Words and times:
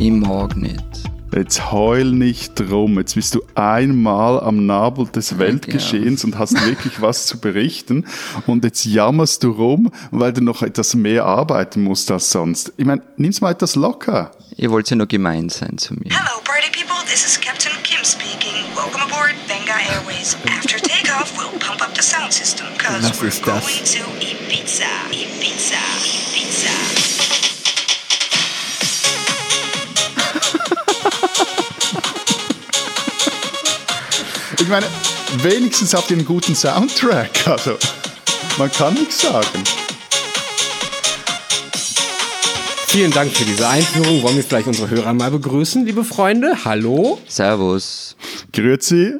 Ich 0.00 0.12
mag 0.12 0.56
nicht. 0.56 0.84
Jetzt 1.34 1.72
heul 1.72 2.04
nicht 2.04 2.60
rum. 2.70 2.98
Jetzt 2.98 3.16
bist 3.16 3.34
du 3.34 3.42
einmal 3.56 4.40
am 4.40 4.64
Nabel 4.64 5.08
des 5.08 5.38
Weltgeschehens 5.38 6.22
ja. 6.22 6.28
und 6.28 6.38
hast 6.38 6.64
wirklich 6.64 7.02
was 7.02 7.26
zu 7.26 7.40
berichten. 7.40 8.06
Und 8.46 8.62
jetzt 8.62 8.84
jammerst 8.84 9.42
du 9.42 9.50
rum, 9.50 9.90
weil 10.12 10.32
du 10.32 10.40
noch 10.40 10.62
etwas 10.62 10.94
mehr 10.94 11.24
arbeiten 11.26 11.82
musst 11.82 12.12
als 12.12 12.30
sonst. 12.30 12.72
Ich 12.76 12.84
meine, 12.84 13.02
nimm's 13.16 13.40
mal 13.40 13.50
etwas 13.50 13.74
locker. 13.74 14.30
Ihr 14.56 14.70
wollt 14.70 14.88
ja 14.88 14.96
nur 14.96 15.08
gemein 15.08 15.48
sein 15.48 15.78
zu 15.78 15.94
mir. 15.94 16.10
Hello, 16.10 16.40
party 16.44 16.70
people. 16.70 17.04
This 17.10 17.26
is 17.26 17.40
Captain 17.40 17.72
Kim 17.82 18.04
speaking. 18.04 18.54
Welcome 18.76 19.02
aboard 19.02 19.34
Benga 19.48 19.78
Airways. 19.92 20.36
After 20.46 20.78
takeoff, 20.78 21.36
we'll 21.36 21.58
pump 21.58 21.82
up 21.82 21.92
the 21.96 22.02
sound 22.02 22.32
system, 22.32 22.68
cause 22.78 23.02
Was 23.02 23.20
we're 23.20 23.44
going 23.44 23.84
to. 23.84 23.98
Ibiza. 24.24 24.86
Ibiza. 25.10 26.17
Ich 34.60 34.68
meine, 34.68 34.86
wenigstens 35.40 35.94
habt 35.94 36.10
ihr 36.10 36.16
einen 36.16 36.26
guten 36.26 36.54
Soundtrack. 36.54 37.30
Also, 37.46 37.76
man 38.58 38.70
kann 38.72 38.94
nichts 38.94 39.22
sagen. 39.22 39.62
Vielen 42.88 43.12
Dank 43.12 43.30
für 43.30 43.44
diese 43.44 43.68
Einführung. 43.68 44.20
Wollen 44.24 44.34
wir 44.34 44.42
vielleicht 44.42 44.66
unsere 44.66 44.90
Hörer 44.90 45.14
mal 45.14 45.30
begrüßen, 45.30 45.86
liebe 45.86 46.02
Freunde? 46.02 46.64
Hallo. 46.64 47.20
Servus. 47.28 48.16
Grüezi 48.52 49.14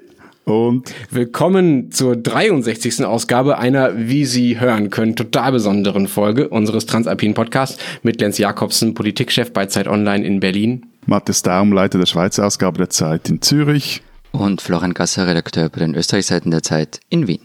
und 0.44 0.92
Willkommen 1.10 1.92
zur 1.92 2.16
63. 2.16 3.04
Ausgabe 3.04 3.58
einer, 3.58 3.96
wie 3.96 4.24
Sie 4.24 4.58
hören 4.58 4.90
können, 4.90 5.14
total 5.14 5.52
besonderen 5.52 6.08
Folge 6.08 6.48
unseres 6.48 6.86
Transalpinen 6.86 7.34
Podcasts 7.34 7.78
mit 8.02 8.20
Lenz 8.20 8.38
Jakobsen, 8.38 8.94
Politikchef 8.94 9.52
bei 9.52 9.66
Zeit 9.66 9.86
Online 9.86 10.26
in 10.26 10.40
Berlin. 10.40 10.86
Matthias 11.06 11.42
Daum, 11.42 11.72
Leiter 11.72 11.98
der 11.98 12.06
Schweizer 12.06 12.44
Ausgabe 12.44 12.78
der 12.78 12.90
Zeit 12.90 13.28
in 13.28 13.40
Zürich. 13.40 14.02
Und 14.32 14.60
Florian 14.60 14.94
Gasser, 14.94 15.26
Redakteur 15.26 15.68
bei 15.68 15.80
den 15.80 15.94
Österreichseiten 15.94 16.50
der 16.50 16.62
Zeit 16.62 17.00
in 17.08 17.26
Wien. 17.26 17.40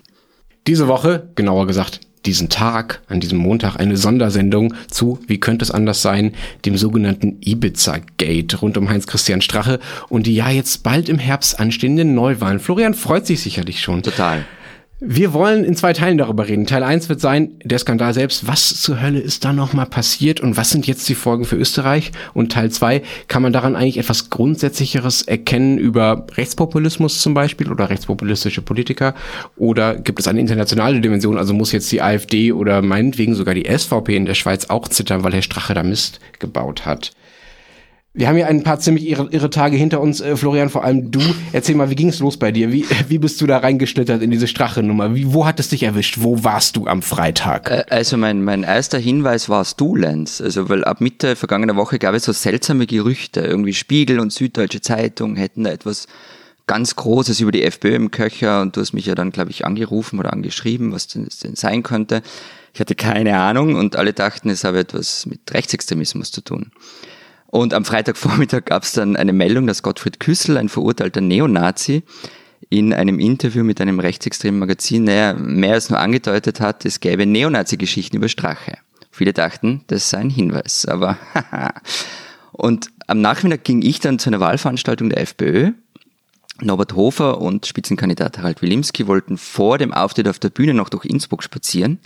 Diese 0.67 0.87
Woche, 0.87 1.29
genauer 1.35 1.67
gesagt, 1.67 2.01
diesen 2.25 2.49
Tag, 2.49 3.01
an 3.07 3.19
diesem 3.19 3.37
Montag, 3.37 3.77
eine 3.77 3.97
Sondersendung 3.97 4.73
zu, 4.89 5.19
wie 5.27 5.39
könnte 5.39 5.63
es 5.63 5.71
anders 5.71 6.01
sein, 6.01 6.33
dem 6.65 6.77
sogenannten 6.77 7.37
Ibiza-Gate 7.41 8.61
rund 8.61 8.77
um 8.77 8.89
Heinz-Christian 8.89 9.41
Strache 9.41 9.79
und 10.09 10.25
die 10.25 10.35
ja 10.35 10.49
jetzt 10.49 10.83
bald 10.83 11.09
im 11.09 11.19
Herbst 11.19 11.59
anstehenden 11.59 12.15
Neuwahlen. 12.15 12.59
Florian 12.59 12.93
freut 12.93 13.27
sich 13.27 13.41
sicherlich 13.41 13.81
schon. 13.81 14.03
Total. 14.03 14.45
Wir 15.05 15.33
wollen 15.33 15.65
in 15.65 15.75
zwei 15.75 15.91
Teilen 15.91 16.17
darüber 16.17 16.47
reden. 16.47 16.65
Teil 16.65 16.81
1 16.81 17.09
wird 17.09 17.19
sein, 17.19 17.59
der 17.61 17.77
Skandal 17.77 18.13
selbst. 18.13 18.47
Was 18.47 18.81
zur 18.81 19.01
Hölle 19.01 19.19
ist 19.19 19.43
da 19.43 19.51
nochmal 19.51 19.85
passiert 19.85 20.39
und 20.39 20.55
was 20.55 20.69
sind 20.69 20.87
jetzt 20.87 21.09
die 21.09 21.13
Folgen 21.13 21.43
für 21.43 21.57
Österreich? 21.57 22.13
Und 22.33 22.53
Teil 22.53 22.71
2, 22.71 23.01
kann 23.27 23.41
man 23.41 23.51
daran 23.51 23.75
eigentlich 23.75 23.97
etwas 23.97 24.29
Grundsätzlicheres 24.29 25.23
erkennen 25.23 25.77
über 25.77 26.25
Rechtspopulismus 26.35 27.19
zum 27.19 27.33
Beispiel 27.33 27.69
oder 27.69 27.89
rechtspopulistische 27.89 28.61
Politiker? 28.61 29.13
Oder 29.57 29.95
gibt 29.95 30.21
es 30.21 30.27
eine 30.29 30.39
internationale 30.39 31.01
Dimension? 31.01 31.37
Also 31.37 31.53
muss 31.53 31.73
jetzt 31.73 31.91
die 31.91 32.01
AfD 32.01 32.53
oder 32.53 32.81
meinetwegen 32.81 33.35
sogar 33.35 33.55
die 33.55 33.65
SVP 33.69 34.15
in 34.15 34.25
der 34.25 34.35
Schweiz 34.35 34.69
auch 34.69 34.87
zittern, 34.87 35.25
weil 35.25 35.33
Herr 35.33 35.41
Strache 35.41 35.73
da 35.73 35.83
Mist 35.83 36.21
gebaut 36.39 36.85
hat? 36.85 37.11
Wir 38.15 38.27
haben 38.27 38.37
ja 38.37 38.45
ein 38.45 38.61
paar 38.61 38.79
ziemlich 38.79 39.09
irre, 39.09 39.27
irre 39.31 39.49
Tage 39.49 39.75
hinter 39.75 39.99
uns, 39.99 40.21
äh, 40.21 40.37
Florian, 40.37 40.69
vor 40.69 40.83
allem 40.83 41.09
du. 41.09 41.19
Erzähl 41.51 41.73
mal, 41.73 41.89
wie 41.89 41.95
ging 41.95 42.09
es 42.09 42.19
los 42.19 42.37
bei 42.37 42.51
dir? 42.51 42.71
Wie, 42.71 42.85
wie 43.07 43.17
bist 43.17 43.41
du 43.41 43.47
da 43.47 43.57
reingeschlittert 43.57 44.21
in 44.21 44.29
diese 44.29 44.47
Strache-Nummer? 44.47 45.15
Wie, 45.15 45.33
wo 45.33 45.47
hat 45.47 45.59
es 45.59 45.69
dich 45.69 45.81
erwischt? 45.81 46.17
Wo 46.19 46.43
warst 46.43 46.75
du 46.75 46.85
am 46.85 47.01
Freitag? 47.01 47.71
Äh, 47.71 47.85
Also 47.89 48.17
mein, 48.17 48.43
mein 48.43 48.61
erster 48.61 48.99
Hinweis 48.99 49.49
warst 49.49 49.81
du, 49.81 49.95
Lenz. 49.95 50.41
Also 50.41 50.69
weil 50.69 50.83
ab 50.83 51.01
Mitte 51.01 51.35
vergangener 51.35 51.75
Woche 51.75 51.97
gab 51.97 52.13
es 52.13 52.25
so 52.25 52.33
seltsame 52.33 52.85
Gerüchte. 52.85 53.39
Irgendwie 53.39 53.73
Spiegel 53.73 54.19
und 54.19 54.31
Süddeutsche 54.31 54.81
Zeitung 54.81 55.35
hätten 55.35 55.63
da 55.63 55.71
etwas 55.71 56.05
ganz 56.67 56.95
Großes 56.95 57.39
über 57.39 57.51
die 57.51 57.63
FPÖ 57.63 57.95
im 57.95 58.11
Köcher 58.11 58.61
und 58.61 58.77
du 58.77 58.81
hast 58.81 58.93
mich 58.93 59.07
ja 59.07 59.15
dann, 59.15 59.31
glaube 59.31 59.49
ich, 59.49 59.65
angerufen 59.65 60.19
oder 60.19 60.33
angeschrieben, 60.33 60.91
was 60.91 61.07
denn 61.07 61.25
das 61.25 61.39
denn 61.39 61.55
sein 61.55 61.81
könnte. 61.81 62.21
Ich 62.75 62.79
hatte 62.79 62.93
keine 62.93 63.39
Ahnung 63.39 63.73
und 63.73 63.95
alle 63.95 64.13
dachten, 64.13 64.51
es 64.51 64.63
habe 64.63 64.79
etwas 64.79 65.25
mit 65.25 65.51
Rechtsextremismus 65.51 66.31
zu 66.31 66.41
tun. 66.41 66.71
Und 67.53 67.75
am 67.75 67.85
Freitagvormittag 67.85 68.65
gab 68.65 68.81
es 68.81 68.93
dann 68.93 69.15
eine 69.15 69.31
Meldung, 69.31 69.67
dass 69.67 69.83
Gottfried 69.83 70.19
Küssel, 70.19 70.57
ein 70.57 70.69
verurteilter 70.69 71.21
Neonazi, 71.21 72.01
in 72.69 72.95
einem 72.95 73.19
Interview 73.19 73.63
mit 73.63 73.79
einem 73.79 73.99
rechtsextremen 73.99 74.59
Magazin 74.59 75.03
naja, 75.03 75.35
mehr 75.35 75.73
als 75.73 75.91
nur 75.91 75.99
angedeutet 75.99 76.59
hat, 76.59 76.83
es 76.83 76.99
gäbe 76.99 77.27
Neonazi-Geschichten 77.27 78.17
über 78.17 78.27
Strache. 78.27 78.79
Viele 79.11 79.33
dachten, 79.33 79.83
das 79.85 80.09
sei 80.09 80.17
ein 80.17 80.29
Hinweis, 80.31 80.87
aber 80.87 81.19
haha. 81.35 81.75
Und 82.53 82.89
am 83.05 83.21
Nachmittag 83.21 83.63
ging 83.63 83.83
ich 83.83 83.99
dann 83.99 84.17
zu 84.17 84.31
einer 84.31 84.39
Wahlveranstaltung 84.39 85.11
der 85.11 85.21
FPÖ. 85.21 85.73
Norbert 86.59 86.95
Hofer 86.95 87.39
und 87.39 87.67
Spitzenkandidat 87.67 88.39
Harald 88.39 88.63
Wilimski 88.63 89.05
wollten 89.05 89.37
vor 89.37 89.77
dem 89.77 89.93
Auftritt 89.93 90.27
auf 90.27 90.39
der 90.39 90.49
Bühne 90.49 90.73
noch 90.73 90.89
durch 90.89 91.05
Innsbruck 91.05 91.43
spazieren. 91.43 91.99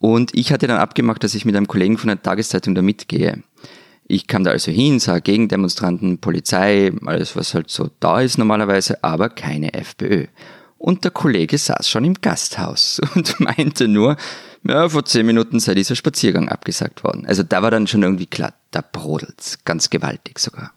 Und 0.00 0.34
ich 0.34 0.52
hatte 0.52 0.66
dann 0.66 0.78
abgemacht, 0.78 1.22
dass 1.22 1.36
ich 1.36 1.44
mit 1.44 1.54
einem 1.54 1.68
Kollegen 1.68 1.96
von 1.96 2.08
der 2.08 2.20
Tageszeitung 2.20 2.74
da 2.74 2.82
mitgehe. 2.82 3.44
Ich 4.06 4.26
kam 4.26 4.44
da 4.44 4.50
also 4.50 4.70
hin, 4.70 5.00
sah 5.00 5.18
Gegendemonstranten, 5.18 6.18
Polizei, 6.18 6.92
alles 7.06 7.36
was 7.36 7.54
halt 7.54 7.70
so 7.70 7.90
da 8.00 8.20
ist 8.20 8.36
normalerweise, 8.38 9.02
aber 9.02 9.30
keine 9.30 9.72
FPÖ. 9.72 10.26
Und 10.76 11.04
der 11.04 11.10
Kollege 11.10 11.56
saß 11.56 11.88
schon 11.88 12.04
im 12.04 12.14
Gasthaus 12.20 13.00
und 13.14 13.40
meinte 13.40 13.88
nur, 13.88 14.16
ja, 14.64 14.88
vor 14.88 15.04
zehn 15.04 15.24
Minuten 15.24 15.60
sei 15.60 15.74
dieser 15.74 15.96
Spaziergang 15.96 16.48
abgesagt 16.48 17.04
worden. 17.04 17.24
Also 17.26 17.42
da 17.42 17.62
war 17.62 17.70
dann 17.70 17.86
schon 17.86 18.02
irgendwie 18.02 18.26
klar, 18.26 18.52
da 18.70 18.82
brodelt's, 18.82 19.64
ganz 19.64 19.88
gewaltig 19.88 20.38
sogar. 20.38 20.72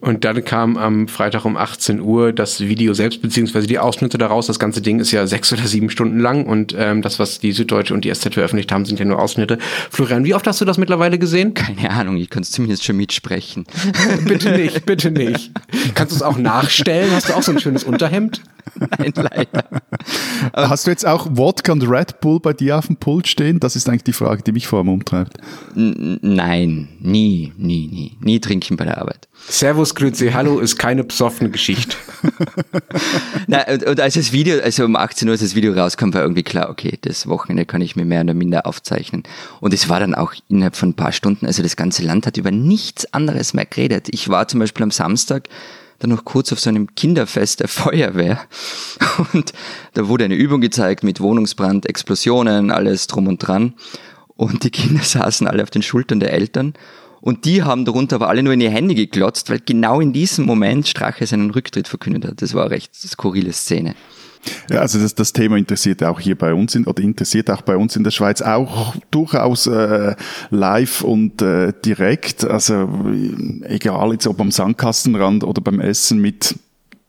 Und 0.00 0.24
dann 0.24 0.44
kam 0.44 0.76
am 0.76 1.08
Freitag 1.08 1.44
um 1.44 1.56
18 1.56 2.00
Uhr 2.00 2.32
das 2.32 2.60
Video 2.60 2.94
selbst, 2.94 3.20
beziehungsweise 3.20 3.66
die 3.66 3.78
Ausschnitte 3.78 4.16
daraus. 4.16 4.46
Das 4.46 4.58
ganze 4.58 4.80
Ding 4.80 5.00
ist 5.00 5.10
ja 5.10 5.26
sechs 5.26 5.52
oder 5.52 5.66
sieben 5.66 5.90
Stunden 5.90 6.20
lang 6.20 6.46
und 6.46 6.74
ähm, 6.78 7.02
das, 7.02 7.18
was 7.18 7.40
die 7.40 7.52
Süddeutsche 7.52 7.94
und 7.94 8.04
die 8.04 8.12
SZ 8.12 8.34
veröffentlicht 8.34 8.70
haben, 8.70 8.84
sind 8.84 8.98
ja 9.00 9.04
nur 9.04 9.20
Ausschnitte. 9.20 9.58
Florian, 9.90 10.24
wie 10.24 10.34
oft 10.34 10.46
hast 10.46 10.60
du 10.60 10.64
das 10.64 10.78
mittlerweile 10.78 11.18
gesehen? 11.18 11.54
Keine 11.54 11.90
Ahnung, 11.90 12.16
ich 12.16 12.30
kann 12.30 12.42
es 12.42 12.52
zumindest 12.52 12.84
schon 12.84 12.96
mitsprechen. 12.96 13.64
bitte 14.24 14.52
nicht, 14.52 14.86
bitte 14.86 15.10
nicht. 15.10 15.50
Kannst 15.94 16.12
du 16.12 16.16
es 16.16 16.22
auch 16.22 16.38
nachstellen? 16.38 17.10
Hast 17.12 17.28
du 17.28 17.34
auch 17.34 17.42
so 17.42 17.52
ein 17.52 17.58
schönes 17.58 17.84
Unterhemd? 17.84 18.42
Nein, 18.98 19.12
leider. 19.16 19.64
Hast 20.54 20.86
du 20.86 20.90
jetzt 20.90 21.06
auch 21.06 21.26
Wodka 21.30 21.72
und 21.72 21.82
Red 21.88 22.20
Bull 22.20 22.40
bei 22.40 22.52
dir 22.52 22.78
auf 22.78 22.86
dem 22.86 22.96
Pult 22.96 23.26
stehen? 23.26 23.60
Das 23.60 23.76
ist 23.76 23.88
eigentlich 23.88 24.04
die 24.04 24.12
Frage, 24.12 24.42
die 24.42 24.52
mich 24.52 24.66
vor 24.66 24.78
allem 24.78 24.88
umtreibt. 24.88 25.38
N 25.74 26.18
nein, 26.22 26.88
nie, 27.00 27.52
nie, 27.56 27.88
nie. 27.88 28.16
Nie 28.20 28.40
trinken 28.40 28.76
bei 28.76 28.84
der 28.84 28.98
Arbeit. 28.98 29.28
Servus, 29.48 29.87
Grüezi, 29.94 30.30
hallo 30.32 30.58
ist 30.58 30.78
keine 30.78 31.04
psoffene 31.04 31.50
Geschichte. 31.50 31.96
Und, 33.68 33.84
und 33.84 34.00
als 34.00 34.14
das 34.14 34.32
Video, 34.32 34.60
also 34.60 34.84
um 34.84 34.96
18 34.96 35.28
Uhr, 35.28 35.32
als 35.32 35.40
das 35.40 35.54
Video 35.54 35.72
rauskam, 35.72 36.12
war 36.12 36.22
irgendwie 36.22 36.42
klar, 36.42 36.68
okay, 36.68 36.98
das 37.00 37.26
Wochenende 37.28 37.64
kann 37.64 37.80
ich 37.80 37.96
mir 37.96 38.04
mehr 38.04 38.22
oder 38.22 38.34
minder 38.34 38.66
aufzeichnen. 38.66 39.22
Und 39.60 39.72
es 39.72 39.88
war 39.88 40.00
dann 40.00 40.14
auch 40.14 40.34
innerhalb 40.48 40.76
von 40.76 40.90
ein 40.90 40.94
paar 40.94 41.12
Stunden, 41.12 41.46
also 41.46 41.62
das 41.62 41.76
ganze 41.76 42.02
Land 42.02 42.26
hat 42.26 42.36
über 42.36 42.50
nichts 42.50 43.12
anderes 43.12 43.54
mehr 43.54 43.66
geredet. 43.66 44.08
Ich 44.10 44.28
war 44.28 44.48
zum 44.48 44.60
Beispiel 44.60 44.82
am 44.82 44.90
Samstag 44.90 45.48
dann 45.98 46.10
noch 46.10 46.24
kurz 46.24 46.52
auf 46.52 46.60
so 46.60 46.70
einem 46.70 46.94
Kinderfest 46.94 47.60
der 47.60 47.68
Feuerwehr 47.68 48.40
und 49.32 49.52
da 49.94 50.08
wurde 50.08 50.24
eine 50.24 50.34
Übung 50.34 50.60
gezeigt 50.60 51.02
mit 51.02 51.20
Wohnungsbrand, 51.20 51.86
Explosionen, 51.86 52.70
alles 52.70 53.06
drum 53.06 53.26
und 53.26 53.38
dran. 53.38 53.74
Und 54.36 54.64
die 54.64 54.70
Kinder 54.70 55.02
saßen 55.02 55.46
alle 55.46 55.62
auf 55.62 55.70
den 55.70 55.82
Schultern 55.82 56.20
der 56.20 56.32
Eltern 56.32 56.74
und 57.20 57.44
die 57.44 57.62
haben 57.62 57.84
darunter 57.84 58.16
aber 58.16 58.28
alle 58.28 58.42
nur 58.42 58.52
in 58.52 58.60
ihr 58.60 58.70
Handy 58.70 58.94
geklotzt, 58.94 59.50
weil 59.50 59.60
genau 59.64 60.00
in 60.00 60.12
diesem 60.12 60.46
Moment 60.46 60.86
Strache 60.86 61.26
seinen 61.26 61.50
Rücktritt 61.50 61.88
verkündet 61.88 62.24
hat. 62.24 62.42
Das 62.42 62.54
war 62.54 62.64
eine 62.64 62.72
recht 62.72 62.94
skurrile 62.94 63.52
Szene. 63.52 63.94
Ja, 64.70 64.80
also 64.80 64.98
das, 64.98 65.14
das 65.14 65.32
Thema 65.32 65.56
interessiert 65.56 66.02
auch 66.02 66.20
hier 66.20 66.36
bei 66.36 66.54
uns 66.54 66.74
in, 66.74 66.86
oder 66.86 67.02
interessiert 67.02 67.50
auch 67.50 67.62
bei 67.62 67.76
uns 67.76 67.96
in 67.96 68.04
der 68.04 68.10
Schweiz 68.10 68.40
auch 68.40 68.94
durchaus 69.10 69.66
äh, 69.66 70.14
live 70.50 71.02
und 71.02 71.42
äh, 71.42 71.72
direkt. 71.84 72.44
Also 72.44 72.88
egal 73.64 74.12
jetzt 74.12 74.26
ob 74.26 74.40
am 74.40 74.50
Sandkastenrand 74.50 75.44
oder 75.44 75.60
beim 75.60 75.80
Essen 75.80 76.20
mit 76.20 76.54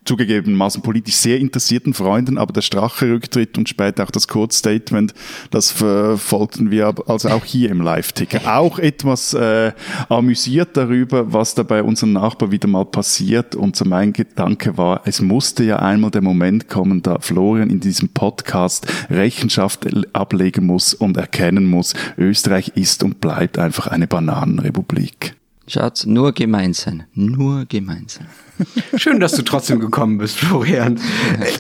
zugegebenermaßen 0.10 0.82
politisch 0.82 1.16
sehr 1.16 1.38
interessierten 1.38 1.94
Freunden, 1.94 2.40
aber 2.40 2.52
der 2.52 2.62
Strache-Rücktritt 2.62 3.60
und 3.60 3.70
später 3.70 4.04
auch 4.04 4.10
das 4.10 4.28
Kurzstatement, 4.28 5.14
das 5.52 5.72
verfolgten 5.72 6.72
wir 6.72 6.96
also 7.06 7.30
auch 7.30 7.46
hier 7.46 7.70
im 7.70 7.82
Live-Ticker. 7.82 8.58
Auch 8.58 8.80
etwas 8.80 9.36
äh, 9.36 9.72
amüsiert 10.10 10.76
darüber, 10.76 11.32
was 11.32 11.54
da 11.54 11.62
bei 11.62 11.84
unserem 11.84 12.14
Nachbar 12.14 12.50
wieder 12.50 12.68
mal 12.68 12.86
passiert. 12.86 13.54
Und 13.54 13.76
so 13.76 13.86
mein 13.86 14.12
Gedanke 14.12 14.78
war, 14.78 15.02
es 15.06 15.22
musste 15.22 15.64
ja 15.64 15.78
einmal 15.78 16.10
der 16.10 16.24
Moment 16.24 16.68
kommen, 16.68 17.04
da 17.04 17.20
Florian 17.20 17.70
in 17.70 17.80
diesem 17.80 18.10
Podcast 18.10 18.88
Rechenschaft 19.12 19.88
ablegen 20.14 20.66
muss 20.66 20.96
und 20.96 21.18
erkennen 21.18 21.66
muss, 21.66 21.94
Österreich 22.18 22.72
ist 22.74 23.04
und 23.04 23.22
bleibt 23.22 23.60
einfach 23.60 23.86
eine 23.86 24.08
Bananenrepublik. 24.08 25.36
Schatz, 25.68 26.08
nur 26.08 26.32
gemein 26.32 26.74
sein. 26.74 27.04
Nur 27.14 27.66
gemein 27.66 28.06
sein. 28.08 28.26
Schön, 28.96 29.20
dass 29.20 29.34
du 29.34 29.42
trotzdem 29.42 29.80
gekommen 29.80 30.18
bist, 30.18 30.38
Florian. 30.38 31.00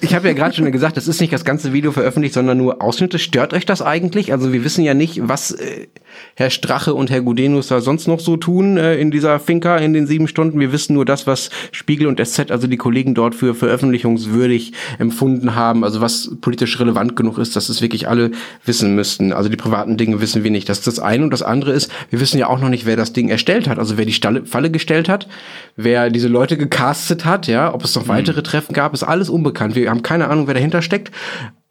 Ich 0.01 0.13
habe 0.13 0.27
ja 0.27 0.33
gerade 0.33 0.55
schon 0.55 0.71
gesagt, 0.71 0.97
das 0.97 1.07
ist 1.07 1.21
nicht 1.21 1.33
das 1.33 1.45
ganze 1.45 1.73
Video 1.73 1.91
veröffentlicht, 1.91 2.33
sondern 2.33 2.57
nur 2.57 2.81
Ausschnitte. 2.81 3.19
Stört 3.19 3.53
euch 3.53 3.65
das 3.65 3.81
eigentlich? 3.81 4.31
Also 4.31 4.51
wir 4.51 4.63
wissen 4.63 4.83
ja 4.83 4.93
nicht, 4.93 5.27
was, 5.27 5.51
äh, 5.51 5.87
Herr 6.35 6.49
Strache 6.49 6.93
und 6.93 7.09
Herr 7.09 7.21
Gudenus 7.21 7.67
da 7.67 7.81
sonst 7.81 8.07
noch 8.07 8.19
so 8.19 8.37
tun 8.37 8.77
äh, 8.77 8.97
in 8.97 9.11
dieser 9.11 9.39
Finca 9.39 9.77
in 9.77 9.93
den 9.93 10.07
sieben 10.07 10.27
Stunden. 10.27 10.59
Wir 10.59 10.71
wissen 10.71 10.93
nur 10.93 11.05
das, 11.05 11.27
was 11.27 11.49
Spiegel 11.71 12.07
und 12.07 12.23
SZ, 12.23 12.51
also 12.51 12.67
die 12.67 12.77
Kollegen 12.77 13.13
dort 13.13 13.35
für 13.35 13.53
veröffentlichungswürdig 13.53 14.73
empfunden 14.97 15.55
haben, 15.55 15.83
also 15.83 16.01
was 16.01 16.31
politisch 16.41 16.79
relevant 16.79 17.15
genug 17.15 17.37
ist, 17.37 17.55
dass 17.55 17.69
es 17.69 17.81
wirklich 17.81 18.07
alle 18.07 18.31
wissen 18.65 18.95
müssten. 18.95 19.33
Also 19.33 19.49
die 19.49 19.57
privaten 19.57 19.97
Dinge 19.97 20.21
wissen 20.21 20.43
wir 20.43 20.51
nicht. 20.51 20.69
Das 20.69 20.79
ist 20.79 20.87
das 20.87 20.99
eine. 20.99 21.23
Und 21.23 21.31
das 21.31 21.41
andere 21.41 21.71
ist, 21.71 21.91
wir 22.09 22.19
wissen 22.19 22.37
ja 22.37 22.47
auch 22.47 22.59
noch 22.59 22.69
nicht, 22.69 22.85
wer 22.85 22.95
das 22.95 23.13
Ding 23.13 23.29
erstellt 23.29 23.67
hat. 23.67 23.79
Also 23.79 23.97
wer 23.97 24.05
die 24.05 24.13
Stalle, 24.13 24.45
Falle 24.45 24.71
gestellt 24.71 25.09
hat, 25.09 25.27
wer 25.75 26.09
diese 26.09 26.27
Leute 26.27 26.57
gecastet 26.89 27.25
hat, 27.25 27.47
ja, 27.47 27.73
ob 27.73 27.83
es 27.83 27.95
noch 27.95 28.07
weitere 28.07 28.41
Treffen 28.41 28.73
gab, 28.73 28.93
ist 28.93 29.03
alles 29.03 29.29
unbekannt. 29.29 29.75
Wir 29.75 29.89
haben 29.89 30.01
keine 30.01 30.27
Ahnung, 30.27 30.47
wer 30.47 30.55
dahinter 30.55 30.81
steckt. 30.81 31.11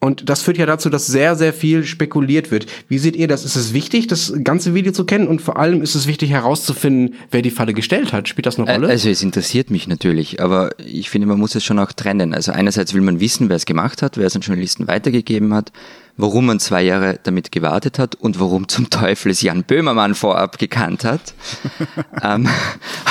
Und 0.01 0.29
das 0.29 0.43
führt 0.43 0.59
ja 0.59 0.67
dazu, 0.67 0.91
dass 0.91 1.09
sehr, 1.09 1.35
sehr 1.35 1.53
viel 1.53 1.85
spekuliert 1.85 2.53
wird. 2.53 2.67
Wie 2.87 2.99
seht 2.99 3.17
ihr 3.17 3.27
das? 3.27 3.45
Ist 3.45 3.57
es 3.57 3.73
wichtig, 3.73 4.07
das 4.07 4.33
ganze 4.45 4.73
Video 4.73 4.93
zu 4.93 5.05
kennen? 5.05 5.27
Und 5.27 5.43
vor 5.43 5.59
allem 5.59 5.83
ist 5.83 5.97
es 5.97 6.07
wichtig 6.07 6.31
herauszufinden, 6.31 7.17
wer 7.33 7.43
die 7.43 7.51
Falle 7.51 7.75
gestellt 7.75 8.13
hat. 8.13 8.29
Spielt 8.29 8.47
das 8.47 8.61
eine 8.61 8.73
Rolle? 8.73 8.87
Also 8.87 9.09
es 9.09 9.25
interessiert 9.25 9.71
mich 9.71 9.89
natürlich, 9.89 10.41
aber 10.41 10.71
ich 10.79 11.11
finde, 11.11 11.27
man 11.27 11.41
muss 11.41 11.57
es 11.57 11.65
schon 11.65 11.81
auch 11.81 11.91
trennen. 11.91 12.33
Also 12.33 12.53
einerseits 12.53 12.95
will 12.95 13.01
man 13.01 13.19
wissen, 13.19 13.49
wer 13.49 13.57
es 13.57 13.67
gemacht 13.67 14.03
hat, 14.03 14.17
wer 14.17 14.27
es 14.29 14.37
an 14.37 14.43
Journalisten 14.43 14.87
weitergegeben 14.87 15.53
hat, 15.53 15.73
warum 16.19 16.47
man 16.47 16.61
zwei 16.61 16.83
Jahre 16.83 17.19
damit 17.23 17.51
gewartet 17.53 17.99
hat 17.99 18.17
und 18.17 18.39
warum 18.39 18.69
zum 18.69 18.91
Teufel 18.91 19.31
es 19.31 19.41
Jan 19.41 19.65
Böhmermann 19.65 20.15
vorab 20.15 20.59
gekannt 20.59 21.05
hat. 21.05 21.33
ähm, 22.23 22.49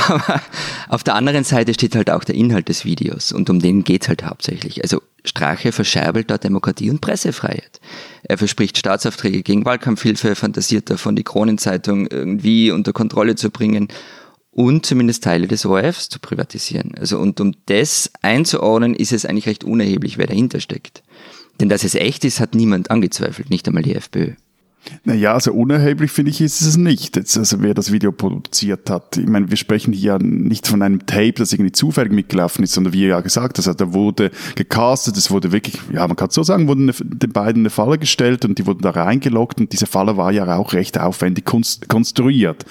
aber 0.08 0.42
auf 0.90 1.04
der 1.04 1.16
anderen 1.16 1.44
Seite 1.44 1.74
steht 1.74 1.96
halt 1.96 2.12
auch 2.12 2.24
der 2.24 2.36
Inhalt 2.36 2.70
des 2.70 2.86
Videos 2.86 3.32
und 3.32 3.50
um 3.50 3.60
den 3.60 3.84
geht's 3.84 4.08
halt 4.08 4.24
hauptsächlich. 4.24 4.84
Also 4.84 5.02
Strache 5.24 5.72
verscherbelt 5.72 6.30
da 6.30 6.38
Demokratie 6.38 6.90
und 6.90 7.02
Pressefreiheit. 7.02 7.80
Er 8.24 8.38
verspricht 8.38 8.78
Staatsaufträge 8.78 9.42
gegen 9.42 9.66
Wahlkampfhilfe, 9.66 10.36
fantasiert 10.36 10.90
davon, 10.90 11.16
die 11.16 11.24
Kronenzeitung 11.24 12.08
irgendwie 12.08 12.72
unter 12.72 12.94
Kontrolle 12.94 13.36
zu 13.36 13.50
bringen 13.50 13.88
und 14.52 14.86
zumindest 14.86 15.24
Teile 15.24 15.48
des 15.48 15.66
ORFs 15.66 16.10
zu 16.10 16.20
privatisieren. 16.20 16.96
Also 16.98 17.20
und 17.20 17.40
um 17.40 17.54
das 17.68 18.12
einzuordnen, 18.22 18.96
ist 18.96 19.14
es 19.14 19.26
eigentlich 19.26 19.48
recht 19.48 19.64
unerheblich, 19.64 20.18
wer 20.18 20.28
dahinter 20.28 20.60
steckt. 20.60 21.04
Denn 21.60 21.70
dass 21.70 21.84
es 21.84 21.96
echt 21.96 22.24
ist, 22.26 22.40
hat 22.40 22.56
niemand 22.56 22.92
angezweifelt, 22.92 23.50
nicht 23.50 23.68
einmal 23.68 23.84
die 23.84 23.96
FPÖ. 23.96 24.34
Naja, 25.04 25.34
also 25.34 25.54
unerheblich 25.54 26.12
finde 26.12 26.32
ich 26.32 26.42
ist 26.42 26.62
es 26.62 26.78
nicht. 26.78 27.16
Jetzt, 27.16 27.38
also 27.38 27.62
wer 27.62 27.74
das 27.74 27.92
Video 27.92 28.12
produziert 28.12 28.90
hat. 28.90 29.18
Ich 29.18 29.28
meine, 29.28 29.50
wir 29.50 29.58
sprechen 29.58 29.94
hier 29.94 30.18
nicht 30.20 30.68
von 30.68 30.82
einem 30.82 31.06
Tape, 31.06 31.34
das 31.34 31.54
irgendwie 31.54 31.72
zufällig 31.72 32.14
mitgelaufen 32.14 32.64
ist, 32.64 32.74
sondern 32.74 32.94
wie 32.94 33.02
ihr 33.02 33.10
ja 33.10 33.22
gesagt 33.22 33.58
habt, 33.58 33.68
also 33.68 33.74
da 33.74 33.94
wurde 33.94 34.32
gecastet, 34.56 35.18
es 35.18 35.32
wurde 35.32 35.52
wirklich, 35.52 35.80
ja, 35.92 36.08
man 36.08 36.16
kann 36.16 36.30
so 36.30 36.44
sagen, 36.44 36.68
wurden 36.68 36.92
den 37.00 37.32
beiden 37.32 37.64
eine 37.64 37.70
Falle 37.70 37.98
gestellt 37.98 38.46
und 38.46 38.60
die 38.60 38.66
wurden 38.66 38.82
da 38.82 38.92
reingeloggt 38.92 39.60
und 39.60 39.74
diese 39.74 39.88
Falle 39.88 40.18
war 40.18 40.32
ja 40.32 40.56
auch 40.56 40.74
recht 40.74 41.00
aufwendig 41.00 41.46
konstruiert. 41.46 42.66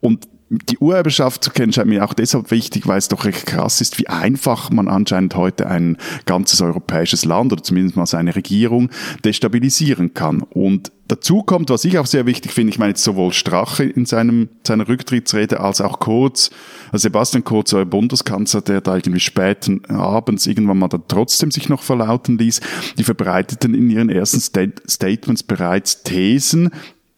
Und 0.00 0.26
die 0.52 0.76
Urheberschaft 0.78 1.42
zu 1.42 1.50
kennen 1.50 1.72
scheint 1.72 1.88
mir 1.88 2.04
auch 2.04 2.12
deshalb 2.12 2.50
wichtig, 2.50 2.86
weil 2.86 2.98
es 2.98 3.08
doch 3.08 3.24
recht 3.24 3.46
krass 3.46 3.80
ist, 3.80 3.98
wie 3.98 4.08
einfach 4.08 4.70
man 4.70 4.86
anscheinend 4.86 5.34
heute 5.34 5.66
ein 5.66 5.96
ganzes 6.26 6.60
europäisches 6.60 7.24
Land 7.24 7.52
oder 7.52 7.62
zumindest 7.62 7.96
mal 7.96 8.04
seine 8.04 8.36
Regierung 8.36 8.90
destabilisieren 9.24 10.12
kann. 10.12 10.42
Und 10.42 10.92
dazu 11.08 11.42
kommt, 11.42 11.70
was 11.70 11.86
ich 11.86 11.98
auch 11.98 12.04
sehr 12.04 12.26
wichtig 12.26 12.52
finde, 12.52 12.70
ich 12.70 12.78
meine 12.78 12.90
jetzt 12.90 13.02
sowohl 13.02 13.32
Strache 13.32 13.84
in 13.84 14.04
seinem, 14.04 14.50
seiner 14.66 14.88
Rücktrittsrede 14.88 15.60
als 15.60 15.80
auch 15.80 16.00
Kurz, 16.00 16.50
Sebastian 16.92 17.44
Kurz, 17.44 17.72
euer 17.72 17.86
Bundeskanzler, 17.86 18.60
der 18.60 18.82
da 18.82 18.96
irgendwie 18.96 19.20
späten 19.20 19.82
abends 19.86 20.46
irgendwann 20.46 20.78
mal 20.78 20.88
dann 20.88 21.04
trotzdem 21.08 21.50
sich 21.50 21.70
noch 21.70 21.82
verlauten 21.82 22.36
ließ, 22.36 22.60
die 22.98 23.04
verbreiteten 23.04 23.72
in 23.72 23.88
ihren 23.88 24.10
ersten 24.10 24.40
Stat 24.40 24.82
Statements 24.86 25.42
bereits 25.42 26.02
Thesen, 26.02 26.70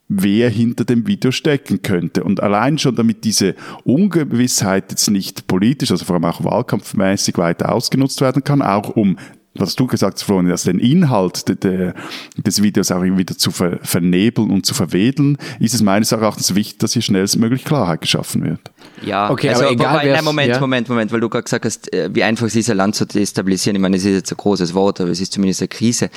wer 0.08 0.50
hinter 0.50 0.84
dem 0.84 1.06
Video 1.06 1.30
stecken 1.30 1.82
könnte. 1.82 2.24
Und 2.24 2.42
allein 2.42 2.78
schon 2.78 2.94
damit 2.94 3.24
diese 3.24 3.54
Ungewissheit 3.84 4.90
jetzt 4.90 5.10
nicht 5.10 5.46
politisch, 5.46 5.90
also 5.90 6.04
vor 6.04 6.16
allem 6.16 6.24
auch 6.24 6.44
wahlkampfmäßig 6.44 7.38
weiter 7.38 7.72
ausgenutzt 7.72 8.20
werden 8.20 8.44
kann, 8.44 8.62
auch 8.62 8.90
um 8.90 9.16
was 9.56 9.76
du 9.76 9.86
gesagt 9.86 10.14
hast, 10.14 10.22
Florian, 10.24 10.48
dass 10.48 10.64
den 10.64 10.78
Inhalt 10.78 11.48
de, 11.48 11.56
de, 11.56 11.92
des 12.36 12.62
Videos 12.62 12.90
auch 12.90 13.02
wieder 13.02 13.38
zu 13.38 13.50
ver, 13.50 13.78
vernebeln 13.82 14.50
und 14.50 14.66
zu 14.66 14.74
verwedeln, 14.74 15.38
ist 15.60 15.74
es 15.74 15.82
meines 15.82 16.12
Erachtens 16.12 16.54
wichtig, 16.54 16.78
dass 16.78 16.92
hier 16.92 17.02
schnellstmöglich 17.02 17.64
Klarheit 17.64 18.00
geschaffen 18.00 18.44
wird. 18.44 18.60
Ja, 19.02 19.30
okay, 19.30 19.50
also, 19.50 19.62
aber 19.62 19.72
egal, 19.72 19.94
wobei, 19.94 20.12
nein, 20.12 20.24
Moment, 20.24 20.48
ja? 20.54 20.60
Moment, 20.60 20.88
Moment, 20.88 21.12
weil 21.12 21.20
du 21.20 21.28
gerade 21.28 21.44
gesagt 21.44 21.64
hast, 21.64 21.92
äh, 21.92 22.10
wie 22.12 22.22
einfach 22.24 22.46
es 22.46 22.56
ist, 22.56 22.70
ein 22.70 22.76
Land 22.76 22.96
zu 22.96 23.06
destabilisieren. 23.06 23.76
Ich 23.76 23.82
meine, 23.82 23.96
es 23.96 24.04
ist 24.04 24.14
jetzt 24.14 24.32
ein 24.32 24.36
großes 24.36 24.74
Wort, 24.74 25.00
aber 25.00 25.10
es 25.10 25.20
ist 25.20 25.32
zumindest 25.32 25.62
eine 25.62 25.68
Krise 25.68 26.10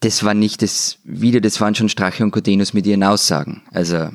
das 0.00 0.22
war 0.24 0.34
nicht 0.34 0.62
das 0.62 0.98
Video, 1.04 1.40
das 1.40 1.60
waren 1.60 1.74
schon 1.74 1.88
Strache 1.88 2.22
und 2.22 2.30
Codenus 2.30 2.72
mit 2.72 2.86
ihren 2.86 3.02
Aussagen. 3.02 3.62
Also 3.72 4.10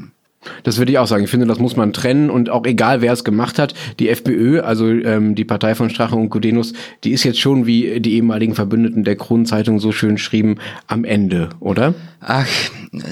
das 0.63 0.77
würde 0.77 0.91
ich 0.91 0.97
auch 0.97 1.07
sagen. 1.07 1.23
Ich 1.23 1.29
finde, 1.29 1.45
das 1.45 1.59
muss 1.59 1.75
man 1.75 1.93
trennen 1.93 2.29
und 2.29 2.49
auch 2.49 2.65
egal, 2.65 3.01
wer 3.01 3.13
es 3.13 3.23
gemacht 3.23 3.59
hat. 3.59 3.73
Die 3.99 4.09
FPÖ, 4.09 4.61
also 4.61 4.89
ähm, 4.89 5.35
die 5.35 5.45
Partei 5.45 5.75
von 5.75 5.89
Strache 5.89 6.15
und 6.15 6.29
Gudenus, 6.29 6.73
die 7.03 7.11
ist 7.11 7.23
jetzt 7.23 7.39
schon, 7.39 7.65
wie 7.65 7.99
die 7.99 8.15
ehemaligen 8.15 8.55
Verbündeten 8.55 9.03
der 9.03 9.15
Kronenzeitung 9.15 9.79
so 9.79 9.91
schön 9.91 10.17
schrieben, 10.17 10.59
am 10.87 11.03
Ende, 11.03 11.49
oder? 11.59 11.93
Ach, 12.21 12.47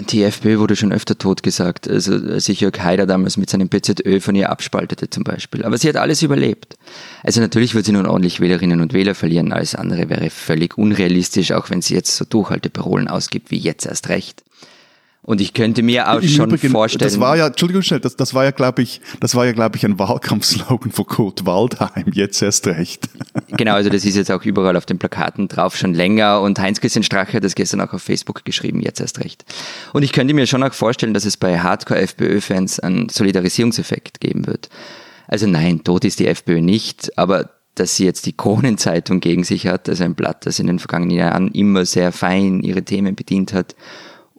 die 0.09 0.23
FPÖ 0.23 0.59
wurde 0.59 0.75
schon 0.75 0.93
öfter 0.93 1.17
tot 1.17 1.43
gesagt. 1.43 1.89
Also 1.89 2.13
als 2.13 2.45
sich 2.45 2.61
Jörg 2.61 2.79
Haider 2.79 3.05
damals 3.05 3.37
mit 3.37 3.49
seinem 3.49 3.69
PZÖ 3.69 4.19
von 4.19 4.35
ihr 4.35 4.49
abspaltete 4.49 5.09
zum 5.09 5.23
Beispiel. 5.23 5.65
Aber 5.65 5.77
sie 5.77 5.89
hat 5.89 5.97
alles 5.97 6.21
überlebt. 6.21 6.77
Also 7.23 7.41
natürlich 7.41 7.75
wird 7.75 7.85
sie 7.85 7.91
nun 7.91 8.05
ordentlich 8.05 8.39
Wählerinnen 8.39 8.79
und 8.79 8.93
Wähler 8.93 9.15
verlieren. 9.15 9.51
Alles 9.51 9.75
andere 9.75 10.09
wäre 10.09 10.29
völlig 10.29 10.77
unrealistisch, 10.77 11.51
auch 11.51 11.69
wenn 11.69 11.81
sie 11.81 11.93
jetzt 11.93 12.15
so 12.15 12.25
Durchhalteparolen 12.25 13.07
ausgibt 13.07 13.51
wie 13.51 13.57
jetzt 13.57 13.85
erst 13.85 14.09
recht. 14.09 14.43
Und 15.23 15.39
ich 15.39 15.53
könnte 15.53 15.83
mir 15.83 16.09
auch 16.11 16.19
Im 16.19 16.27
schon 16.27 16.49
Übrigen, 16.49 16.71
vorstellen. 16.71 17.07
Das 17.07 17.19
war 17.19 17.37
ja, 17.37 17.47
Entschuldigung 17.47 17.83
schnell, 17.83 17.99
das, 17.99 18.15
das 18.15 18.33
war 18.33 18.43
ja, 18.43 18.49
glaube 18.49 18.81
ich, 18.81 19.01
das 19.19 19.35
war 19.35 19.45
ja, 19.45 19.51
glaube 19.51 19.77
ich, 19.77 19.85
ein 19.85 19.99
Wahlkampfslogan 19.99 20.91
von 20.91 21.05
Kurt 21.05 21.45
Waldheim. 21.45 22.05
Jetzt 22.13 22.41
erst 22.41 22.67
recht. 22.67 23.09
Genau, 23.57 23.73
also 23.73 23.89
das 23.89 24.05
ist 24.05 24.15
jetzt 24.15 24.31
auch 24.31 24.43
überall 24.43 24.77
auf 24.77 24.85
den 24.85 24.97
Plakaten 24.97 25.49
drauf 25.49 25.75
schon 25.75 25.93
länger. 25.93 26.41
Und 26.41 26.57
Heinz-Christian 26.57 27.03
Strache 27.03 27.33
hat 27.33 27.43
das 27.43 27.53
gestern 27.53 27.81
auch 27.81 27.93
auf 27.93 28.01
Facebook 28.01 28.45
geschrieben. 28.45 28.79
Jetzt 28.79 29.01
erst 29.01 29.19
recht. 29.19 29.43
Und 29.93 30.03
ich 30.03 30.13
könnte 30.13 30.33
mir 30.33 30.47
schon 30.47 30.63
auch 30.63 30.73
vorstellen, 30.73 31.13
dass 31.13 31.25
es 31.25 31.35
bei 31.35 31.59
Hardcore-FPÖ-Fans 31.59 32.79
einen 32.79 33.09
Solidarisierungseffekt 33.09 34.21
geben 34.21 34.47
wird. 34.47 34.69
Also 35.27 35.47
nein, 35.47 35.83
tot 35.83 36.05
ist 36.05 36.19
die 36.19 36.27
FPÖ 36.27 36.61
nicht, 36.61 37.17
aber 37.17 37.51
dass 37.75 37.97
sie 37.97 38.05
jetzt 38.05 38.25
die 38.25 38.35
Kronenzeitung 38.35 39.19
gegen 39.19 39.43
sich 39.43 39.67
hat, 39.67 39.87
also 39.89 40.05
ein 40.05 40.15
Blatt, 40.15 40.45
das 40.45 40.59
in 40.59 40.67
den 40.67 40.79
vergangenen 40.79 41.15
Jahren 41.15 41.49
immer 41.49 41.85
sehr 41.85 42.11
fein 42.11 42.61
ihre 42.61 42.83
Themen 42.83 43.15
bedient 43.15 43.53
hat 43.53 43.75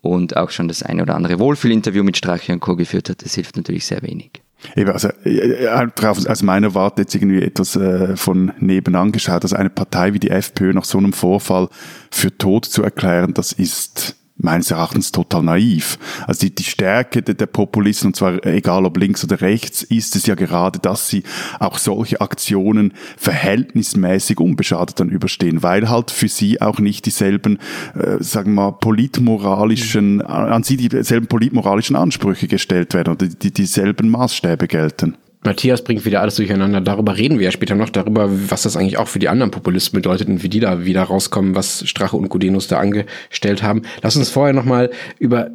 und 0.03 0.37
auch 0.37 0.51
schon 0.51 0.69
das 0.69 0.83
eine 0.83 1.03
oder 1.03 1.15
andere 1.15 1.39
Wohlfühlinterview 1.39 2.03
mit 2.03 2.19
Strache 2.19 2.53
und 2.53 2.61
Co. 2.61 2.77
geführt 2.77 3.09
hat, 3.09 3.25
das 3.25 3.35
hilft 3.35 3.57
natürlich 3.57 3.87
sehr 3.87 4.03
wenig. 4.03 4.43
Eben, 4.77 4.91
also 4.91 5.09
äh, 5.25 5.65
äh, 5.65 5.91
aus 6.05 6.43
meiner 6.43 6.75
Warte 6.75 7.03
jetzt 7.03 7.15
irgendwie 7.15 7.43
etwas 7.43 7.75
äh, 7.77 8.17
von 8.17 8.53
nebenan 8.59 9.11
geschaut, 9.11 9.43
also 9.43 9.57
eine 9.57 9.71
Partei 9.71 10.13
wie 10.13 10.21
die 10.21 10.31
FPÖ 10.31 10.73
nach 10.73 10.85
so 10.85 10.99
einem 10.99 11.13
Vorfall 11.13 11.69
für 12.11 12.37
tot 12.37 12.67
zu 12.67 12.83
erklären, 12.83 13.35
das 13.35 13.53
ist 13.53 14.17
meines 14.43 14.71
Erachtens 14.71 15.13
total 15.13 15.43
naiv. 15.43 15.99
Also 16.27 16.47
die, 16.47 16.55
die 16.55 16.65
Stärke 16.65 17.23
der, 17.23 17.35
der 17.35 17.47
Populisten, 17.47 18.09
und 18.09 18.17
zwar 18.17 18.45
egal 18.47 18.85
ob 18.85 18.97
links 18.97 19.25
oder 19.25 19.41
rechts, 19.41 19.83
ist 19.83 20.17
es 20.17 20.27
ja 20.27 20.35
gerade, 20.35 20.79
dass 20.79 21.09
sie 21.09 21.23
auch 21.59 21.79
solche 21.79 22.21
Aktionen 22.21 22.93
verhältnismäßig 23.17 24.41
unbeschadet 24.41 25.01
dann 25.01 25.09
überstehen, 25.09 25.63
weil 25.63 25.89
halt 25.89 26.11
für 26.11 26.29
sie 26.29 26.61
auch 26.61 26.79
nicht 26.79 27.07
dieselben, 27.07 27.59
äh, 27.95 28.23
sagen 28.23 28.55
wir 28.55 28.63
mal, 28.63 28.73
politmoralischen, 28.73 30.21
an 30.23 30.63
sie 30.63 30.77
dieselben 30.77 31.27
politmoralischen 31.27 31.97
Ansprüche 31.97 32.49
gestellt 32.49 32.95
werden 32.95 33.15
oder 33.15 33.27
die, 33.27 33.53
dieselben 33.53 34.09
Maßstäbe 34.09 34.69
gelten. 34.69 35.17
Matthias 35.45 35.83
bringt 35.83 36.05
wieder 36.05 36.21
alles 36.21 36.37
durcheinander. 36.37 36.81
Darüber 36.81 37.17
reden 37.17 37.39
wir 37.39 37.47
ja 37.47 37.51
später 37.51 37.75
noch, 37.75 37.91
darüber, 37.91 38.29
was 38.51 38.63
das 38.63 38.77
eigentlich 38.77 38.99
auch 38.99 39.09
für 39.09 39.19
die 39.19 39.29
anderen 39.29 39.51
Populisten 39.51 39.97
bedeutet 39.97 40.29
und 40.29 40.43
wie 40.43 40.49
die 40.49 40.61
da 40.61 40.85
wieder 40.85 41.03
rauskommen, 41.03 41.55
was 41.55 41.87
Strache 41.89 42.17
und 42.17 42.29
Gudenus 42.29 42.69
da 42.69 42.79
angestellt 42.79 43.63
haben. 43.63 43.83
Lass 44.03 44.17
uns 44.17 44.31
vorher 44.31 44.55
nochmal 44.55 44.91
über 45.19 45.51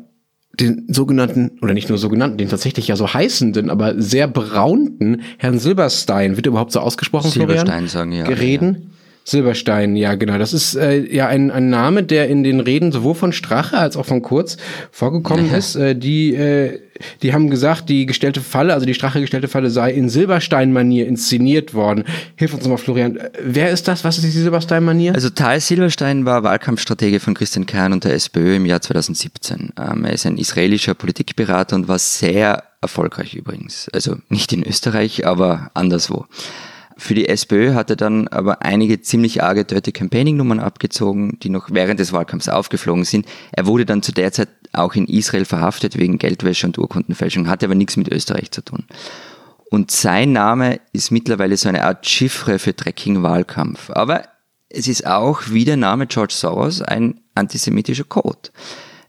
den 0.59 0.85
sogenannten, 0.87 1.51
oder 1.61 1.73
nicht 1.73 1.89
nur 1.89 1.97
sogenannten, 1.97 2.37
den 2.37 2.49
tatsächlich 2.49 2.87
ja 2.87 2.95
so 2.95 3.13
heißenden, 3.13 3.69
aber 3.69 4.01
sehr 4.01 4.27
braunten 4.27 5.21
Herrn 5.37 5.59
Silberstein, 5.59 6.35
wird 6.35 6.47
überhaupt 6.47 6.71
so 6.71 6.79
ausgesprochen, 6.79 7.29
Silberstein 7.29 7.65
Florian? 7.67 7.87
sagen, 7.87 8.11
ja. 8.11 8.25
Gereden. 8.25 8.75
Ja. 8.75 8.96
Silberstein, 9.27 9.97
ja 9.97 10.15
genau. 10.15 10.37
Das 10.37 10.53
ist 10.53 10.75
äh, 10.75 10.99
ja 11.13 11.27
ein, 11.27 11.51
ein 11.51 11.69
Name, 11.69 12.03
der 12.03 12.29
in 12.29 12.45
den 12.45 12.61
Reden 12.61 12.93
sowohl 12.93 13.13
von 13.13 13.33
Strache 13.33 13.77
als 13.77 13.97
auch 13.97 14.05
von 14.05 14.21
Kurz 14.21 14.55
vorgekommen 14.89 15.53
ist. 15.53 15.75
Äh, 15.75 15.97
die, 15.97 16.33
äh, 16.33 16.79
die 17.21 17.33
haben 17.33 17.49
gesagt, 17.49 17.89
die 17.89 18.05
gestellte 18.05 18.39
Falle, 18.39 18.73
also 18.73 18.85
die 18.85 18.93
Strache 18.93 19.19
gestellte 19.19 19.49
Falle 19.49 19.69
sei 19.69 19.91
in 19.91 20.07
Silberstein-Manier 20.07 21.07
inszeniert 21.07 21.73
worden. 21.73 22.05
Hilf 22.37 22.53
uns 22.53 22.65
mal, 22.69 22.77
Florian. 22.77 23.19
Wer 23.43 23.71
ist 23.71 23.89
das? 23.89 24.05
Was 24.05 24.17
ist 24.17 24.23
die 24.23 24.29
Silberstein-Manier? 24.29 25.13
Also 25.13 25.29
Tal 25.29 25.59
Silberstein 25.59 26.23
war 26.23 26.43
Wahlkampfstratege 26.43 27.19
von 27.19 27.33
Christian 27.33 27.65
Kern 27.65 27.91
und 27.91 28.05
der 28.05 28.13
SPÖ 28.13 28.55
im 28.55 28.65
Jahr 28.65 28.79
2017. 28.79 29.73
Ähm, 29.77 30.05
er 30.05 30.13
ist 30.13 30.25
ein 30.25 30.37
israelischer 30.37 30.93
Politikberater 30.93 31.75
und 31.75 31.89
war 31.89 31.99
sehr 31.99 32.63
erfolgreich 32.79 33.33
übrigens. 33.33 33.89
Also 33.91 34.19
nicht 34.29 34.53
in 34.53 34.63
Österreich, 34.63 35.27
aber 35.27 35.69
anderswo. 35.73 36.27
Für 36.99 37.13
die 37.13 37.29
SPÖ 37.29 37.75
hat 37.75 37.91
er 37.91 37.95
dann 37.95 38.27
aber 38.27 38.63
einige 38.63 39.01
ziemlich 39.01 39.43
arge 39.43 39.65
Dirty 39.65 39.91
Campaigning-Nummern 39.91 40.59
abgezogen, 40.59 41.37
die 41.43 41.49
noch 41.49 41.69
während 41.71 41.99
des 41.99 42.11
Wahlkampfs 42.11 42.49
aufgeflogen 42.49 43.05
sind. 43.05 43.27
Er 43.51 43.67
wurde 43.67 43.85
dann 43.85 44.01
zu 44.01 44.11
der 44.11 44.31
Zeit 44.31 44.49
auch 44.73 44.95
in 44.95 45.05
Israel 45.05 45.45
verhaftet 45.45 45.97
wegen 45.97 46.17
Geldwäsche 46.17 46.65
und 46.65 46.77
Urkundenfälschung, 46.79 47.47
hatte 47.47 47.67
aber 47.67 47.75
nichts 47.75 47.97
mit 47.97 48.11
Österreich 48.11 48.49
zu 48.49 48.61
tun. 48.63 48.85
Und 49.69 49.91
sein 49.91 50.31
Name 50.31 50.79
ist 50.91 51.11
mittlerweile 51.11 51.55
so 51.55 51.69
eine 51.69 51.83
Art 51.83 52.07
Chiffre 52.07 52.57
für 52.57 52.73
dreckigen 52.73 53.21
Wahlkampf. 53.21 53.91
Aber 53.91 54.23
es 54.69 54.87
ist 54.87 55.05
auch 55.05 55.43
wie 55.49 55.65
der 55.65 55.77
Name 55.77 56.07
George 56.07 56.33
Soros 56.33 56.81
ein 56.81 57.21
antisemitischer 57.35 58.05
Code. 58.05 58.49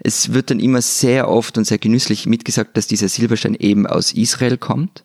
Es 0.01 0.33
wird 0.33 0.51
dann 0.51 0.61
immer 0.61 0.83
sehr 0.83 1.29
oft 1.29 1.59
und 1.59 1.65
sehr 1.65 1.79
genüsslich 1.79 2.27
mitgesagt, 2.27 2.77
dass 2.77 2.87
dieser 2.87 3.09
Silberstein 3.09 3.55
eben 3.55 3.87
aus 3.87 4.13
Israel 4.13 4.59
kommt. 4.59 5.05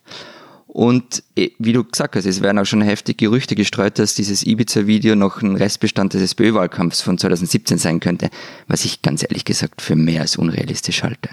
Und 0.74 1.22
eh, 1.36 1.52
wie 1.60 1.72
du 1.72 1.84
gesagt 1.84 2.16
hast, 2.16 2.26
es 2.26 2.40
werden 2.40 2.58
auch 2.58 2.64
schon 2.64 2.82
heftig 2.82 3.18
Gerüchte 3.18 3.54
gestreut, 3.54 4.00
dass 4.00 4.16
dieses 4.16 4.44
Ibiza-Video 4.44 5.14
noch 5.14 5.40
ein 5.40 5.54
Restbestand 5.54 6.14
des 6.14 6.22
SPÖ-Wahlkampfs 6.22 7.00
von 7.00 7.16
2017 7.16 7.78
sein 7.78 8.00
könnte, 8.00 8.28
was 8.66 8.84
ich 8.84 9.00
ganz 9.00 9.22
ehrlich 9.22 9.44
gesagt 9.44 9.80
für 9.80 9.94
mehr 9.94 10.22
als 10.22 10.34
unrealistisch 10.34 11.04
halte. 11.04 11.30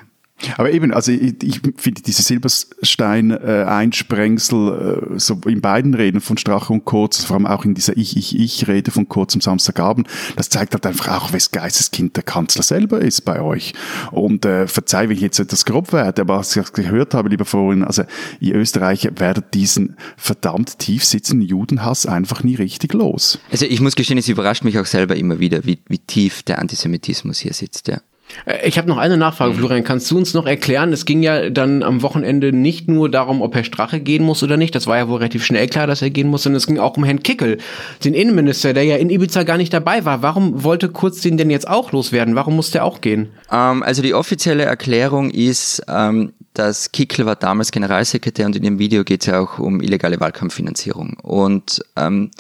Aber 0.58 0.72
eben, 0.72 0.94
also 0.94 1.12
ich, 1.12 1.44
ich 1.44 1.62
finde 1.78 2.02
diese 2.02 2.24
Silberstein-Einsprengsel 2.24 5.12
äh, 5.14 5.20
so 5.20 5.40
in 5.46 5.62
beiden 5.62 5.94
Reden 5.94 6.22
von 6.22 6.38
Strache 6.38 6.74
und 6.74 6.86
Kurz, 6.86 7.24
vor 7.24 7.36
allem 7.36 7.46
auch 7.46 7.66
in 7.66 7.74
dieser 7.74 7.98
Ich-Ich-Ich-Rede 7.98 8.92
von 8.92 9.08
Kurz 9.08 9.36
am 9.36 9.42
Samstagabend, 9.42 10.08
das 10.36 10.50
zeigt 10.50 10.74
halt 10.74 10.86
einfach 10.86 11.10
auch, 11.10 11.34
wes 11.34 11.52
Geisteskind 11.52 12.16
der 12.16 12.24
Kanzler 12.24 12.64
selber 12.64 13.02
ist 13.02 13.22
bei 13.22 13.42
euch. 13.42 13.74
Und 14.12 14.46
äh, 14.46 14.68
verzeih, 14.68 15.10
wenn 15.10 15.16
ich 15.16 15.22
jetzt 15.22 15.40
etwas 15.40 15.66
grob 15.66 15.94
werde, 15.94 16.22
aber 16.22 16.40
was 16.40 16.56
ich 16.56 16.74
gehört 16.74 17.14
habe, 17.14 17.30
lieber 17.30 17.46
Freundin, 17.46 17.86
also 17.86 18.04
ihr 18.40 18.56
Österreicher 18.56 19.12
werdet 19.18 19.54
diesen 19.54 19.96
verdammt 20.18 20.80
tief 20.80 21.06
sitzenden 21.06 21.48
Judenhass 21.48 22.06
einfach 22.06 22.44
nie 22.44 22.56
richtig 22.56 22.94
los. 22.94 23.40
Also 23.52 23.66
ich 23.66 23.82
muss 23.82 23.96
gestehen, 23.96 24.18
es 24.18 24.28
überrascht 24.28 24.64
mich 24.64 24.80
auch 24.80 24.86
selber 24.86 25.16
immer 25.16 25.40
wieder, 25.40 25.66
wie, 25.66 25.80
wie 25.88 26.00
tief 26.00 26.44
der 26.44 26.60
Antisemitismus 26.60 27.40
hier 27.40 27.54
sitzt, 27.54 27.88
ja. 27.88 28.02
Äh, 28.46 28.68
ich 28.68 28.78
habe 28.78 28.88
noch 28.88 28.98
eine 28.98 29.18
Nachfrage, 29.18 29.54
mhm. 29.54 29.58
Florian. 29.58 29.84
Kannst 29.84 30.10
du 30.12 30.18
uns 30.18 30.34
noch 30.34 30.46
erklären? 30.46 30.94
Es 30.94 31.06
ging 31.06 31.24
ja 31.24 31.50
dann 31.50 31.84
am 31.84 32.02
Wochenende 32.02 32.54
nicht 32.54 32.88
nur 32.88 33.10
darum, 33.10 33.42
ob 33.42 33.56
Herr 33.56 33.64
Strache 33.64 34.00
gehen 34.00 34.24
muss 34.24 34.44
oder 34.44 34.58
nicht. 34.58 34.76
Das 34.76 34.88
war 34.88 34.98
ja 34.98 35.08
wohl 35.08 35.18
relativ 35.18 35.46
schnell 35.46 35.68
klar, 35.68 35.88
dass 35.88 36.02
er 36.02 36.10
gehen 36.10 36.28
muss. 36.28 36.44
Sondern 36.44 36.58
es 36.58 36.68
ging 36.68 36.80
auch 36.80 36.98
um 36.98 37.04
Herrn 37.04 37.24
Kickel, 37.24 37.58
den 38.04 38.14
Innenminister, 38.14 38.74
der 38.74 38.84
ja 38.84 38.98
in 38.98 39.10
Ibiza 39.10 39.44
gar 39.44 39.58
nicht 39.58 39.74
dabei 39.74 40.06
war. 40.06 40.22
Warum 40.22 40.64
wollte 40.64 40.90
Kurz 40.90 41.22
den 41.22 41.38
denn 41.38 41.50
jetzt 41.50 41.68
auch 41.68 41.92
loswerden? 41.92 42.36
Warum 42.36 42.56
musste 42.56 42.80
er 42.80 42.86
auch 42.86 43.02
gehen? 43.02 43.30
Ähm, 43.52 43.84
also 43.84 44.02
die 44.02 44.14
offizielle 44.14 44.64
Erklärung 44.64 45.32
ist, 45.32 45.84
ähm, 45.88 46.34
dass 46.54 46.92
Kickel 46.92 47.26
war 47.26 47.36
damals 47.36 47.72
Generalsekretär 47.72 48.46
und 48.46 48.56
in 48.56 48.64
dem 48.64 48.80
Video 48.80 49.04
geht 49.04 49.22
es 49.22 49.28
ja 49.28 49.40
auch 49.40 49.60
um 49.60 49.82
illegale 49.82 50.20
Wahlkampffinanzierung. 50.20 51.18
Und 51.22 51.82
ähm, 51.96 52.32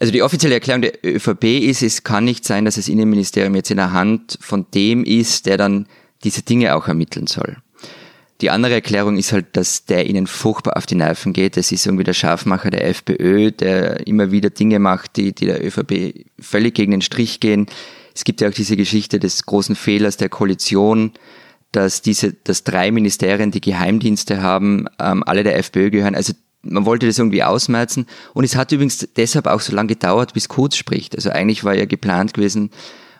also 0.00 0.12
die 0.12 0.22
offizielle 0.22 0.54
Erklärung 0.54 0.82
der 0.82 1.04
ÖVP 1.04 1.44
ist, 1.44 1.82
es 1.82 2.04
kann 2.04 2.24
nicht 2.24 2.44
sein, 2.44 2.64
dass 2.64 2.76
das 2.76 2.88
Innenministerium 2.88 3.54
jetzt 3.56 3.70
in 3.70 3.78
der 3.78 3.92
Hand 3.92 4.38
von 4.40 4.66
dem 4.72 5.04
ist, 5.04 5.46
der 5.46 5.56
dann 5.56 5.86
diese 6.22 6.42
Dinge 6.42 6.76
auch 6.76 6.86
ermitteln 6.86 7.26
soll. 7.26 7.56
Die 8.40 8.50
andere 8.50 8.74
Erklärung 8.74 9.16
ist 9.16 9.32
halt, 9.32 9.56
dass 9.56 9.86
der 9.86 10.06
ihnen 10.06 10.28
furchtbar 10.28 10.76
auf 10.76 10.86
die 10.86 10.94
Nerven 10.94 11.32
geht. 11.32 11.56
Das 11.56 11.72
ist 11.72 11.86
irgendwie 11.86 12.04
der 12.04 12.12
Scharfmacher 12.12 12.70
der 12.70 12.86
FPÖ, 12.86 13.50
der 13.50 14.06
immer 14.06 14.30
wieder 14.30 14.50
Dinge 14.50 14.78
macht, 14.78 15.16
die, 15.16 15.32
die 15.32 15.46
der 15.46 15.64
ÖVP 15.64 16.24
völlig 16.38 16.74
gegen 16.76 16.92
den 16.92 17.02
Strich 17.02 17.40
gehen. 17.40 17.66
Es 18.14 18.22
gibt 18.22 18.40
ja 18.40 18.48
auch 18.48 18.54
diese 18.54 18.76
Geschichte 18.76 19.18
des 19.18 19.44
großen 19.44 19.74
Fehlers 19.74 20.16
der 20.16 20.28
Koalition, 20.28 21.12
dass 21.72 22.00
diese, 22.00 22.32
dass 22.32 22.62
drei 22.62 22.92
Ministerien, 22.92 23.50
die 23.50 23.60
Geheimdienste 23.60 24.40
haben, 24.40 24.86
ähm, 25.00 25.24
alle 25.26 25.42
der 25.42 25.58
FPÖ 25.58 25.90
gehören. 25.90 26.14
Also 26.14 26.32
man 26.62 26.86
wollte 26.86 27.06
das 27.06 27.18
irgendwie 27.18 27.42
ausmerzen. 27.42 28.06
Und 28.34 28.44
es 28.44 28.56
hat 28.56 28.72
übrigens 28.72 29.08
deshalb 29.16 29.46
auch 29.46 29.60
so 29.60 29.74
lange 29.74 29.88
gedauert, 29.88 30.34
bis 30.34 30.48
Kurz 30.48 30.76
spricht. 30.76 31.14
Also 31.14 31.30
eigentlich 31.30 31.64
war 31.64 31.74
ja 31.74 31.84
geplant 31.84 32.34
gewesen, 32.34 32.70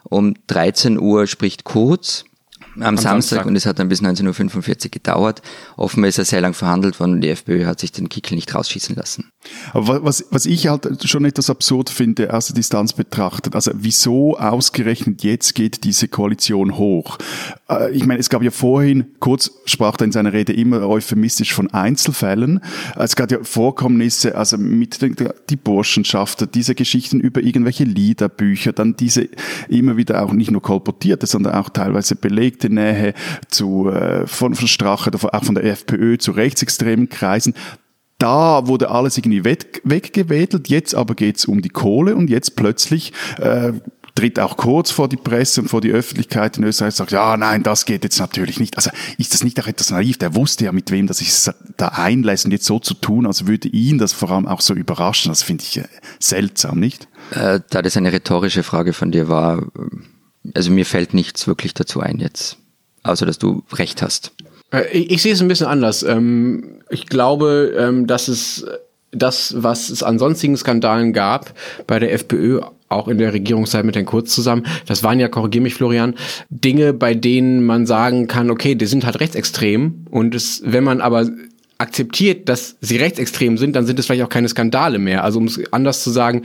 um 0.04 0.34
13 0.46 0.98
Uhr 0.98 1.26
spricht 1.26 1.64
Kurz 1.64 2.24
am, 2.82 2.88
am 2.88 2.96
Samstag, 2.96 3.36
Samstag, 3.36 3.46
und 3.46 3.56
es 3.56 3.66
hat 3.66 3.78
dann 3.78 3.88
bis 3.88 4.02
19.45 4.02 4.84
Uhr 4.84 4.90
gedauert. 4.90 5.42
Offenbar 5.76 6.08
ist 6.08 6.18
er 6.18 6.24
sehr 6.24 6.40
lang 6.40 6.54
verhandelt 6.54 7.00
worden 7.00 7.14
und 7.14 7.20
die 7.20 7.28
FPÖ 7.28 7.66
hat 7.66 7.80
sich 7.80 7.92
den 7.92 8.08
Kickel 8.08 8.34
nicht 8.34 8.54
rausschießen 8.54 8.94
lassen. 8.96 9.30
Aber 9.72 10.04
was, 10.04 10.24
was 10.30 10.46
ich 10.46 10.68
halt 10.68 11.08
schon 11.08 11.24
etwas 11.24 11.50
absurd 11.50 11.90
finde, 11.90 12.32
aus 12.34 12.46
der 12.46 12.56
Distanz 12.56 12.92
betrachtet, 12.92 13.54
also 13.54 13.70
wieso 13.74 14.38
ausgerechnet 14.38 15.22
jetzt 15.22 15.54
geht 15.54 15.84
diese 15.84 16.08
Koalition 16.08 16.76
hoch? 16.76 17.18
Äh, 17.68 17.92
ich 17.92 18.06
meine, 18.06 18.20
es 18.20 18.30
gab 18.30 18.42
ja 18.42 18.50
vorhin, 18.50 19.06
kurz 19.20 19.50
sprach 19.64 19.96
er 19.98 20.04
in 20.04 20.12
seiner 20.12 20.32
Rede 20.32 20.52
immer 20.52 20.86
euphemistisch 20.88 21.52
von 21.52 21.72
Einzelfällen. 21.72 22.60
Es 22.96 23.16
gab 23.16 23.30
ja 23.30 23.38
Vorkommnisse, 23.42 24.36
also 24.36 24.58
mit 24.58 25.00
den, 25.02 25.16
die 25.48 25.56
Burschenschaft, 25.56 26.54
diese 26.54 26.74
Geschichten 26.74 27.20
über 27.20 27.42
irgendwelche 27.42 27.84
Liederbücher, 27.84 28.72
dann 28.72 28.96
diese 28.96 29.28
immer 29.68 29.96
wieder 29.96 30.22
auch 30.22 30.32
nicht 30.32 30.50
nur 30.50 30.62
kolportierte, 30.62 31.26
sondern 31.26 31.54
auch 31.54 31.68
teilweise 31.68 32.16
belegte 32.16 32.67
Nähe 32.68 33.14
zu, 33.48 33.88
äh, 33.90 34.26
von, 34.26 34.54
von 34.54 34.68
Strache, 34.68 35.10
auch 35.14 35.44
von 35.44 35.54
der 35.54 35.64
FPÖ 35.64 36.18
zu 36.18 36.32
rechtsextremen 36.32 37.08
Kreisen 37.08 37.54
da 38.18 38.66
wurde 38.66 38.90
alles 38.90 39.16
irgendwie 39.16 39.44
weg, 39.44 39.80
weggewedelt, 39.84 40.68
jetzt 40.68 40.94
aber 40.94 41.14
geht's 41.14 41.44
um 41.44 41.62
die 41.62 41.68
Kohle 41.68 42.16
und 42.16 42.28
jetzt 42.28 42.56
plötzlich 42.56 43.12
äh, 43.38 43.72
tritt 44.18 44.40
auch 44.40 44.56
kurz 44.56 44.90
vor 44.90 45.08
die 45.08 45.16
Presse 45.16 45.62
und 45.62 45.68
vor 45.68 45.80
die 45.80 45.92
Öffentlichkeit 45.92 46.58
in 46.58 46.64
Österreich 46.64 46.88
und 46.88 46.96
sagt, 46.96 47.12
ja, 47.12 47.36
nein, 47.36 47.62
das 47.62 47.84
geht 47.84 48.02
jetzt 48.02 48.18
natürlich 48.18 48.58
nicht. 48.58 48.76
Also 48.76 48.90
ist 49.16 49.32
das 49.32 49.44
nicht 49.44 49.62
auch 49.62 49.68
etwas 49.68 49.90
naiv? 49.90 50.18
Der 50.18 50.34
wusste 50.34 50.64
ja, 50.64 50.72
mit 50.72 50.90
wem 50.90 51.06
das 51.06 51.18
sich 51.18 51.32
da 51.76 51.88
einlässt 51.88 52.44
und 52.44 52.50
jetzt 52.50 52.64
so 52.64 52.80
zu 52.80 52.94
tun, 52.94 53.26
als 53.26 53.46
würde 53.46 53.68
ihn 53.68 53.98
das 53.98 54.12
vor 54.12 54.32
allem 54.32 54.48
auch 54.48 54.60
so 54.60 54.74
überraschen. 54.74 55.30
Das 55.30 55.44
finde 55.44 55.62
ich 55.62 55.78
äh, 55.78 55.84
seltsam, 56.18 56.80
nicht? 56.80 57.06
Äh, 57.30 57.60
da 57.70 57.80
das 57.80 57.96
eine 57.96 58.12
rhetorische 58.12 58.64
Frage 58.64 58.92
von 58.92 59.12
dir 59.12 59.28
war, 59.28 59.62
also 60.54 60.70
mir 60.70 60.86
fällt 60.86 61.14
nichts 61.14 61.46
wirklich 61.46 61.74
dazu 61.74 62.00
ein 62.00 62.18
jetzt, 62.18 62.56
außer 63.02 63.26
dass 63.26 63.38
du 63.38 63.62
recht 63.72 64.02
hast. 64.02 64.32
Äh, 64.72 64.88
ich, 64.92 65.10
ich 65.10 65.22
sehe 65.22 65.32
es 65.32 65.40
ein 65.40 65.48
bisschen 65.48 65.66
anders. 65.66 66.02
Ähm, 66.02 66.80
ich 66.90 67.06
glaube, 67.06 67.74
ähm, 67.78 68.06
dass 68.06 68.28
es 68.28 68.66
das, 69.10 69.54
was 69.56 69.90
es 69.90 70.02
an 70.02 70.18
sonstigen 70.18 70.56
Skandalen 70.56 71.12
gab 71.12 71.54
bei 71.86 71.98
der 71.98 72.12
FPÖ, 72.12 72.60
auch 72.90 73.08
in 73.08 73.18
der 73.18 73.32
Regierungszeit 73.32 73.84
mit 73.84 73.96
Herrn 73.96 74.06
Kurz 74.06 74.34
zusammen, 74.34 74.66
das 74.86 75.02
waren 75.02 75.20
ja, 75.20 75.28
korrigier 75.28 75.60
mich 75.60 75.74
Florian, 75.74 76.14
Dinge, 76.48 76.92
bei 76.92 77.14
denen 77.14 77.64
man 77.64 77.86
sagen 77.86 78.28
kann, 78.28 78.50
okay, 78.50 78.74
die 78.74 78.86
sind 78.86 79.04
halt 79.04 79.20
rechtsextrem 79.20 80.06
und 80.10 80.34
es, 80.34 80.62
wenn 80.64 80.84
man 80.84 81.00
aber 81.00 81.26
akzeptiert, 81.78 82.48
dass 82.48 82.76
sie 82.80 82.96
rechtsextrem 82.96 83.56
sind, 83.56 83.76
dann 83.76 83.86
sind 83.86 83.98
es 83.98 84.06
vielleicht 84.06 84.24
auch 84.24 84.28
keine 84.28 84.48
Skandale 84.48 84.98
mehr. 84.98 85.22
Also 85.22 85.38
um 85.38 85.46
es 85.46 85.60
anders 85.72 86.02
zu 86.02 86.10
sagen, 86.10 86.42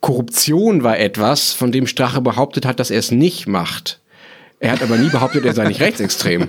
Korruption 0.00 0.82
war 0.82 0.98
etwas, 0.98 1.52
von 1.52 1.72
dem 1.72 1.86
Strache 1.86 2.20
behauptet 2.20 2.66
hat, 2.66 2.80
dass 2.80 2.90
er 2.90 2.98
es 2.98 3.10
nicht 3.10 3.46
macht. 3.46 4.00
Er 4.58 4.72
hat 4.72 4.82
aber 4.82 4.96
nie 4.96 5.10
behauptet, 5.10 5.44
er 5.44 5.52
sei 5.52 5.68
nicht 5.68 5.80
rechtsextrem. 5.80 6.48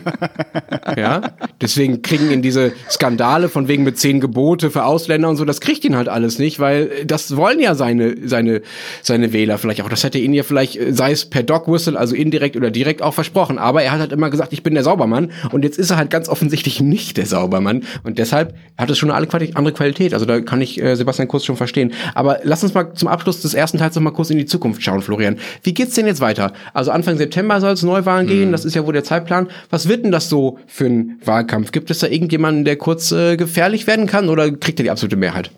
Ja, 0.97 1.33
deswegen 1.61 2.01
kriegen 2.01 2.31
ihn 2.31 2.41
diese 2.41 2.71
Skandale 2.89 3.49
von 3.49 3.67
wegen 3.67 3.83
mit 3.83 3.99
zehn 3.99 4.21
Gebote 4.21 4.71
für 4.71 4.85
Ausländer 4.85 5.27
und 5.27 5.35
so, 5.35 5.43
das 5.43 5.59
kriegt 5.59 5.83
ihn 5.83 5.97
halt 5.97 6.07
alles 6.07 6.39
nicht, 6.39 6.59
weil 6.59 7.05
das 7.05 7.35
wollen 7.35 7.59
ja 7.59 7.75
seine, 7.75 8.15
seine, 8.25 8.61
seine 9.01 9.33
Wähler 9.33 9.57
vielleicht 9.57 9.81
auch. 9.81 9.89
Das 9.89 10.03
hätte 10.03 10.17
ihn 10.17 10.33
ja 10.33 10.43
vielleicht, 10.43 10.79
sei 10.91 11.11
es 11.11 11.29
per 11.29 11.43
Dog 11.43 11.67
Whistle, 11.67 11.99
also 11.99 12.15
indirekt 12.15 12.55
oder 12.55 12.71
direkt 12.71 13.01
auch 13.01 13.13
versprochen. 13.13 13.57
Aber 13.57 13.83
er 13.83 13.91
hat 13.91 13.99
halt 13.99 14.13
immer 14.13 14.29
gesagt, 14.29 14.53
ich 14.53 14.63
bin 14.63 14.73
der 14.73 14.83
Saubermann 14.83 15.31
und 15.51 15.63
jetzt 15.63 15.77
ist 15.77 15.91
er 15.91 15.97
halt 15.97 16.09
ganz 16.09 16.29
offensichtlich 16.29 16.79
nicht 16.79 17.17
der 17.17 17.25
Saubermann 17.25 17.83
und 18.03 18.17
deshalb 18.17 18.55
hat 18.77 18.89
es 18.89 18.97
schon 18.97 19.11
eine 19.11 19.27
andere 19.27 19.73
Qualität. 19.73 20.13
Also 20.13 20.25
da 20.25 20.39
kann 20.39 20.61
ich 20.61 20.81
äh, 20.81 20.95
Sebastian 20.95 21.27
Kurz 21.27 21.43
schon 21.43 21.57
verstehen. 21.57 21.93
Aber 22.15 22.39
lass 22.43 22.63
uns 22.63 22.73
mal 22.73 22.93
zum 22.93 23.09
Abschluss 23.09 23.41
des 23.41 23.53
ersten 23.53 23.77
Teils 23.77 23.95
noch 23.95 24.01
mal 24.01 24.11
kurz 24.11 24.29
in 24.29 24.37
die 24.37 24.45
Zukunft 24.45 24.81
schauen, 24.81 25.01
Florian. 25.01 25.37
Wie 25.63 25.73
geht's 25.73 25.95
denn 25.95 26.07
jetzt 26.07 26.21
weiter? 26.21 26.53
Also 26.73 26.91
Anfang 26.91 27.17
September 27.17 27.59
soll 27.59 27.73
es 27.73 27.83
neu 27.83 28.05
Neuwahlen 28.07 28.27
gehen. 28.27 28.47
Mhm. 28.47 28.51
Das 28.51 28.65
ist 28.65 28.75
ja 28.75 28.85
wohl 28.85 28.93
der 28.93 29.03
Zeitplan. 29.03 29.47
Was 29.69 29.87
wird 29.87 30.03
denn 30.03 30.11
das 30.11 30.29
so 30.29 30.59
für 30.67 30.85
ein 30.85 31.19
Wahlkampf? 31.23 31.71
Gibt 31.71 31.91
es 31.91 31.99
da 31.99 32.07
irgendjemanden, 32.07 32.65
der 32.65 32.77
kurz 32.77 33.11
äh, 33.11 33.37
gefährlich 33.37 33.85
werden 33.87 34.07
kann 34.07 34.29
oder 34.29 34.49
kriegt 34.51 34.79
er 34.79 34.83
die 34.83 34.91
absolute 34.91 35.17
Mehrheit? 35.17 35.51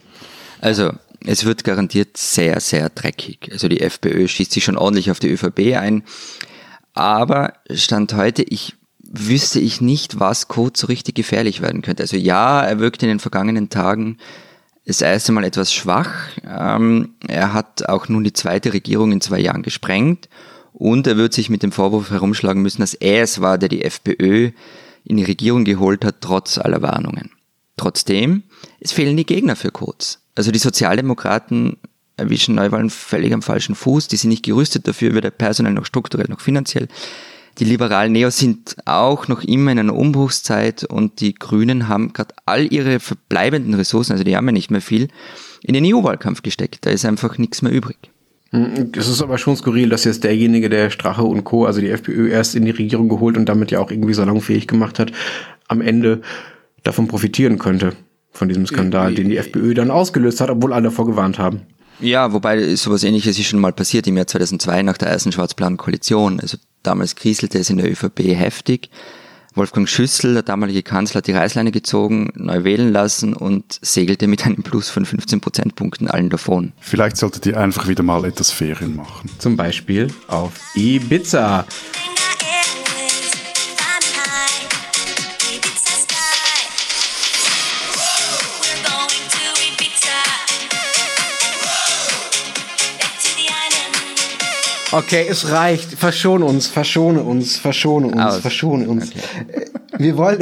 Also, 0.61 0.91
es 1.25 1.45
wird 1.45 1.63
garantiert 1.63 2.17
sehr, 2.17 2.59
sehr 2.59 2.89
dreckig. 2.89 3.49
Also 3.51 3.67
die 3.67 3.81
FPÖ 3.81 4.27
schießt 4.27 4.51
sich 4.51 4.63
schon 4.63 4.77
ordentlich 4.77 5.11
auf 5.11 5.19
die 5.19 5.29
ÖVP 5.29 5.77
ein. 5.77 6.03
Aber 6.93 7.53
Stand 7.71 8.13
heute, 8.13 8.43
ich 8.43 8.75
wüsste 8.99 9.59
ich 9.59 9.81
nicht, 9.81 10.19
was 10.19 10.47
Kurz 10.47 10.81
so 10.81 10.87
richtig 10.87 11.15
gefährlich 11.15 11.61
werden 11.61 11.81
könnte. 11.81 12.03
Also 12.03 12.17
ja, 12.17 12.61
er 12.61 12.79
wirkt 12.79 13.03
in 13.03 13.09
den 13.09 13.19
vergangenen 13.19 13.69
Tagen 13.69 14.17
das 14.85 15.01
erste 15.01 15.31
Mal 15.31 15.43
etwas 15.43 15.73
schwach. 15.73 16.09
Ähm, 16.47 17.15
er 17.27 17.53
hat 17.53 17.87
auch 17.87 18.07
nun 18.07 18.23
die 18.23 18.33
zweite 18.33 18.73
Regierung 18.73 19.11
in 19.11 19.21
zwei 19.21 19.39
Jahren 19.39 19.61
gesprengt 19.61 20.29
und 20.79 21.05
er 21.07 21.17
wird 21.17 21.33
sich 21.33 21.49
mit 21.49 21.61
dem 21.61 21.73
Vorwurf 21.73 22.09
herumschlagen 22.09 22.63
müssen, 22.63 22.81
dass 22.81 22.95
er 22.95 23.21
es 23.21 23.41
war, 23.41 23.57
der 23.57 23.69
die 23.69 23.83
FPÖ 23.83 24.51
in 25.03 25.17
die 25.17 25.25
Regierung 25.25 25.65
geholt 25.65 26.05
hat, 26.05 26.21
trotz 26.21 26.57
aller 26.57 26.81
Warnungen. 26.81 27.31
Trotzdem, 27.75 28.43
es 28.79 28.93
fehlen 28.93 29.17
die 29.17 29.25
Gegner 29.25 29.55
für 29.55 29.71
Kurz. 29.71 30.19
Also 30.35 30.51
die 30.51 30.59
Sozialdemokraten 30.59 31.77
erwischen 32.15 32.55
Neuwahlen 32.55 32.89
völlig 32.89 33.33
am 33.33 33.41
falschen 33.41 33.75
Fuß. 33.75 34.07
Die 34.07 34.15
sind 34.15 34.29
nicht 34.29 34.43
gerüstet 34.43 34.87
dafür, 34.87 35.13
weder 35.13 35.31
personell 35.31 35.73
noch 35.73 35.85
strukturell 35.85 36.27
noch 36.29 36.39
finanziell. 36.39 36.87
Die 37.57 37.65
liberalen 37.65 38.13
Neos 38.13 38.37
sind 38.37 38.77
auch 38.85 39.27
noch 39.27 39.43
immer 39.43 39.73
in 39.73 39.79
einer 39.79 39.95
Umbruchszeit 39.95 40.85
und 40.85 41.19
die 41.19 41.35
Grünen 41.35 41.89
haben 41.89 42.13
gerade 42.13 42.33
all 42.45 42.71
ihre 42.71 43.01
verbleibenden 43.01 43.73
Ressourcen, 43.73 44.13
also 44.13 44.23
die 44.23 44.37
haben 44.37 44.47
ja 44.47 44.53
nicht 44.53 44.71
mehr 44.71 44.81
viel, 44.81 45.09
in 45.61 45.73
den 45.73 45.85
EU-Wahlkampf 45.85 46.41
gesteckt. 46.41 46.85
Da 46.85 46.89
ist 46.89 47.03
einfach 47.03 47.37
nichts 47.37 47.61
mehr 47.61 47.73
übrig. 47.73 47.97
Hm, 48.51 48.91
es 48.97 49.07
ist 49.07 49.21
aber 49.21 49.37
schon 49.37 49.55
skurril, 49.55 49.89
dass 49.89 50.03
jetzt 50.03 50.23
derjenige, 50.23 50.69
der 50.69 50.89
Strache 50.89 51.23
und 51.23 51.43
Co., 51.43 51.65
also 51.65 51.81
die 51.81 51.89
FPÖ, 51.89 52.29
erst 52.29 52.55
in 52.55 52.65
die 52.65 52.71
Regierung 52.71 53.09
geholt 53.09 53.37
und 53.37 53.47
damit 53.47 53.71
ja 53.71 53.79
auch 53.79 53.91
irgendwie 53.91 54.13
salonfähig 54.13 54.67
gemacht 54.67 54.99
hat, 54.99 55.11
am 55.67 55.81
Ende 55.81 56.21
davon 56.83 57.07
profitieren 57.07 57.59
könnte, 57.59 57.93
von 58.31 58.47
diesem 58.47 58.65
Skandal, 58.65 59.13
den 59.13 59.29
die 59.29 59.37
FPÖ 59.37 59.73
dann 59.73 59.91
ausgelöst 59.91 60.41
hat, 60.41 60.49
obwohl 60.49 60.73
alle 60.73 60.85
davor 60.85 61.05
gewarnt 61.05 61.37
haben. 61.37 61.61
Ja, 61.99 62.31
wobei 62.31 62.75
sowas 62.75 63.03
ähnliches 63.03 63.37
ist 63.37 63.47
schon 63.47 63.59
mal 63.59 63.73
passiert 63.73 64.07
im 64.07 64.15
Jahr 64.15 64.27
2002 64.27 64.83
nach 64.83 64.97
der 64.97 65.09
ersten 65.09 65.31
Schwarz-Blank-Koalition. 65.31 66.39
Also 66.39 66.57
damals 66.81 67.15
kriselte 67.15 67.59
es 67.59 67.69
in 67.69 67.77
der 67.77 67.91
ÖVP 67.91 68.19
heftig. 68.19 68.89
Wolfgang 69.59 69.89
Schüssel, 69.89 70.35
der 70.35 70.43
damalige 70.43 70.83
Kanzler, 70.83 71.17
hat 71.17 71.27
die 71.27 71.33
Reißleine 71.33 71.71
gezogen, 71.71 72.31
neu 72.35 72.63
wählen 72.63 72.93
lassen 72.93 73.33
und 73.33 73.77
segelte 73.81 74.27
mit 74.27 74.45
einem 74.45 74.63
Plus 74.63 74.89
von 74.89 75.05
15 75.05 75.41
Prozentpunkten 75.41 76.07
allen 76.07 76.29
davon. 76.29 76.71
Vielleicht 76.79 77.17
solltet 77.17 77.45
ihr 77.45 77.59
einfach 77.59 77.89
wieder 77.89 78.01
mal 78.01 78.23
etwas 78.23 78.51
Ferien 78.51 78.95
machen. 78.95 79.29
Zum 79.37 79.57
Beispiel 79.57 80.07
auf 80.27 80.53
Ibiza. 80.75 81.65
Okay, 94.91 95.27
es 95.29 95.51
reicht. 95.51 95.93
Verschone 95.93 96.45
uns, 96.45 96.67
verschone 96.67 97.21
uns, 97.21 97.57
verschone 97.57 98.07
uns, 98.07 98.21
Aus. 98.21 98.37
verschone 98.37 98.87
uns. 98.87 99.09
Okay. 99.09 99.65
Wir 99.97 100.17
wollen, 100.17 100.39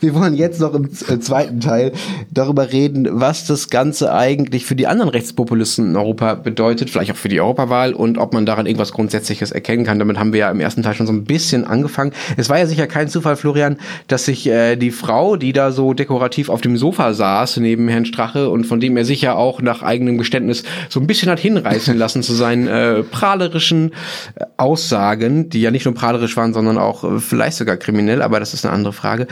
wir 0.00 0.14
wollen 0.14 0.34
jetzt 0.34 0.58
noch 0.58 0.72
im 0.74 0.86
äh, 0.86 1.18
zweiten 1.18 1.60
Teil 1.60 1.92
darüber 2.30 2.72
reden, 2.72 3.06
was 3.10 3.46
das 3.46 3.68
Ganze 3.68 4.14
eigentlich 4.14 4.64
für 4.64 4.74
die 4.74 4.86
anderen 4.86 5.10
Rechtspopulisten 5.10 5.90
in 5.90 5.96
Europa 5.96 6.34
bedeutet, 6.34 6.88
vielleicht 6.88 7.12
auch 7.12 7.16
für 7.16 7.28
die 7.28 7.40
Europawahl 7.40 7.92
und 7.92 8.16
ob 8.16 8.32
man 8.32 8.46
daran 8.46 8.64
irgendwas 8.64 8.92
Grundsätzliches 8.92 9.52
erkennen 9.52 9.84
kann. 9.84 9.98
Damit 9.98 10.18
haben 10.18 10.32
wir 10.32 10.40
ja 10.40 10.50
im 10.50 10.60
ersten 10.60 10.82
Teil 10.82 10.94
schon 10.94 11.06
so 11.06 11.12
ein 11.12 11.24
bisschen 11.24 11.64
angefangen. 11.64 12.12
Es 12.38 12.48
war 12.48 12.58
ja 12.58 12.66
sicher 12.66 12.86
kein 12.86 13.08
Zufall, 13.08 13.36
Florian, 13.36 13.76
dass 14.08 14.24
sich 14.24 14.46
äh, 14.46 14.76
die 14.76 14.92
Frau, 14.92 15.36
die 15.36 15.52
da 15.52 15.72
so 15.72 15.92
dekorativ 15.92 16.48
auf 16.48 16.62
dem 16.62 16.78
Sofa 16.78 17.12
saß, 17.12 17.58
neben 17.58 17.86
Herrn 17.88 18.06
Strache 18.06 18.48
und 18.48 18.64
von 18.64 18.80
dem 18.80 18.96
er 18.96 19.04
sicher 19.04 19.36
auch 19.36 19.60
nach 19.60 19.82
eigenem 19.82 20.16
Geständnis 20.16 20.62
so 20.88 21.00
ein 21.00 21.06
bisschen 21.06 21.30
hat 21.30 21.38
hinreißen 21.38 21.96
lassen 21.98 22.22
zu 22.22 22.32
seinen 22.32 22.66
äh, 22.66 23.02
prahlerischen 23.02 23.92
äh, 24.36 24.44
Aussagen, 24.56 25.50
die 25.50 25.60
ja 25.60 25.70
nicht 25.70 25.84
nur 25.84 25.94
prahlerisch 25.94 26.36
waren, 26.38 26.54
sondern 26.54 26.78
auch 26.78 27.04
äh, 27.04 27.18
vielleicht 27.18 27.58
sogar 27.58 27.76
kriminell, 27.76 28.22
aber 28.22 28.40
das 28.40 28.54
ist 28.54 28.64
eine 28.64 28.69
andere 28.72 28.92
Frage, 28.92 29.26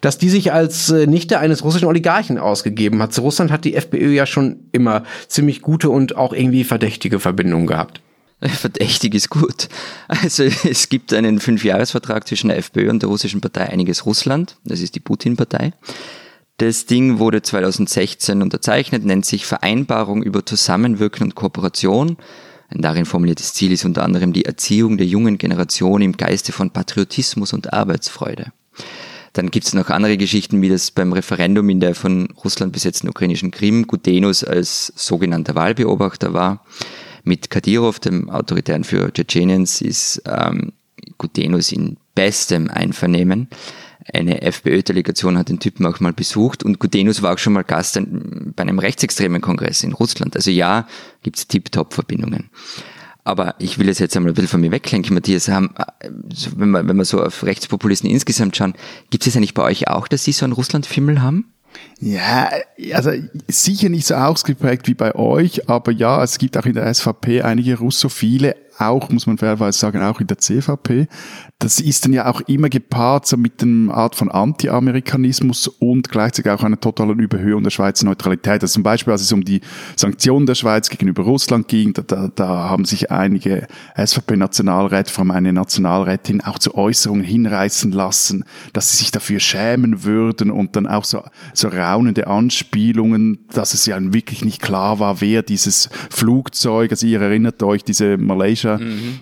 dass 0.00 0.18
die 0.18 0.30
sich 0.30 0.52
als 0.52 0.90
äh, 0.90 1.06
Nichte 1.06 1.38
eines 1.38 1.64
russischen 1.64 1.86
Oligarchen 1.86 2.38
ausgegeben 2.38 3.02
hat. 3.02 3.12
Zu 3.12 3.22
Russland 3.22 3.50
hat 3.50 3.64
die 3.64 3.74
FPÖ 3.74 4.12
ja 4.12 4.26
schon 4.26 4.68
immer 4.72 5.04
ziemlich 5.28 5.62
gute 5.62 5.90
und 5.90 6.16
auch 6.16 6.32
irgendwie 6.32 6.64
verdächtige 6.64 7.20
Verbindungen 7.20 7.66
gehabt. 7.66 8.00
Verdächtig 8.40 9.14
ist 9.14 9.30
gut. 9.30 9.68
Also 10.08 10.44
es 10.64 10.88
gibt 10.88 11.12
einen 11.12 11.40
Fünfjahresvertrag 11.40 12.26
zwischen 12.26 12.48
der 12.48 12.58
FPÖ 12.58 12.90
und 12.90 13.02
der 13.02 13.08
russischen 13.08 13.40
Partei 13.40 13.68
Einiges 13.68 14.06
Russland. 14.06 14.56
Das 14.64 14.80
ist 14.80 14.94
die 14.94 15.00
Putin-Partei. 15.00 15.72
Das 16.58 16.86
Ding 16.86 17.18
wurde 17.18 17.42
2016 17.42 18.40
unterzeichnet, 18.40 19.04
nennt 19.04 19.24
sich 19.24 19.44
Vereinbarung 19.44 20.22
über 20.22 20.46
Zusammenwirken 20.46 21.24
und 21.24 21.34
Kooperation. 21.34 22.16
Ein 22.68 22.80
darin 22.80 23.06
formuliertes 23.06 23.54
Ziel 23.54 23.72
ist 23.72 23.84
unter 23.84 24.04
anderem 24.04 24.32
die 24.32 24.44
Erziehung 24.44 24.96
der 24.96 25.06
jungen 25.06 25.38
Generation 25.38 26.00
im 26.00 26.16
Geiste 26.16 26.52
von 26.52 26.70
Patriotismus 26.70 27.52
und 27.52 27.72
Arbeitsfreude. 27.72 28.52
Dann 29.32 29.50
gibt 29.50 29.66
es 29.66 29.74
noch 29.74 29.90
andere 29.90 30.16
Geschichten, 30.16 30.62
wie 30.62 30.68
das 30.68 30.90
beim 30.90 31.12
Referendum 31.12 31.68
in 31.68 31.80
der 31.80 31.94
von 31.94 32.28
Russland 32.44 32.72
besetzten 32.72 33.08
ukrainischen 33.08 33.50
Krim 33.50 33.86
Gudenus 33.86 34.44
als 34.44 34.92
sogenannter 34.94 35.54
Wahlbeobachter 35.54 36.32
war. 36.32 36.64
Mit 37.24 37.50
Kadyrov, 37.50 37.98
dem 37.98 38.30
autoritären 38.30 38.84
Führer 38.84 39.12
Tschetscheniens, 39.12 39.80
ist 39.80 40.22
ähm, 40.26 40.72
Gudenus 41.18 41.72
in 41.72 41.96
bestem 42.14 42.70
Einvernehmen 42.70 43.48
eine 44.12 44.42
FPÖ-Delegation 44.42 45.38
hat 45.38 45.48
den 45.48 45.60
Typen 45.60 45.86
auch 45.86 46.00
mal 46.00 46.12
besucht 46.12 46.62
und 46.62 46.78
Gudenus 46.78 47.22
war 47.22 47.34
auch 47.34 47.38
schon 47.38 47.54
mal 47.54 47.64
Gast 47.64 47.98
bei 48.54 48.62
einem 48.62 48.78
rechtsextremen 48.78 49.40
Kongress 49.40 49.82
in 49.82 49.92
Russland. 49.92 50.36
Also 50.36 50.50
ja, 50.50 50.86
gibt's 51.22 51.46
Tip-Top-Verbindungen. 51.46 52.50
Aber 53.24 53.54
ich 53.58 53.78
will 53.78 53.88
es 53.88 53.98
jetzt 53.98 54.16
einmal 54.16 54.32
ein 54.32 54.34
bisschen 54.34 54.48
von 54.48 54.60
mir 54.60 54.70
weglenken, 54.70 55.14
Matthias. 55.14 55.48
Haben, 55.48 55.74
wenn, 56.56 56.70
wir, 56.70 56.86
wenn 56.86 56.96
wir 56.96 57.06
so 57.06 57.22
auf 57.22 57.42
Rechtspopulisten 57.42 58.08
insgesamt 58.08 58.56
schauen, 58.56 58.74
gibt 59.10 59.26
es 59.26 59.34
eigentlich 59.34 59.54
bei 59.54 59.62
euch 59.62 59.88
auch, 59.88 60.08
dass 60.08 60.24
Sie 60.24 60.32
so 60.32 60.44
einen 60.44 60.52
Russland-Fimmel 60.52 61.22
haben? 61.22 61.50
Ja, 61.98 62.50
also 62.92 63.10
sicher 63.48 63.88
nicht 63.88 64.06
so 64.06 64.14
ausgeprägt 64.14 64.86
wie 64.86 64.94
bei 64.94 65.14
euch, 65.14 65.68
aber 65.68 65.90
ja, 65.90 66.22
es 66.22 66.38
gibt 66.38 66.56
auch 66.56 66.66
in 66.66 66.74
der 66.74 66.92
SVP 66.92 67.42
einige 67.42 67.78
Russophile, 67.78 68.56
auch, 68.78 69.08
muss 69.10 69.26
man 69.26 69.38
fairerweise 69.38 69.78
sagen, 69.78 70.02
auch 70.02 70.20
in 70.20 70.26
der 70.26 70.38
CVP. 70.38 71.06
Das 71.58 71.80
ist 71.80 72.04
dann 72.04 72.12
ja 72.12 72.30
auch 72.30 72.40
immer 72.42 72.68
gepaart 72.68 73.26
so 73.26 73.36
mit 73.36 73.62
einer 73.62 73.94
Art 73.94 74.14
von 74.16 74.30
Anti-Amerikanismus 74.30 75.68
und 75.68 76.10
gleichzeitig 76.10 76.50
auch 76.50 76.62
einer 76.62 76.78
totalen 76.78 77.18
Überhöhung 77.18 77.62
der 77.62 77.70
Schweizer 77.70 78.04
Neutralität. 78.04 78.62
Also 78.62 78.74
zum 78.74 78.82
Beispiel, 78.82 79.12
als 79.12 79.22
es 79.22 79.32
um 79.32 79.44
die 79.44 79.60
Sanktionen 79.96 80.46
der 80.46 80.56
Schweiz 80.56 80.90
gegenüber 80.90 81.22
Russland 81.22 81.68
ging, 81.68 81.92
da, 81.92 82.02
da, 82.02 82.28
da 82.34 82.46
haben 82.68 82.84
sich 82.84 83.10
einige 83.10 83.66
SVP-Nationalräte, 83.96 85.12
vor 85.12 85.22
allem 85.22 85.30
eine 85.30 85.52
Nationalrätin, 85.52 86.40
auch 86.42 86.58
zu 86.58 86.74
Äußerungen 86.74 87.24
hinreißen 87.24 87.92
lassen, 87.92 88.44
dass 88.72 88.90
sie 88.90 88.98
sich 88.98 89.10
dafür 89.10 89.40
schämen 89.40 90.04
würden 90.04 90.50
und 90.50 90.76
dann 90.76 90.86
auch 90.86 91.04
so, 91.04 91.22
so 91.52 91.68
raunende 91.68 92.26
Anspielungen, 92.26 93.46
dass 93.52 93.74
es 93.74 93.86
ja 93.86 93.96
wirklich 94.12 94.44
nicht 94.44 94.60
klar 94.60 94.98
war, 94.98 95.20
wer 95.20 95.42
dieses 95.42 95.88
Flugzeug, 96.10 96.90
also 96.90 97.06
ihr 97.06 97.20
erinnert 97.20 97.62
euch, 97.62 97.84
diese 97.84 98.16
Malaysia 98.18 98.63
Malaysia. 98.64 98.78
Mhm. 98.78 99.20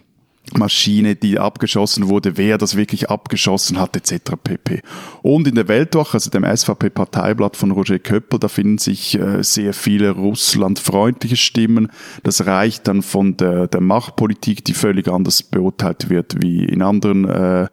Maschine, 0.54 1.14
die 1.14 1.38
abgeschossen 1.38 2.08
wurde, 2.08 2.36
wer 2.36 2.58
das 2.58 2.76
wirklich 2.76 3.08
abgeschossen 3.08 3.78
hat, 3.78 3.96
etc. 3.96 4.32
pp. 4.42 4.82
Und 5.22 5.46
in 5.46 5.54
der 5.54 5.68
Weltwoche, 5.68 6.14
also 6.14 6.30
dem 6.30 6.44
SVP-Parteiblatt 6.44 7.56
von 7.56 7.70
Roger 7.70 8.00
Köppel, 8.00 8.40
da 8.40 8.48
finden 8.48 8.76
sich 8.76 9.18
äh, 9.18 9.42
sehr 9.42 9.72
viele 9.72 10.10
russlandfreundliche 10.10 11.36
Stimmen. 11.36 11.88
Das 12.24 12.44
reicht 12.44 12.88
dann 12.88 13.02
von 13.02 13.36
der, 13.36 13.68
der 13.68 13.80
Machtpolitik, 13.80 14.64
die 14.64 14.74
völlig 14.74 15.08
anders 15.08 15.44
beurteilt 15.44 16.10
wird 16.10 16.42
wie 16.42 16.64
in 16.64 16.82
anderen 16.82 17.26
äh, 17.28 17.68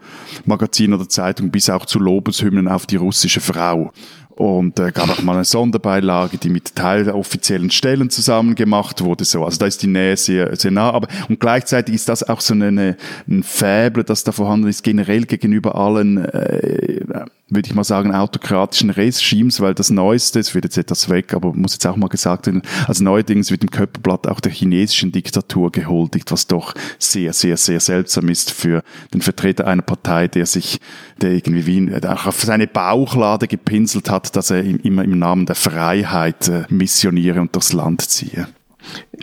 Magazinen 0.45 0.93
oder 0.93 1.09
Zeitungen, 1.09 1.51
bis 1.51 1.71
auch 1.71 1.87
zu 1.87 1.99
Lobeshymnen 1.99 2.67
auf 2.67 2.85
die 2.85 2.97
russische 2.97 3.41
Frau. 3.41 3.91
Und 4.39 4.79
äh, 4.79 4.93
gab 4.93 5.09
auch 5.09 5.21
mal 5.21 5.33
eine 5.35 5.43
Sonderbeilage, 5.43 6.37
die 6.37 6.47
mit 6.47 6.73
teiloffiziellen 6.73 7.71
Stellen 7.71 8.09
zusammen 8.09 8.55
gemacht 8.55 9.01
wurde. 9.01 9.25
So, 9.25 9.43
also 9.43 9.59
da 9.59 9.65
ist 9.65 9.83
die 9.83 9.87
Nähe 9.87 10.15
sehr, 10.15 10.55
sehr 10.55 10.71
nah. 10.71 10.91
Aber 10.91 11.09
und 11.27 11.41
gleichzeitig 11.41 11.93
ist 11.93 12.07
das 12.07 12.23
auch 12.23 12.39
so 12.39 12.53
eine, 12.53 12.67
eine 12.67 12.95
ein 13.27 13.43
Faible, 13.43 14.05
das 14.05 14.23
da 14.23 14.31
vorhanden 14.31 14.69
ist, 14.69 14.81
generell 14.85 15.25
gegenüber 15.25 15.75
allen 15.75 16.23
äh, 16.23 17.01
würde 17.49 17.67
ich 17.67 17.75
mal 17.75 17.83
sagen, 17.83 18.13
autokratischen 18.13 18.89
Regimes, 18.89 19.59
weil 19.59 19.73
das 19.73 19.89
Neueste, 19.89 20.39
es 20.39 20.53
wird 20.53 20.65
jetzt 20.65 20.77
etwas 20.77 21.09
weg, 21.09 21.33
aber 21.33 21.53
muss 21.53 21.73
jetzt 21.73 21.87
auch 21.87 21.95
mal 21.95 22.07
gesagt 22.07 22.45
werden, 22.45 22.61
als 22.87 22.99
neuerdings 22.99 23.51
wird 23.51 23.63
im 23.63 23.71
Köpperblatt 23.71 24.27
auch 24.27 24.39
der 24.39 24.51
chinesischen 24.51 25.11
Diktatur 25.11 25.71
gehuldigt, 25.71 26.31
was 26.31 26.47
doch 26.47 26.73
sehr, 26.97 27.33
sehr, 27.33 27.57
sehr 27.57 27.79
seltsam 27.79 28.29
ist 28.29 28.51
für 28.51 28.83
den 29.13 29.21
Vertreter 29.21 29.67
einer 29.67 29.81
Partei, 29.81 30.27
der 30.27 30.45
sich, 30.45 30.79
der 31.21 31.31
irgendwie 31.31 31.65
wie, 31.65 32.05
auch 32.05 32.25
auf 32.27 32.41
seine 32.41 32.67
Bauchlade 32.67 33.47
gepinselt 33.47 34.09
hat, 34.09 34.35
dass 34.35 34.51
er 34.51 34.63
immer 34.63 35.03
im 35.03 35.17
Namen 35.17 35.45
der 35.45 35.55
Freiheit 35.55 36.47
äh, 36.47 36.65
missioniere 36.69 37.41
und 37.41 37.55
durchs 37.55 37.73
Land 37.73 38.01
ziehe. 38.01 38.47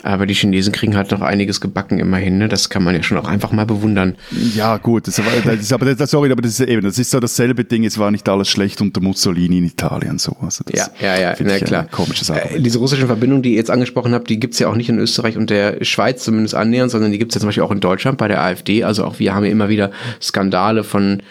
Aber 0.02 0.26
die 0.26 0.34
Chinesen 0.34 0.72
kriegen 0.72 0.96
halt 0.96 1.10
noch 1.10 1.22
einiges 1.22 1.60
gebacken 1.60 1.98
immerhin, 1.98 2.38
ne? 2.38 2.48
Das 2.48 2.68
kann 2.68 2.84
man 2.84 2.94
ja 2.94 3.02
schon 3.02 3.16
auch 3.16 3.26
einfach 3.26 3.52
mal 3.52 3.64
bewundern. 3.64 4.16
Ja, 4.54 4.76
gut, 4.76 5.08
das, 5.08 5.16
das 5.16 5.60
ist 5.60 5.72
aber 5.72 5.94
das, 5.94 6.10
sorry, 6.10 6.30
aber 6.30 6.42
das 6.42 6.60
ist 6.60 6.68
eben, 6.68 6.82
das 6.82 6.98
ist 6.98 7.10
so 7.10 7.20
dasselbe 7.20 7.64
Ding, 7.64 7.84
es 7.84 7.98
war 7.98 8.10
nicht 8.10 8.28
alles 8.28 8.48
schlecht 8.48 8.80
unter 8.80 9.00
Mussolini 9.00 9.58
in 9.58 9.64
Italien 9.64 10.18
so. 10.18 10.36
Also 10.40 10.64
ja, 10.72 10.88
ja, 11.00 11.18
ja, 11.18 11.34
na 11.40 11.58
klar. 11.58 11.86
Komisches 11.90 12.28
äh, 12.28 12.60
diese 12.60 12.78
russischen 12.78 13.06
Verbindungen, 13.06 13.42
die 13.42 13.50
ihr 13.50 13.56
jetzt 13.56 13.70
angesprochen 13.70 14.12
habt, 14.12 14.28
die 14.28 14.38
gibt's 14.38 14.58
ja 14.58 14.68
auch 14.68 14.76
nicht 14.76 14.88
in 14.88 14.98
Österreich 14.98 15.36
und 15.36 15.50
der 15.50 15.82
Schweiz 15.84 16.22
zumindest 16.24 16.54
annähernd, 16.54 16.90
sondern 16.90 17.12
die 17.12 17.18
gibt's 17.18 17.34
ja 17.34 17.40
zum 17.40 17.48
Beispiel 17.48 17.62
auch 17.64 17.70
in 17.70 17.80
Deutschland 17.80 18.18
bei 18.18 18.28
der 18.28 18.42
AfD. 18.42 18.84
Also 18.84 19.04
auch 19.04 19.18
wir 19.18 19.34
haben 19.34 19.44
ja 19.44 19.50
immer 19.50 19.68
wieder 19.68 19.90
Skandale 20.20 20.84
von 20.84 21.22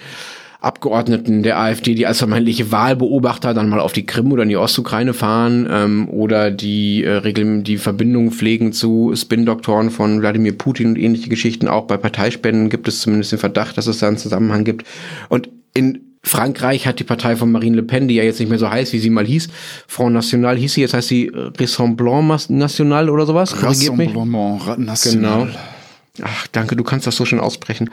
Abgeordneten 0.65 1.43
der 1.43 1.59
AfD, 1.59 1.93
die 1.93 2.07
als 2.07 2.17
vermeintliche 2.17 2.71
Wahlbeobachter 2.71 3.53
dann 3.53 3.69
mal 3.69 3.79
auf 3.79 3.93
die 3.93 4.05
Krim 4.05 4.31
oder 4.31 4.43
in 4.43 4.49
die 4.49 4.57
Ostukraine 4.57 5.13
fahren 5.13 5.67
ähm, 5.69 6.09
oder 6.09 6.49
die 6.49 7.03
äh, 7.03 7.11
regeln 7.11 7.63
die 7.63 7.77
Verbindung 7.77 8.31
pflegen 8.31 8.73
zu 8.73 9.13
Spin-Doktoren 9.15 9.91
von 9.91 10.21
Wladimir 10.21 10.57
Putin 10.57 10.87
und 10.87 10.97
ähnliche 10.97 11.29
Geschichten. 11.29 11.67
Auch 11.67 11.85
bei 11.85 11.97
Parteispenden 11.97 12.69
gibt 12.69 12.87
es 12.87 13.01
zumindest 13.01 13.31
den 13.31 13.39
Verdacht, 13.39 13.77
dass 13.77 13.85
es 13.85 13.99
da 13.99 14.07
einen 14.07 14.17
Zusammenhang 14.17 14.63
gibt. 14.63 14.87
Und 15.29 15.49
in 15.75 15.99
Frankreich 16.23 16.87
hat 16.87 16.99
die 16.99 17.03
Partei 17.03 17.35
von 17.35 17.51
Marine 17.51 17.75
Le 17.75 17.83
Pen, 17.83 18.07
die 18.07 18.15
ja 18.15 18.23
jetzt 18.23 18.39
nicht 18.39 18.49
mehr 18.49 18.57
so 18.57 18.67
heißt, 18.67 18.91
wie 18.91 18.99
sie 18.99 19.11
mal 19.11 19.25
hieß, 19.25 19.49
Front 19.87 20.15
National 20.15 20.57
hieß 20.57 20.73
sie, 20.73 20.81
jetzt 20.81 20.95
heißt 20.95 21.07
sie 21.07 21.31
Rassemblement 21.35 22.49
National 22.49 23.11
oder 23.11 23.27
sowas. 23.27 23.61
Rassemblement 23.61 24.79
National. 24.79 25.45
Genau. 25.45 25.57
Ach, 26.23 26.47
danke, 26.47 26.75
du 26.75 26.83
kannst 26.83 27.05
das 27.05 27.15
so 27.15 27.25
schön 27.25 27.39
aussprechen 27.39 27.91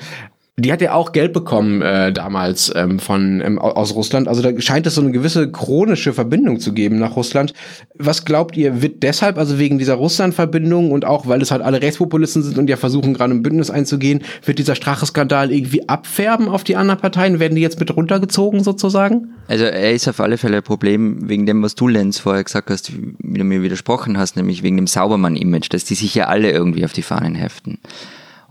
Die 0.58 0.70
hat 0.70 0.82
ja 0.82 0.92
auch 0.92 1.12
Geld 1.12 1.32
bekommen 1.32 1.80
äh, 1.80 2.12
damals 2.12 2.70
ähm, 2.76 2.98
von 2.98 3.40
ähm, 3.40 3.58
aus 3.58 3.94
Russland. 3.94 4.28
Also 4.28 4.42
da 4.42 4.60
scheint 4.60 4.86
es 4.86 4.96
so 4.96 5.00
eine 5.00 5.10
gewisse 5.10 5.50
chronische 5.50 6.12
Verbindung 6.12 6.60
zu 6.60 6.74
geben 6.74 6.98
nach 6.98 7.16
Russland. 7.16 7.54
Was 7.94 8.26
glaubt 8.26 8.54
ihr, 8.58 8.82
wird 8.82 9.02
deshalb, 9.02 9.38
also 9.38 9.58
wegen 9.58 9.78
dieser 9.78 9.94
Russland-Verbindung 9.94 10.90
und 10.92 11.06
auch 11.06 11.26
weil 11.26 11.40
es 11.40 11.50
halt 11.50 11.62
alle 11.62 11.80
Rechtspopulisten 11.80 12.42
sind 12.42 12.58
und 12.58 12.68
ja 12.68 12.76
versuchen 12.76 13.14
gerade 13.14 13.32
ein 13.32 13.42
Bündnis 13.42 13.70
einzugehen, 13.70 14.20
wird 14.44 14.58
dieser 14.58 14.74
Strache-Skandal 14.74 15.50
irgendwie 15.50 15.88
abfärben 15.88 16.48
auf 16.48 16.64
die 16.64 16.76
anderen 16.76 17.00
Parteien? 17.00 17.40
Werden 17.40 17.54
die 17.54 17.62
jetzt 17.62 17.80
mit 17.80 17.96
runtergezogen 17.96 18.62
sozusagen? 18.62 19.30
Also 19.48 19.64
er 19.64 19.92
ist 19.92 20.06
auf 20.06 20.20
alle 20.20 20.36
Fälle 20.36 20.58
ein 20.58 20.62
Problem 20.62 21.30
wegen 21.30 21.46
dem, 21.46 21.62
was 21.62 21.76
du, 21.76 21.88
Lenz, 21.88 22.18
vorher 22.18 22.44
gesagt 22.44 22.68
hast, 22.68 22.92
wie 22.92 23.38
du 23.38 23.44
mir 23.44 23.62
widersprochen 23.62 24.18
hast, 24.18 24.36
nämlich 24.36 24.62
wegen 24.62 24.76
dem 24.76 24.86
Saubermann-Image, 24.86 25.72
dass 25.72 25.84
die 25.86 25.94
sich 25.94 26.14
ja 26.14 26.26
alle 26.26 26.50
irgendwie 26.50 26.84
auf 26.84 26.92
die 26.92 27.00
Fahnen 27.00 27.36
heften. 27.36 27.78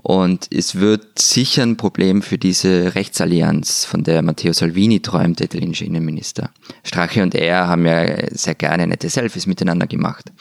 Und 0.03 0.47
es 0.51 0.75
wird 0.75 1.19
sicher 1.19 1.63
ein 1.63 1.77
Problem 1.77 2.21
für 2.21 2.37
diese 2.37 2.95
Rechtsallianz, 2.95 3.85
von 3.85 4.03
der 4.03 4.21
Matteo 4.21 4.51
Salvini 4.51 4.99
träumt, 4.99 5.39
der 5.39 5.45
italienische 5.45 5.85
Innenminister. 5.85 6.49
Strache 6.83 7.21
und 7.21 7.35
er 7.35 7.67
haben 7.67 7.85
ja 7.85 8.27
sehr 8.31 8.55
gerne 8.55 8.87
nette 8.87 9.09
Selfies 9.09 9.45
miteinander 9.45 9.85
gemacht. 9.85 10.31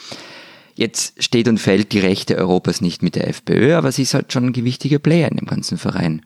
Jetzt 0.75 1.23
steht 1.23 1.47
und 1.47 1.59
fällt 1.59 1.93
die 1.93 1.99
Rechte 1.99 2.37
Europas 2.39 2.81
nicht 2.81 3.03
mit 3.03 3.17
der 3.17 3.29
FPÖ, 3.29 3.75
aber 3.75 3.93
sie 3.93 4.03
ist 4.03 4.15
halt 4.15 4.33
schon 4.33 4.47
ein 4.47 4.53
gewichtiger 4.55 4.99
Player 4.99 5.31
in 5.31 5.37
dem 5.37 5.47
ganzen 5.47 5.77
Verein. 5.77 6.23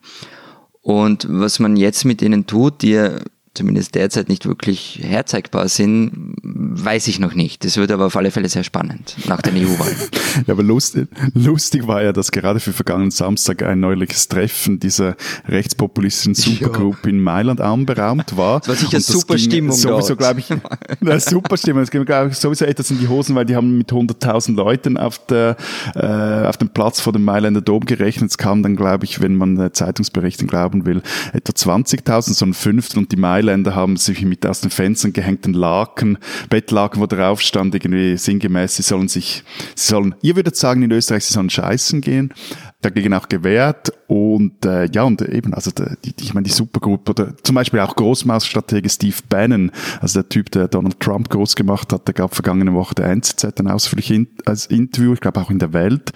Und 0.81 1.27
was 1.29 1.59
man 1.59 1.77
jetzt 1.77 2.05
mit 2.05 2.23
ihnen 2.23 2.47
tut, 2.47 2.83
die 2.83 3.09
zumindest 3.55 3.95
derzeit 3.95 4.29
nicht 4.29 4.47
wirklich 4.47 5.01
herzeigbar 5.03 5.69
sind, 5.69 6.35
weiß 6.43 7.07
ich 7.07 7.21
noch 7.21 7.35
nicht. 7.35 7.65
Das 7.65 7.77
wird 7.77 7.93
aber 7.93 8.07
auf 8.07 8.17
alle 8.17 8.33
Fälle 8.33 8.49
sehr 8.49 8.65
spannend 8.65 9.15
nach 9.27 9.41
den 9.43 9.55
EU-Wahlen. 9.57 9.97
ja, 10.47 10.55
aber 10.55 10.65
lustig, 10.65 11.09
lustig 11.35 11.87
war 11.87 12.03
ja, 12.03 12.13
dass 12.13 12.33
gerade 12.33 12.59
für 12.59 12.73
vergangenen 12.73 13.13
Samstag 13.13 13.63
ein 13.63 13.79
neuliches 13.79 14.27
Treffen 14.27 14.81
dieser 14.81 15.17
rechtspopulistischen 15.47 16.35
Supergroup 16.35 17.07
in 17.07 17.21
Mailand 17.23 17.61
anberaumt 17.61 18.37
war. 18.37 18.59
Das 18.59 18.69
war 18.69 18.75
sicher 18.77 18.97
das 18.99 19.07
super 19.07 19.39
Stimmung 19.39 19.77
Sowieso, 19.77 20.17
glaube 20.17 20.41
ich, 20.41 20.49
eine 21.01 21.21
super 21.21 21.57
Stimmung. 21.57 21.83
Es 21.83 21.91
ging, 21.93 22.05
glaube 22.05 22.31
ich, 22.31 22.37
sowieso 22.37 22.65
etwas 22.65 22.91
in 22.91 22.99
die 22.99 23.09
Hosen, 23.09 23.37
weil 23.37 23.45
die 23.45 23.55
haben 23.55 23.79
mit 23.79 23.93
100.000 23.93 24.57
Leuten 24.57 24.97
auf, 24.97 25.25
der, 25.27 25.57
äh, 25.95 26.49
auf 26.49 26.57
dem 26.57 26.71
Platz 26.71 27.01
vor 27.01 27.13
dem 27.13 27.25
Mailänder 27.25 27.61
Dom 27.61 27.85
gerechnet. 27.85 28.31
Es 28.31 28.39
kamen 28.39 28.65
dann, 28.65 28.75
glaube 28.75 29.05
ich, 29.05 29.21
wenn 29.21 29.37
man 29.37 29.73
Zeitungsberichten 29.73 30.49
glauben 30.49 30.87
will, 30.87 31.03
etwa 31.33 31.53
20.000, 31.53 32.35
so 32.35 32.45
ein 32.45 32.55
Fünftel 32.55 32.99
und 32.99 33.13
die 33.13 33.17
Mailänder 33.17 33.44
Mailänder 33.45 33.75
haben 33.75 33.97
sich 33.97 34.25
mit 34.25 34.47
aus 34.47 34.61
den 34.61 34.71
Fenstern 34.71 35.13
gehängten 35.13 35.53
Laken, 35.53 36.19
Bettlaken, 36.49 37.01
wo 37.01 37.07
drauf 37.07 37.41
stand, 37.41 37.75
irgendwie 37.75 38.17
sinngemäß, 38.17 38.77
sie 38.77 38.83
sollen 38.83 39.09
sich, 39.09 39.45
sie 39.75 39.91
sollen, 39.91 40.15
ihr 40.23 40.37
würdet 40.37 40.57
sagen 40.57 40.83
in 40.83 40.91
Österreich, 40.91 41.25
sie 41.25 41.35
sollen 41.35 41.51
scheißen 41.51 42.01
gehen, 42.01 42.33
dagegen 42.81 43.15
auch 43.15 43.29
gewehrt 43.29 43.93
und 44.07 44.65
äh, 44.65 44.89
ja 44.93 45.03
und 45.03 45.23
eben 45.23 45.55
also 45.55 45.71
die, 45.71 46.13
die, 46.13 46.25
ich 46.25 46.35
meine 46.35 46.45
die 46.45 46.53
Supergruppe 46.53 47.11
oder 47.13 47.37
zum 47.43 47.55
Beispiel 47.55 47.81
auch 47.81 47.97
Großmausstratege 47.97 48.89
Steve 48.89 49.17
Bannon 49.29 49.71
also 50.01 50.21
der 50.21 50.29
Typ 50.29 50.51
der 50.51 50.69
Donald 50.69 51.01
Trump 51.01 51.31
groß 51.31 51.57
gemacht 51.57 51.93
hat 51.93 52.07
der 52.07 52.15
gab 52.15 52.35
vergangene 52.35 52.75
Woche 52.75 52.95
der 52.95 53.07
NZZ 53.07 53.59
ein 53.59 53.69
ausführliches 53.69 54.67
Interview 54.67 55.15
ich 55.15 55.21
glaube 55.21 55.41
auch 55.41 55.51
in 55.51 55.59
der 55.59 55.73
Welt 55.73 56.13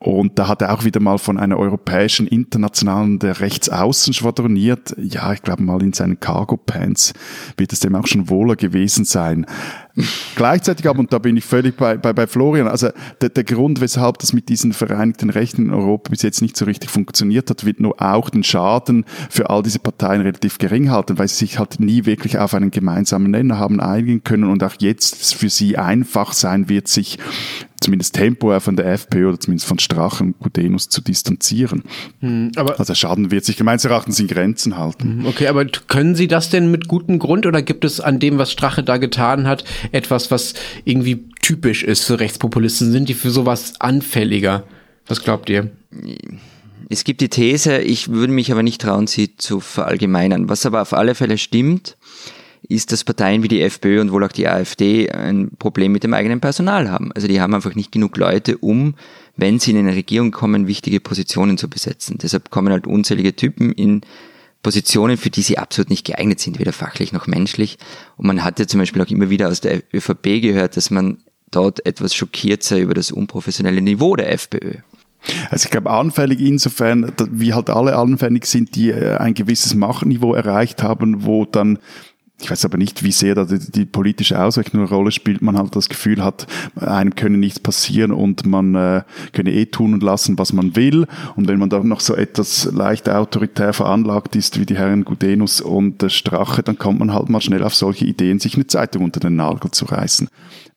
und 0.00 0.38
da 0.38 0.46
hat 0.46 0.62
er 0.62 0.72
auch 0.72 0.84
wieder 0.84 1.00
mal 1.00 1.18
von 1.18 1.38
einer 1.38 1.58
europäischen 1.58 2.28
Internationalen 2.28 3.18
der 3.18 3.40
Rechtsaußen 3.40 4.14
schwadroniert. 4.14 4.94
Ja, 4.96 5.32
ich 5.32 5.42
glaube 5.42 5.64
mal 5.64 5.82
in 5.82 5.92
seinen 5.92 6.20
Cargo 6.20 6.56
Pants 6.56 7.14
wird 7.56 7.72
es 7.72 7.80
dem 7.80 7.96
auch 7.96 8.06
schon 8.06 8.28
wohler 8.28 8.54
gewesen 8.54 9.04
sein. 9.04 9.44
Gleichzeitig 10.36 10.86
aber, 10.86 11.00
und 11.00 11.12
da 11.12 11.18
bin 11.18 11.36
ich 11.36 11.44
völlig 11.44 11.76
bei, 11.76 11.96
bei, 11.96 12.12
bei 12.12 12.28
Florian, 12.28 12.68
also 12.68 12.90
der, 13.20 13.30
der 13.30 13.42
Grund, 13.42 13.80
weshalb 13.80 14.18
das 14.18 14.32
mit 14.32 14.48
diesen 14.48 14.72
Vereinigten 14.72 15.30
Rechten 15.30 15.66
in 15.66 15.74
Europa 15.74 16.10
bis 16.10 16.22
jetzt 16.22 16.40
nicht 16.40 16.56
so 16.56 16.66
richtig 16.66 16.90
funktioniert 16.90 17.50
hat, 17.50 17.64
wird 17.64 17.80
nur 17.80 18.00
auch 18.00 18.30
den 18.30 18.44
Schaden 18.44 19.04
für 19.28 19.50
all 19.50 19.64
diese 19.64 19.80
Parteien 19.80 20.20
relativ 20.20 20.58
gering 20.58 20.90
halten, 20.92 21.18
weil 21.18 21.26
sie 21.26 21.46
sich 21.46 21.58
halt 21.58 21.80
nie 21.80 22.06
wirklich 22.06 22.38
auf 22.38 22.54
einen 22.54 22.70
gemeinsamen 22.70 23.32
Nenner 23.32 23.58
haben 23.58 23.80
einigen 23.80 24.22
können 24.22 24.48
und 24.48 24.62
auch 24.62 24.74
jetzt 24.78 25.34
für 25.34 25.50
sie 25.50 25.76
einfach 25.76 26.32
sein 26.32 26.68
wird, 26.68 26.86
sich 26.86 27.18
zumindest 27.88 28.14
temporär 28.14 28.60
von 28.60 28.76
der 28.76 28.86
FPÖ 28.92 29.30
oder 29.30 29.40
zumindest 29.40 29.66
von 29.66 29.78
Strache 29.78 30.22
und 30.22 30.38
Gudenus 30.38 30.90
zu 30.90 31.00
distanzieren. 31.00 31.84
Hm, 32.20 32.52
aber 32.56 32.78
also 32.78 32.94
Schaden 32.94 33.30
wird 33.30 33.46
sich 33.46 33.56
gemeins 33.56 33.86
Erachtens 33.86 34.20
in 34.20 34.26
Grenzen 34.26 34.76
halten. 34.76 35.20
Hm, 35.20 35.26
okay, 35.26 35.46
aber 35.46 35.64
können 35.64 36.14
Sie 36.14 36.28
das 36.28 36.50
denn 36.50 36.70
mit 36.70 36.86
gutem 36.86 37.18
Grund 37.18 37.46
oder 37.46 37.62
gibt 37.62 37.86
es 37.86 38.00
an 38.00 38.18
dem, 38.18 38.36
was 38.36 38.52
Strache 38.52 38.82
da 38.82 38.98
getan 38.98 39.46
hat, 39.46 39.64
etwas, 39.90 40.30
was 40.30 40.52
irgendwie 40.84 41.24
typisch 41.40 41.82
ist 41.82 42.04
für 42.04 42.20
Rechtspopulisten? 42.20 42.92
Sind 42.92 43.08
die 43.08 43.14
für 43.14 43.30
sowas 43.30 43.80
anfälliger? 43.80 44.64
Was 45.06 45.22
glaubt 45.22 45.48
ihr? 45.48 45.70
Es 46.90 47.04
gibt 47.04 47.22
die 47.22 47.30
These, 47.30 47.78
ich 47.78 48.08
würde 48.10 48.34
mich 48.34 48.52
aber 48.52 48.62
nicht 48.62 48.82
trauen, 48.82 49.06
sie 49.06 49.34
zu 49.36 49.60
verallgemeinern. 49.60 50.50
Was 50.50 50.66
aber 50.66 50.82
auf 50.82 50.92
alle 50.92 51.14
Fälle 51.14 51.38
stimmt, 51.38 51.96
ist, 52.62 52.92
dass 52.92 53.04
Parteien 53.04 53.42
wie 53.42 53.48
die 53.48 53.62
FPÖ 53.62 54.00
und 54.00 54.12
wohl 54.12 54.24
auch 54.24 54.32
die 54.32 54.48
AfD 54.48 55.10
ein 55.10 55.50
Problem 55.58 55.92
mit 55.92 56.04
dem 56.04 56.14
eigenen 56.14 56.40
Personal 56.40 56.90
haben. 56.90 57.12
Also 57.12 57.28
die 57.28 57.40
haben 57.40 57.54
einfach 57.54 57.74
nicht 57.74 57.92
genug 57.92 58.16
Leute, 58.16 58.58
um, 58.58 58.94
wenn 59.36 59.58
sie 59.58 59.70
in 59.70 59.78
eine 59.78 59.94
Regierung 59.94 60.30
kommen, 60.30 60.66
wichtige 60.66 61.00
Positionen 61.00 61.58
zu 61.58 61.68
besetzen. 61.68 62.18
Deshalb 62.20 62.50
kommen 62.50 62.72
halt 62.72 62.86
unzählige 62.86 63.36
Typen 63.36 63.72
in 63.72 64.02
Positionen, 64.62 65.16
für 65.16 65.30
die 65.30 65.42
sie 65.42 65.58
absolut 65.58 65.90
nicht 65.90 66.04
geeignet 66.04 66.40
sind, 66.40 66.58
weder 66.58 66.72
fachlich 66.72 67.12
noch 67.12 67.26
menschlich. 67.26 67.78
Und 68.16 68.26
man 68.26 68.42
hatte 68.42 68.66
zum 68.66 68.80
Beispiel 68.80 69.00
auch 69.02 69.08
immer 69.08 69.30
wieder 69.30 69.48
aus 69.48 69.60
der 69.60 69.82
ÖVP 69.94 70.42
gehört, 70.42 70.76
dass 70.76 70.90
man 70.90 71.18
dort 71.50 71.86
etwas 71.86 72.14
schockiert 72.14 72.62
sei 72.62 72.80
über 72.80 72.94
das 72.94 73.12
unprofessionelle 73.12 73.80
Niveau 73.80 74.16
der 74.16 74.32
FPÖ. 74.32 74.74
Also 75.50 75.66
ich 75.66 75.70
glaube 75.70 75.90
anfällig 75.90 76.40
insofern, 76.40 77.12
wie 77.30 77.52
halt 77.52 77.70
alle 77.70 77.96
anfällig 77.96 78.46
sind, 78.46 78.76
die 78.76 78.90
äh, 78.90 79.16
ein 79.16 79.34
gewisses 79.34 79.74
Machtniveau 79.74 80.34
erreicht 80.34 80.82
haben, 80.82 81.24
wo 81.24 81.44
dann 81.44 81.78
ich 82.40 82.50
weiß 82.50 82.64
aber 82.64 82.78
nicht, 82.78 83.02
wie 83.02 83.10
sehr 83.10 83.34
da 83.34 83.44
die, 83.44 83.58
die 83.58 83.84
politische 83.84 84.40
Ausrichtung 84.40 84.80
eine 84.80 84.88
Rolle 84.88 85.10
spielt. 85.10 85.42
Man 85.42 85.58
halt 85.58 85.74
das 85.74 85.88
Gefühl 85.88 86.22
hat, 86.22 86.46
einem 86.76 87.16
könne 87.16 87.36
nichts 87.36 87.58
passieren 87.58 88.12
und 88.12 88.46
man 88.46 88.74
äh, 88.76 89.02
könne 89.32 89.52
eh 89.52 89.66
tun 89.66 89.94
und 89.94 90.02
lassen, 90.02 90.38
was 90.38 90.52
man 90.52 90.76
will. 90.76 91.06
Und 91.34 91.48
wenn 91.48 91.58
man 91.58 91.68
dann 91.68 91.88
noch 91.88 92.00
so 92.00 92.14
etwas 92.14 92.70
leicht 92.72 93.08
autoritär 93.08 93.72
veranlagt 93.72 94.36
ist, 94.36 94.60
wie 94.60 94.66
die 94.66 94.76
Herren 94.76 95.04
Gudenus 95.04 95.60
und 95.60 96.02
äh, 96.02 96.10
Strache, 96.10 96.62
dann 96.62 96.78
kommt 96.78 97.00
man 97.00 97.12
halt 97.12 97.28
mal 97.28 97.40
schnell 97.40 97.64
auf 97.64 97.74
solche 97.74 98.04
Ideen, 98.04 98.38
sich 98.38 98.54
eine 98.54 98.68
Zeitung 98.68 99.02
unter 99.02 99.18
den 99.18 99.34
Nagel 99.34 99.72
zu 99.72 99.86
reißen. 99.86 100.28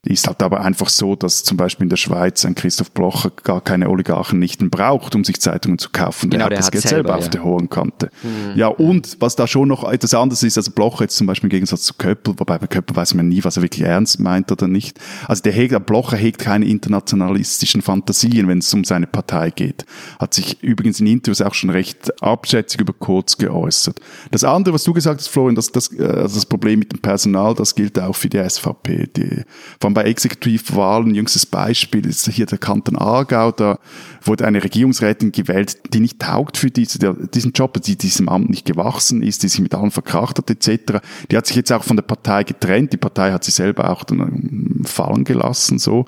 Ist 0.03 0.25
halt 0.25 0.41
aber 0.41 0.61
einfach 0.61 0.89
so, 0.89 1.15
dass 1.15 1.43
zum 1.43 1.57
Beispiel 1.57 1.83
in 1.83 1.89
der 1.89 1.97
Schweiz 1.97 2.43
ein 2.43 2.55
Christoph 2.55 2.89
Blocher 2.89 3.31
gar 3.43 3.61
keine 3.61 3.87
Oligarchennichten 3.87 4.71
braucht, 4.71 5.13
um 5.13 5.23
sich 5.23 5.39
Zeitungen 5.39 5.77
zu 5.77 5.91
kaufen. 5.91 6.31
Genau, 6.31 6.49
der 6.49 6.57
hat 6.57 6.63
das 6.63 6.71
Geld 6.71 6.83
selber, 6.83 7.09
selber 7.09 7.17
auf 7.19 7.25
ja. 7.25 7.29
der 7.29 7.43
hohen 7.43 7.69
Kante. 7.69 8.09
Mhm. 8.23 8.57
Ja, 8.57 8.67
und 8.67 9.17
was 9.19 9.35
da 9.35 9.45
schon 9.45 9.67
noch 9.67 9.83
etwas 9.83 10.15
anderes 10.15 10.41
ist, 10.41 10.57
also 10.57 10.71
Blocher 10.71 11.03
jetzt 11.03 11.17
zum 11.17 11.27
Beispiel 11.27 11.50
Gegensatz 11.51 11.83
zu 11.83 11.93
Köppel, 11.93 12.33
wobei 12.37 12.57
bei 12.57 12.67
Köppel 12.67 12.95
weiß 12.95 13.13
man 13.13 13.27
nie, 13.27 13.43
was 13.43 13.57
er 13.57 13.63
wirklich 13.63 13.83
ernst 13.83 14.19
meint 14.19 14.51
oder 14.51 14.67
nicht. 14.67 14.99
Also 15.27 15.43
der 15.43 15.51
hegt, 15.51 15.71
der 15.71 15.79
Blocher 15.79 16.17
hegt 16.17 16.39
keine 16.39 16.65
internationalistischen 16.65 17.81
Fantasien, 17.81 18.47
wenn 18.47 18.57
es 18.57 18.73
um 18.73 18.83
seine 18.83 19.05
Partei 19.05 19.51
geht. 19.51 19.85
Hat 20.19 20.33
sich 20.33 20.63
übrigens 20.63 20.99
in 20.99 21.07
Interviews 21.07 21.41
auch 21.41 21.53
schon 21.53 21.69
recht 21.69 22.11
abschätzig 22.23 22.81
über 22.81 22.93
Kurz 22.93 23.37
geäußert. 23.37 23.99
Das 24.31 24.43
andere, 24.43 24.73
was 24.73 24.83
du 24.83 24.93
gesagt 24.93 25.19
hast, 25.19 25.27
Florian, 25.27 25.55
das, 25.55 25.71
das, 25.71 25.91
also 25.99 26.35
das 26.35 26.45
Problem 26.45 26.79
mit 26.79 26.91
dem 26.91 26.99
Personal, 26.99 27.53
das 27.53 27.75
gilt 27.75 27.99
auch 27.99 28.15
für 28.15 28.29
die 28.29 28.41
SVP. 28.49 29.09
Die, 29.15 29.43
vor 29.79 29.87
allem 29.87 29.93
bei 29.93 30.03
Exekutivwahlen, 30.03 31.13
jüngstes 31.13 31.45
Beispiel 31.45 32.05
ist 32.05 32.27
hier 32.29 32.45
der 32.45 32.57
Kanton 32.57 32.97
Aargau, 32.97 33.51
da 33.51 33.79
wurde 34.23 34.45
eine 34.45 34.63
Regierungsrätin 34.63 35.31
gewählt, 35.31 35.77
die 35.93 35.99
nicht 35.99 36.19
taugt 36.19 36.57
für 36.57 36.71
diese, 36.71 36.99
diesen 37.33 37.51
Job, 37.51 37.81
die 37.81 37.97
diesem 37.97 38.29
Amt 38.29 38.49
nicht 38.49 38.65
gewachsen 38.65 39.21
ist, 39.21 39.43
die 39.43 39.47
sich 39.47 39.59
mit 39.59 39.73
allen 39.73 39.91
verkracht 39.91 40.37
hat 40.37 40.49
etc. 40.49 40.99
Die 41.29 41.37
hat 41.41 41.47
sich 41.47 41.55
jetzt 41.55 41.71
auch 41.71 41.83
von 41.83 41.97
der 41.97 42.03
Partei 42.03 42.43
getrennt. 42.43 42.93
Die 42.93 42.97
Partei 42.97 43.31
hat 43.31 43.43
sie 43.43 43.51
selber 43.51 43.89
auch 43.89 44.03
dann 44.03 44.19
ähm, 44.19 44.85
fallen 44.85 45.23
gelassen, 45.23 45.79
so. 45.79 46.05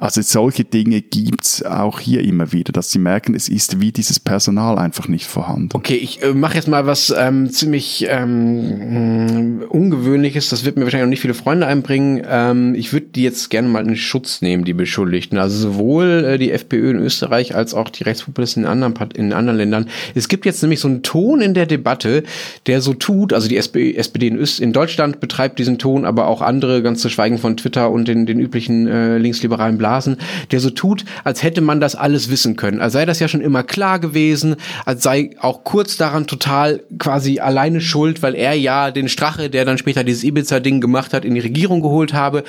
Also 0.00 0.22
solche 0.22 0.64
Dinge 0.64 1.02
gibt's 1.02 1.62
auch 1.62 2.00
hier 2.00 2.24
immer 2.24 2.52
wieder, 2.52 2.72
dass 2.72 2.90
sie 2.90 2.98
merken, 2.98 3.34
es 3.34 3.50
ist 3.50 3.80
wie 3.80 3.92
dieses 3.92 4.18
Personal 4.18 4.78
einfach 4.78 5.08
nicht 5.08 5.26
vorhanden. 5.26 5.68
Okay, 5.74 5.96
ich 5.96 6.22
äh, 6.22 6.32
mache 6.32 6.54
jetzt 6.54 6.68
mal 6.68 6.86
was 6.86 7.14
ähm, 7.16 7.50
ziemlich 7.50 8.06
ähm, 8.08 9.58
mh, 9.58 9.66
Ungewöhnliches. 9.66 10.48
Das 10.48 10.64
wird 10.64 10.78
mir 10.78 10.84
wahrscheinlich 10.84 11.04
auch 11.04 11.10
nicht 11.10 11.20
viele 11.20 11.34
Freunde 11.34 11.66
einbringen. 11.66 12.22
Ähm, 12.26 12.74
ich 12.74 12.94
würde 12.94 13.08
die 13.14 13.22
jetzt 13.22 13.50
gerne 13.50 13.68
mal 13.68 13.86
in 13.86 13.94
Schutz 13.94 14.40
nehmen, 14.40 14.64
die 14.64 14.72
Beschuldigten. 14.72 15.36
Also 15.36 15.58
sowohl 15.58 16.24
äh, 16.24 16.38
die 16.38 16.50
FPÖ 16.50 16.92
in 16.92 16.98
Österreich 16.98 17.54
als 17.54 17.74
auch 17.74 17.90
die 17.90 18.04
Rechtspopulisten 18.04 18.62
in 18.62 18.68
anderen, 18.70 18.94
in 19.14 19.34
anderen 19.34 19.58
Ländern. 19.58 19.90
Es 20.14 20.28
gibt 20.28 20.46
jetzt 20.46 20.62
nämlich 20.62 20.80
so 20.80 20.88
einen 20.88 21.02
Ton 21.02 21.42
in 21.42 21.52
der 21.52 21.66
Debatte, 21.66 22.22
der 22.66 22.80
so 22.80 22.94
tut, 22.94 23.34
also 23.34 23.48
die 23.48 23.58
SPD, 23.58 23.94
SPD 23.96 24.28
in, 24.28 24.38
Öst 24.38 24.60
in 24.60 24.72
Deutschland 24.72 25.20
betreibt 25.20 25.58
diesen 25.58 25.76
Ton, 25.76 26.06
aber 26.06 26.26
auch 26.26 26.40
andere, 26.40 26.82
ganz 26.82 27.02
zu 27.02 27.10
schweigen 27.10 27.36
von 27.36 27.58
Twitter 27.58 27.90
und 27.90 28.08
den, 28.08 28.24
den 28.24 28.40
üblichen 28.40 28.86
äh, 28.88 29.18
linksliberalen 29.18 29.76
Blasen 29.76 29.89
Blasen, 29.90 30.18
der 30.52 30.60
so 30.60 30.70
tut, 30.70 31.04
als 31.24 31.42
hätte 31.42 31.60
man 31.60 31.80
das 31.80 31.96
alles 31.96 32.30
wissen 32.30 32.54
können. 32.54 32.80
Als 32.80 32.92
sei 32.92 33.06
das 33.06 33.18
ja 33.18 33.26
schon 33.26 33.40
immer 33.40 33.64
klar 33.64 33.98
gewesen, 33.98 34.54
als 34.84 35.02
sei 35.02 35.30
auch 35.40 35.64
kurz 35.64 35.96
daran 35.96 36.28
total 36.28 36.84
quasi 36.98 37.40
alleine 37.40 37.80
schuld, 37.80 38.22
weil 38.22 38.36
er 38.36 38.54
ja 38.54 38.92
den 38.92 39.08
Strache, 39.08 39.50
der 39.50 39.64
dann 39.64 39.78
später 39.78 40.04
dieses 40.04 40.22
Ibiza-Ding 40.22 40.80
gemacht 40.80 41.12
hat, 41.12 41.24
in 41.24 41.34
die 41.34 41.40
Regierung 41.40 41.82
geholt 41.82 42.12
habe. 42.12 42.44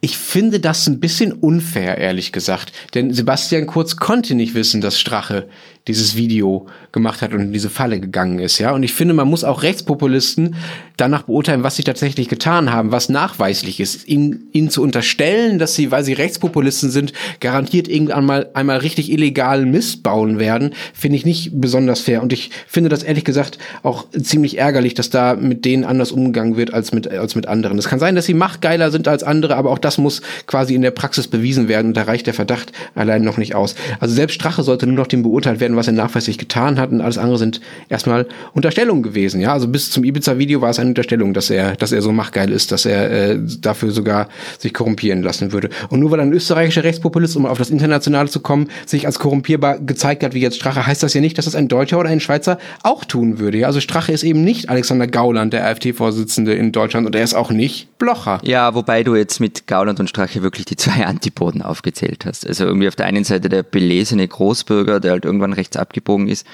Ich 0.00 0.18
finde 0.18 0.58
das 0.58 0.88
ein 0.88 0.98
bisschen 0.98 1.32
unfair, 1.32 1.98
ehrlich 1.98 2.32
gesagt. 2.32 2.72
Denn 2.94 3.14
Sebastian 3.14 3.66
Kurz 3.66 3.96
konnte 3.96 4.34
nicht 4.34 4.54
wissen, 4.54 4.80
dass 4.80 4.98
Strache 4.98 5.46
dieses 5.88 6.14
Video 6.14 6.66
gemacht 6.92 7.20
hat 7.20 7.32
und 7.32 7.40
in 7.40 7.52
diese 7.52 7.70
Falle 7.70 8.00
gegangen 8.00 8.38
ist, 8.38 8.58
ja. 8.58 8.72
Und 8.72 8.82
ich 8.82 8.92
finde, 8.92 9.14
man 9.14 9.28
muss 9.28 9.44
auch 9.44 9.62
Rechtspopulisten 9.62 10.54
danach 10.96 11.22
beurteilen, 11.22 11.62
was 11.62 11.76
sie 11.76 11.82
tatsächlich 11.82 12.28
getan 12.28 12.72
haben, 12.72 12.92
was 12.92 13.08
nachweislich 13.08 13.80
ist. 13.80 14.06
Ihnen, 14.06 14.48
ihnen 14.52 14.70
zu 14.70 14.82
unterstellen, 14.82 15.58
dass 15.58 15.74
sie, 15.74 15.90
weil 15.90 16.04
sie 16.04 16.12
Rechtspopulisten 16.12 16.79
sind, 16.88 17.12
garantiert 17.40 17.88
irgendwann 17.88 18.24
mal 18.24 18.48
einmal 18.54 18.78
richtig 18.78 19.12
illegalen 19.12 19.70
Mist 19.70 20.02
bauen 20.02 20.38
werden, 20.38 20.74
finde 20.94 21.16
ich 21.16 21.26
nicht 21.26 21.50
besonders 21.60 22.00
fair. 22.00 22.22
Und 22.22 22.32
ich 22.32 22.50
finde 22.66 22.88
das 22.88 23.02
ehrlich 23.02 23.24
gesagt 23.24 23.58
auch 23.82 24.06
ziemlich 24.10 24.56
ärgerlich, 24.56 24.94
dass 24.94 25.10
da 25.10 25.34
mit 25.34 25.64
denen 25.64 25.84
anders 25.84 26.12
umgegangen 26.12 26.56
wird 26.56 26.72
als 26.72 26.92
mit, 26.92 27.08
als 27.10 27.34
mit 27.34 27.46
anderen. 27.46 27.78
Es 27.78 27.88
kann 27.88 27.98
sein, 27.98 28.14
dass 28.14 28.26
sie 28.26 28.34
machtgeiler 28.34 28.90
sind 28.90 29.08
als 29.08 29.22
andere, 29.22 29.56
aber 29.56 29.70
auch 29.70 29.78
das 29.78 29.98
muss 29.98 30.22
quasi 30.46 30.74
in 30.74 30.82
der 30.82 30.90
Praxis 30.90 31.28
bewiesen 31.28 31.68
werden. 31.68 31.88
Und 31.88 31.96
da 31.96 32.02
reicht 32.04 32.26
der 32.26 32.34
Verdacht 32.34 32.72
allein 32.94 33.22
noch 33.22 33.36
nicht 33.36 33.54
aus. 33.54 33.74
Also 33.98 34.14
selbst 34.14 34.34
Strache 34.34 34.62
sollte 34.62 34.86
nur 34.86 34.96
noch 34.96 35.06
dem 35.06 35.22
beurteilt 35.22 35.60
werden, 35.60 35.76
was 35.76 35.86
er 35.86 35.92
nachweislich 35.92 36.38
getan 36.38 36.78
hat 36.78 36.90
und 36.90 37.00
alles 37.00 37.18
andere 37.18 37.38
sind 37.38 37.60
erstmal 37.88 38.26
Unterstellungen 38.54 39.02
gewesen. 39.02 39.40
Ja, 39.40 39.52
also 39.52 39.68
bis 39.68 39.90
zum 39.90 40.04
Ibiza-Video 40.04 40.60
war 40.60 40.70
es 40.70 40.78
eine 40.78 40.88
Unterstellung, 40.88 41.34
dass 41.34 41.50
er, 41.50 41.76
dass 41.76 41.92
er 41.92 42.02
so 42.02 42.12
machtgeil 42.12 42.50
ist, 42.50 42.72
dass 42.72 42.86
er 42.86 43.10
äh, 43.10 43.38
dafür 43.60 43.90
sogar 43.90 44.28
sich 44.58 44.72
korrumpieren 44.72 45.22
lassen 45.22 45.52
würde. 45.52 45.70
Und 45.88 46.00
nur 46.00 46.10
weil 46.10 46.20
ein 46.20 46.32
österreichischer 46.70 46.84
Rechtspopulist, 46.84 47.36
um 47.36 47.46
auf 47.46 47.58
das 47.58 47.70
Internationale 47.70 48.28
zu 48.28 48.40
kommen, 48.40 48.68
sich 48.86 49.06
als 49.06 49.18
korrumpierbar 49.18 49.78
gezeigt 49.80 50.22
hat, 50.22 50.34
wie 50.34 50.40
jetzt 50.40 50.56
Strache, 50.56 50.86
heißt 50.86 51.02
das 51.02 51.14
ja 51.14 51.20
nicht, 51.20 51.36
dass 51.36 51.44
das 51.44 51.54
ein 51.54 51.68
Deutscher 51.68 51.98
oder 51.98 52.08
ein 52.08 52.20
Schweizer 52.20 52.58
auch 52.82 53.04
tun 53.04 53.38
würde. 53.38 53.66
Also 53.66 53.80
Strache 53.80 54.12
ist 54.12 54.22
eben 54.22 54.42
nicht 54.42 54.68
Alexander 54.68 55.06
Gauland, 55.06 55.52
der 55.52 55.66
AfD-Vorsitzende 55.66 56.54
in 56.54 56.72
Deutschland, 56.72 57.06
und 57.06 57.14
er 57.14 57.24
ist 57.24 57.34
auch 57.34 57.50
nicht 57.50 57.98
Blocher. 57.98 58.40
Ja, 58.44 58.74
wobei 58.74 59.02
du 59.02 59.14
jetzt 59.14 59.40
mit 59.40 59.66
Gauland 59.66 60.00
und 60.00 60.08
Strache 60.08 60.42
wirklich 60.42 60.64
die 60.64 60.76
zwei 60.76 61.04
Antipoden 61.06 61.62
aufgezählt 61.62 62.24
hast. 62.24 62.46
Also 62.46 62.64
irgendwie 62.64 62.88
auf 62.88 62.96
der 62.96 63.06
einen 63.06 63.24
Seite 63.24 63.48
der 63.48 63.62
belesene 63.62 64.26
Großbürger, 64.26 65.00
der 65.00 65.12
halt 65.12 65.24
irgendwann 65.24 65.52
rechts 65.52 65.76
abgebogen 65.76 66.28
ist. 66.28 66.46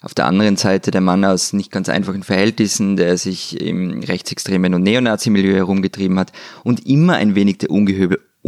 Auf 0.00 0.14
der 0.14 0.26
anderen 0.26 0.56
Seite 0.56 0.92
der 0.92 1.00
Mann 1.00 1.24
aus 1.24 1.52
nicht 1.52 1.72
ganz 1.72 1.88
einfachen 1.88 2.22
Verhältnissen, 2.22 2.96
der 2.96 3.18
sich 3.18 3.60
im 3.60 4.00
rechtsextremen 4.00 4.72
und 4.74 4.84
Neonazi-Milieu 4.84 5.54
herumgetrieben 5.54 6.20
hat 6.20 6.30
und 6.62 6.86
immer 6.86 7.14
ein 7.14 7.34
wenig 7.34 7.58
der 7.58 7.70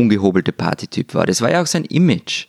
ungehobelte 0.01 0.53
Partytyp 0.53 1.15
war. 1.15 1.27
Das 1.27 1.41
war 1.41 1.51
ja 1.51 1.63
auch 1.63 1.67
sein 1.67 1.85
Image. 1.85 2.47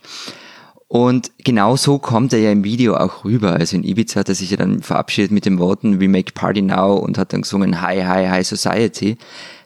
Und 0.87 1.31
genau 1.37 1.77
so 1.77 1.99
kommt 1.99 2.33
er 2.33 2.39
ja 2.39 2.51
im 2.51 2.65
Video 2.65 2.97
auch 2.97 3.23
rüber. 3.23 3.53
Also 3.53 3.77
in 3.77 3.83
Ibiza 3.83 4.19
hat 4.19 4.29
er 4.29 4.35
sich 4.35 4.51
ja 4.51 4.57
dann 4.57 4.81
verabschiedet 4.81 5.31
mit 5.31 5.45
den 5.45 5.57
Worten 5.57 6.01
We 6.01 6.09
make 6.09 6.33
party 6.33 6.61
now 6.61 6.95
und 6.95 7.17
hat 7.17 7.31
dann 7.31 7.43
gesungen 7.43 7.81
Hi, 7.81 8.01
hi, 8.03 8.27
hi 8.27 8.43
society. 8.43 9.17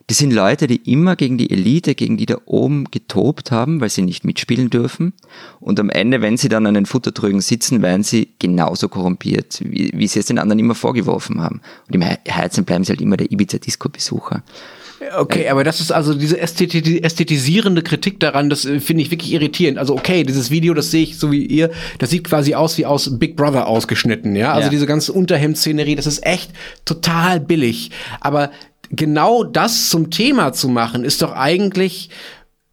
Das 0.08 0.20
sind 0.20 0.32
Leute, 0.32 0.68
die 0.68 0.92
immer 0.92 1.16
gegen 1.16 1.40
die 1.40 1.50
Elite, 1.50 1.96
gegen 1.96 2.16
die 2.16 2.28
da 2.28 2.38
oben 2.46 2.86
getobt 2.92 3.50
haben, 3.50 3.82
weil 3.82 3.90
sie 3.90 4.04
nicht 4.04 4.24
mitspielen 4.24 4.70
dürfen. 4.70 5.14
Und 5.60 5.80
am 5.80 5.90
Ende, 5.90 6.22
wenn 6.22 6.38
sie 6.38 6.48
dann 6.48 6.68
an 6.68 6.76
den 6.76 6.86
Futtertrögen 6.86 7.42
sitzen, 7.42 7.82
werden 7.82 8.04
sie 8.04 8.36
genauso 8.38 8.88
korrumpiert, 8.88 9.62
wie, 9.66 9.92
wie 9.96 10.08
sie 10.08 10.20
es 10.20 10.28
den 10.28 10.38
anderen 10.38 10.60
immer 10.60 10.76
vorgeworfen 10.76 11.42
haben. 11.42 11.60
Und 11.88 11.96
im 11.96 12.04
Herzen 12.04 12.66
bleiben 12.66 12.84
sie 12.84 12.92
halt 12.92 13.02
immer 13.02 13.18
der 13.18 13.32
Ibiza-Disco-Besucher. 13.32 14.44
Okay, 15.18 15.50
aber 15.50 15.64
das 15.64 15.82
ist 15.82 15.92
also 15.92 16.14
diese 16.14 16.40
ästhetisierende 16.40 17.82
Kritik 17.82 18.20
daran, 18.20 18.50
das 18.50 18.66
äh, 18.66 18.80
finde 18.80 19.04
ich 19.04 19.12
wirklich 19.12 19.34
irritierend. 19.34 19.78
Also 19.78 19.94
okay, 19.94 20.24
dieses 20.24 20.52
Video, 20.52 20.74
das 20.74 20.92
sehe 20.92 21.04
ich 21.04 21.18
so 21.18 21.32
wie 21.32 21.46
ihr, 21.46 21.72
das 22.00 22.10
sieht 22.10 22.24
quasi 22.24 22.56
aus 22.56 22.78
wie 22.78 22.86
aus 22.86 23.18
Big 23.20 23.36
Brother 23.36 23.68
ausgeschnitten, 23.68 24.36
ja? 24.36 24.54
Also 24.54 24.68
ja. 24.68 24.70
diese 24.70 24.86
ganze 24.86 25.12
Unterhemdszenerie, 25.14 25.96
das 25.96 26.08
ist 26.08 26.26
echt 26.26 26.52
total 26.86 27.40
billig. 27.40 27.92
Aber 28.22 28.52
genau 28.90 29.44
das 29.44 29.90
zum 29.90 30.12
Thema 30.12 30.54
zu 30.54 30.70
machen, 30.70 31.04
ist 31.04 31.22
doch 31.22 31.34
eigentlich 31.34 32.10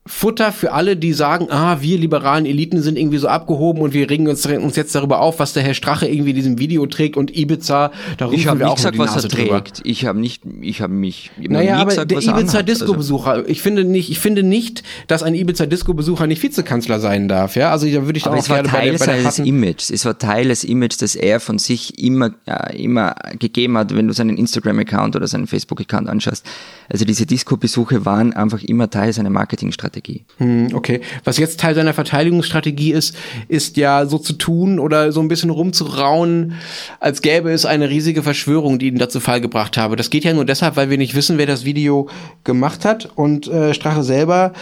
Futter 0.05 0.51
für 0.51 0.73
alle, 0.73 0.97
die 0.97 1.13
sagen, 1.13 1.47
ah, 1.51 1.81
wir 1.81 1.97
liberalen 1.97 2.45
Eliten 2.45 2.83
sind 2.83 2.99
irgendwie 2.99 3.19
so 3.19 3.29
abgehoben 3.29 3.83
und 3.83 3.95
wir 3.95 4.11
regen 4.11 4.27
uns, 4.27 4.45
uns 4.45 4.75
jetzt 4.75 4.93
darüber 4.97 5.21
auf, 5.21 5.39
was 5.39 5.53
der 5.53 5.63
Herr 5.63 5.75
Strache 5.75 6.09
irgendwie 6.09 6.31
in 6.31 6.37
diesem 6.37 6.59
Video 6.59 6.85
trägt 6.87 7.17
und 7.17 7.37
Ibiza, 7.37 7.93
da 8.19 8.25
rufen 8.25 8.37
ich 8.37 8.47
wir 8.47 8.55
nicht 8.55 8.65
auch 8.65 8.75
gesagt, 8.75 8.99
was 8.99 9.15
er 9.15 9.29
drüber. 9.29 9.63
trägt. 9.63 9.81
Ich 9.85 10.05
habe 10.05 10.19
nicht, 10.19 10.43
ich 10.61 10.81
habe 10.81 10.93
mich 10.93 11.31
naja, 11.39 11.77
aber 11.77 11.91
gesagt, 11.91 12.11
der 12.11 12.21
Ibiza 12.21 12.65
Disco 12.65 12.95
Besucher, 12.95 13.31
also. 13.31 13.49
ich 13.49 13.63
finde 13.63 13.85
nicht, 13.85 14.11
ich 14.11 14.19
finde 14.19 14.43
nicht, 14.43 14.83
dass 15.07 15.23
ein 15.23 15.37
Ibiza 15.37 15.67
Disco 15.67 15.95
Besucher 15.95 16.27
nicht 16.27 16.43
Vizekanzler 16.43 16.99
sein 16.99 17.29
darf, 17.29 17.55
ja? 17.55 17.71
Also 17.71 17.87
da 17.87 18.05
würde 18.05 18.19
ich 18.19 18.27
aber 18.27 18.35
auch 18.35 18.41
es 18.41 18.51
war 18.51 18.65
Teil 18.65 18.99
seines 18.99 19.39
Images. 19.39 19.89
Es 19.89 20.05
war 20.05 20.19
Teil 20.19 20.49
des 20.49 20.65
Images, 20.65 20.97
das 20.97 21.15
er 21.15 21.39
von 21.39 21.61
sich 21.61 22.03
immer 22.03 22.33
äh, 22.47 22.83
immer 22.83 23.15
gegeben 23.39 23.79
hat, 23.79 23.95
wenn 23.95 24.09
du 24.09 24.15
seinen 24.15 24.37
Instagram 24.37 24.81
Account 24.81 25.15
oder 25.15 25.29
seinen 25.29 25.47
Facebook 25.47 25.81
Account 25.81 26.09
anschaust. 26.09 26.45
Also 26.89 27.05
diese 27.05 27.25
Disco 27.25 27.57
Besuche 27.57 28.05
waren 28.05 28.33
einfach 28.33 28.65
immer 28.65 28.91
Teil 28.91 29.13
seiner 29.13 29.31
Marketingstrategie. 29.31 29.92
Verteidigungsstrategie. 29.93 30.25
Hm, 30.39 30.69
okay. 30.75 31.01
Was 31.25 31.39
jetzt 31.39 31.61
Teil 31.61 31.75
seiner 31.75 31.95
Verteidigungsstrategie 31.95 32.93
ist, 32.93 33.17
ist 33.49 33.77
ja 33.77 34.07
so 34.07 34.19
zu 34.19 34.35
tun 34.35 34.79
oder 34.79 35.13
so 35.13 35.21
ein 35.21 35.29
bisschen 35.29 35.51
rumzurauen, 35.51 36.55
als 37.01 37.23
gäbe 37.23 37.51
es 37.51 37.67
eine 37.67 37.89
riesige 37.89 38.23
Verschwörung, 38.23 38.79
die 38.79 38.89
ihn 38.89 38.99
dazu 38.99 39.21
Fall 39.21 39.41
gebracht 39.41 39.77
habe. 39.77 39.97
Das 39.97 40.11
geht 40.11 40.25
ja 40.25 40.33
nur 40.33 40.45
deshalb, 40.45 40.77
weil 40.77 40.91
wir 40.91 40.99
nicht 40.99 41.15
wissen, 41.15 41.39
wer 41.39 41.47
das 41.47 41.65
Video 41.65 42.09
gemacht 42.45 42.85
hat 42.85 43.11
und 43.15 43.47
äh, 43.49 43.75
Strache 43.75 44.03
selber 44.03 44.53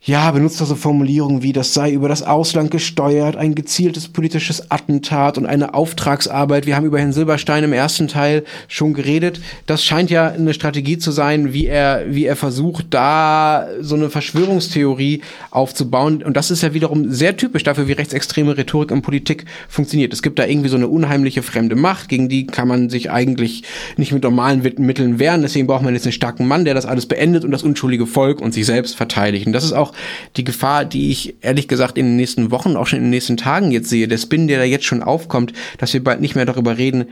ja, 0.00 0.30
benutzt 0.30 0.60
also 0.60 0.76
Formulierungen 0.76 1.42
wie, 1.42 1.52
das 1.52 1.74
sei 1.74 1.92
über 1.92 2.08
das 2.08 2.22
Ausland 2.22 2.70
gesteuert, 2.70 3.36
ein 3.36 3.54
gezieltes 3.54 4.08
politisches 4.08 4.70
Attentat 4.70 5.36
und 5.36 5.44
eine 5.44 5.74
Auftragsarbeit. 5.74 6.66
Wir 6.66 6.76
haben 6.76 6.86
über 6.86 7.00
Herrn 7.00 7.12
Silberstein 7.12 7.64
im 7.64 7.72
ersten 7.72 8.06
Teil 8.08 8.44
schon 8.68 8.94
geredet. 8.94 9.40
Das 9.66 9.84
scheint 9.84 10.08
ja 10.10 10.28
eine 10.28 10.54
Strategie 10.54 10.98
zu 10.98 11.10
sein, 11.10 11.52
wie 11.52 11.66
er, 11.66 12.04
wie 12.08 12.24
er 12.24 12.36
versucht, 12.36 12.86
da 12.90 13.66
so 13.80 13.96
eine 13.96 14.08
Verschwörungstheorie 14.08 15.20
aufzubauen. 15.50 16.22
Und 16.22 16.36
das 16.36 16.50
ist 16.50 16.62
ja 16.62 16.72
wiederum 16.72 17.10
sehr 17.10 17.36
typisch 17.36 17.64
dafür, 17.64 17.88
wie 17.88 17.92
rechtsextreme 17.92 18.56
Rhetorik 18.56 18.92
in 18.92 19.02
Politik 19.02 19.44
funktioniert. 19.68 20.12
Es 20.12 20.22
gibt 20.22 20.38
da 20.38 20.46
irgendwie 20.46 20.70
so 20.70 20.76
eine 20.76 20.88
unheimliche 20.88 21.42
fremde 21.42 21.74
Macht, 21.74 22.08
gegen 22.08 22.28
die 22.28 22.46
kann 22.46 22.68
man 22.68 22.88
sich 22.88 23.10
eigentlich 23.10 23.64
nicht 23.96 24.12
mit 24.12 24.22
normalen 24.22 24.62
Mitteln 24.62 25.18
wehren. 25.18 25.42
Deswegen 25.42 25.66
braucht 25.66 25.82
man 25.82 25.92
jetzt 25.92 26.06
einen 26.06 26.12
starken 26.12 26.46
Mann, 26.46 26.64
der 26.64 26.74
das 26.74 26.86
alles 26.86 27.06
beendet 27.06 27.44
und 27.44 27.50
das 27.50 27.62
unschuldige 27.62 28.06
Volk 28.06 28.40
und 28.40 28.54
sich 28.54 28.64
selbst 28.64 28.96
verteidigt. 28.96 29.46
Und 29.46 29.52
das 29.52 29.64
ist 29.64 29.72
auch 29.72 29.87
auch 29.88 29.92
die 30.36 30.44
Gefahr, 30.44 30.84
die 30.84 31.10
ich 31.10 31.36
ehrlich 31.40 31.68
gesagt 31.68 31.98
in 31.98 32.06
den 32.06 32.16
nächsten 32.16 32.50
Wochen, 32.50 32.76
auch 32.76 32.86
schon 32.86 32.98
in 32.98 33.06
den 33.06 33.10
nächsten 33.10 33.36
Tagen 33.36 33.70
jetzt 33.70 33.88
sehe, 33.88 34.08
der 34.08 34.18
Spin, 34.18 34.48
der 34.48 34.58
da 34.58 34.64
jetzt 34.64 34.84
schon 34.84 35.02
aufkommt, 35.02 35.52
dass 35.78 35.92
wir 35.92 36.02
bald 36.02 36.20
nicht 36.20 36.34
mehr 36.34 36.46
darüber 36.46 36.78
reden, 36.78 37.06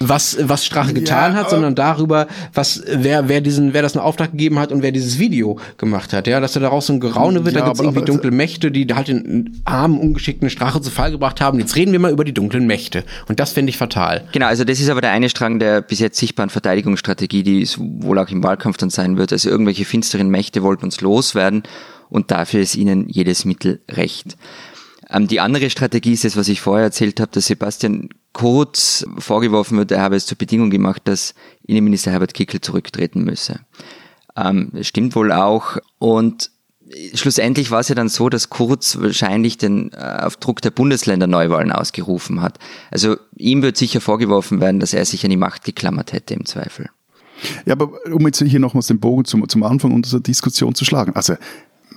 was 0.00 0.36
was 0.40 0.64
Strache 0.64 0.94
getan 0.94 1.32
ja, 1.32 1.38
hat, 1.40 1.50
sondern 1.50 1.74
darüber, 1.74 2.28
was 2.54 2.82
wer 2.86 3.28
wer 3.28 3.40
diesen 3.40 3.74
wer 3.74 3.82
das 3.82 3.96
einen 3.96 4.04
Auftrag 4.04 4.30
gegeben 4.30 4.58
hat 4.58 4.70
und 4.70 4.82
wer 4.82 4.92
dieses 4.92 5.18
Video 5.18 5.58
gemacht 5.76 6.12
hat, 6.12 6.26
ja, 6.26 6.40
dass 6.40 6.52
da 6.52 6.60
daraus 6.60 6.86
so 6.86 6.92
ein 6.92 7.00
Geraune 7.00 7.44
wird, 7.44 7.56
ja, 7.56 7.62
da 7.62 7.66
gibt's 7.66 7.80
irgendwie 7.80 8.04
dunkle 8.04 8.30
Mächte, 8.30 8.70
die 8.70 8.86
halt 8.94 9.08
den 9.08 9.60
armen 9.64 9.98
ungeschickten 9.98 10.50
Strache 10.50 10.80
zu 10.80 10.90
Fall 10.90 11.10
gebracht 11.10 11.40
haben. 11.40 11.58
Jetzt 11.58 11.74
reden 11.76 11.92
wir 11.92 11.98
mal 11.98 12.12
über 12.12 12.24
die 12.24 12.34
dunklen 12.34 12.66
Mächte 12.66 13.04
und 13.28 13.40
das 13.40 13.52
finde 13.52 13.70
ich 13.70 13.76
fatal. 13.76 14.24
Genau, 14.32 14.46
also 14.46 14.64
das 14.64 14.78
ist 14.78 14.88
aber 14.88 15.00
der 15.00 15.10
eine 15.10 15.28
Strang 15.28 15.58
der 15.58 15.82
bis 15.82 15.98
jetzt 15.98 16.18
sichtbaren 16.18 16.50
Verteidigungsstrategie, 16.50 17.42
die 17.42 17.62
es 17.62 17.78
wohl 17.78 18.18
auch 18.18 18.28
im 18.28 18.42
Wahlkampf 18.42 18.76
dann 18.76 18.90
sein 18.90 19.18
wird. 19.18 19.32
Also 19.32 19.50
irgendwelche 19.50 19.84
finsteren 19.84 20.30
Mächte 20.30 20.62
wollten 20.62 20.84
uns 20.84 21.00
loswerden 21.00 21.64
und 22.10 22.30
dafür 22.30 22.60
ist 22.60 22.74
ihnen 22.74 23.08
jedes 23.08 23.44
Mittel 23.44 23.80
recht. 23.88 24.36
Ähm, 25.10 25.26
die 25.26 25.40
andere 25.40 25.70
Strategie 25.70 26.12
ist 26.12 26.24
das, 26.24 26.36
was 26.36 26.48
ich 26.48 26.60
vorher 26.60 26.84
erzählt 26.84 27.20
habe, 27.20 27.32
dass 27.32 27.46
Sebastian 27.46 28.10
Kurz 28.34 29.04
vorgeworfen 29.18 29.78
wird, 29.78 29.90
er 29.90 30.02
habe 30.02 30.14
es 30.14 30.26
zur 30.26 30.38
Bedingung 30.38 30.70
gemacht, 30.70 31.02
dass 31.06 31.34
Innenminister 31.66 32.12
Herbert 32.12 32.34
Kickel 32.34 32.60
zurücktreten 32.60 33.24
müsse. 33.24 33.60
Ähm, 34.36 34.70
das 34.72 34.86
stimmt 34.86 35.16
wohl 35.16 35.32
auch. 35.32 35.78
Und 35.98 36.50
schlussendlich 37.14 37.70
war 37.70 37.80
es 37.80 37.88
ja 37.88 37.94
dann 37.94 38.08
so, 38.08 38.28
dass 38.28 38.50
Kurz 38.50 38.98
wahrscheinlich 39.00 39.58
den 39.58 39.92
äh, 39.92 40.20
auf 40.22 40.36
Druck 40.36 40.60
der 40.62 40.70
Bundesländer 40.70 41.26
Neuwahlen 41.26 41.72
ausgerufen 41.72 42.40
hat. 42.42 42.58
Also 42.90 43.16
ihm 43.36 43.62
wird 43.62 43.76
sicher 43.76 44.00
vorgeworfen 44.00 44.60
werden, 44.60 44.78
dass 44.78 44.94
er 44.94 45.04
sich 45.04 45.24
an 45.24 45.30
die 45.30 45.36
Macht 45.36 45.64
geklammert 45.64 46.12
hätte 46.12 46.34
im 46.34 46.44
Zweifel. 46.46 46.90
Ja, 47.66 47.72
aber 47.72 47.90
um 48.12 48.26
jetzt 48.26 48.42
hier 48.42 48.60
nochmals 48.60 48.88
den 48.88 49.00
Bogen 49.00 49.24
zum, 49.24 49.48
zum 49.48 49.62
Anfang 49.62 49.92
unserer 49.92 50.20
Diskussion 50.20 50.74
zu 50.74 50.84
schlagen. 50.84 51.14
Also 51.14 51.34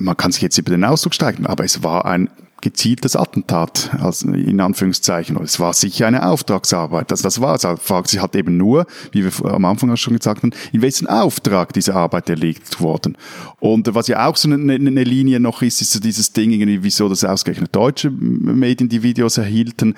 man 0.03 0.17
kann 0.17 0.31
sich 0.31 0.41
jetzt 0.41 0.57
über 0.57 0.71
den 0.71 0.83
Ausdruck 0.83 1.13
streiten, 1.13 1.45
aber 1.45 1.63
es 1.63 1.83
war 1.83 2.05
ein 2.05 2.29
gezieltes 2.61 3.15
Attentat, 3.15 3.89
also 3.99 4.29
in 4.29 4.59
Anführungszeichen. 4.59 5.35
Es 5.43 5.59
war 5.59 5.73
sicher 5.73 6.07
eine 6.07 6.27
Auftragsarbeit. 6.27 7.11
Also 7.11 7.23
das 7.23 7.41
war 7.41 7.55
es. 7.55 7.65
Also 7.65 7.81
fragt 7.81 8.09
sich 8.09 8.21
halt 8.21 8.35
eben 8.35 8.55
nur, 8.55 8.85
wie 9.11 9.25
wir 9.25 9.51
am 9.51 9.65
Anfang 9.65 9.91
auch 9.91 9.97
schon 9.97 10.15
gesagt 10.15 10.43
haben, 10.43 10.51
in 10.71 10.81
welchen 10.81 11.07
Auftrag 11.07 11.73
diese 11.73 11.95
Arbeit 11.95 12.29
erlegt 12.29 12.79
worden. 12.79 13.17
Und 13.59 13.93
was 13.93 14.07
ja 14.07 14.27
auch 14.27 14.35
so 14.35 14.49
eine, 14.49 14.73
eine 14.73 15.03
Linie 15.03 15.39
noch 15.39 15.61
ist, 15.61 15.81
ist 15.81 15.91
so 15.91 15.99
dieses 15.99 16.33
Ding 16.33 16.51
irgendwie, 16.51 16.83
wieso 16.83 17.09
das 17.09 17.23
ausgerechnet 17.23 17.75
deutsche 17.75 18.11
Medien 18.11 18.89
die 18.89 19.03
Videos 19.03 19.37
erhielten. 19.37 19.95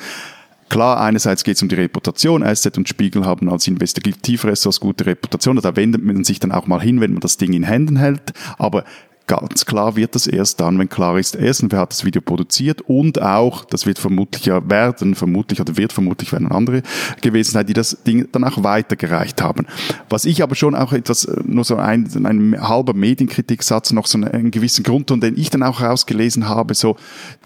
Klar, 0.70 1.02
einerseits 1.02 1.44
geht 1.44 1.58
es 1.58 1.62
um 1.62 1.70
die 1.70 1.76
Reputation. 1.76 2.44
SZ 2.44 2.78
und 2.78 2.90
Spiegel 2.90 3.26
haben 3.26 3.50
als 3.50 3.68
Investigativressorts 3.68 4.80
gute 4.80 5.06
Reputation. 5.06 5.58
Da 5.58 5.76
wendet 5.76 6.04
man 6.04 6.24
sich 6.24 6.40
dann 6.40 6.52
auch 6.52 6.66
mal 6.66 6.82
hin, 6.82 7.02
wenn 7.02 7.12
man 7.12 7.20
das 7.20 7.38
Ding 7.38 7.54
in 7.54 7.64
Händen 7.64 7.98
hält. 7.98 8.34
Aber 8.58 8.86
Ganz 9.26 9.66
klar 9.66 9.96
wird 9.96 10.16
das 10.16 10.28
erst 10.28 10.60
dann, 10.60 10.78
wenn 10.80 10.90
klar 10.90 11.18
ist, 11.18 11.36
erstens, 11.36 11.72
wer 11.72 11.80
hat 11.80 11.92
das 11.92 12.04
Video 12.04 12.22
produziert 12.22 12.82
und 12.82 13.22
auch, 13.22 13.64
das 13.64 13.86
wird 13.86 13.98
vermutlich 13.98 14.46
ja 14.46 14.70
werden, 14.70 15.16
vermutlich 15.16 15.62
oder 15.62 15.78
wird 15.78 15.94
vermutlich 15.94 16.34
werden 16.34 16.52
andere 16.52 16.82
gewesen 17.22 17.52
sein, 17.52 17.66
die 17.66 17.74
das 17.74 18.04
Ding 18.06 18.28
dann 18.34 18.44
auch 18.44 18.64
weitergereicht 18.64 19.42
haben. 19.42 19.66
Was 20.10 20.26
ich 20.26 20.44
aber 20.44 20.56
schon 20.56 20.76
auch 20.76 20.92
etwas, 20.92 21.24
äh, 21.24 21.40
nur 21.46 21.64
so 21.64 21.78
ein, 21.78 22.10
ein 22.26 22.68
halber 22.68 22.94
Medienkritik-Satz, 22.94 23.94
noch 23.94 24.08
so 24.08 24.18
einen, 24.18 24.52
gewissen 24.52 24.84
Grundton, 24.84 25.22
den 25.22 25.38
ich 25.38 25.50
dann 25.50 25.64
auch 25.64 25.80
rausgelesen 25.80 26.50
habe, 26.50 26.74
so 26.74 26.98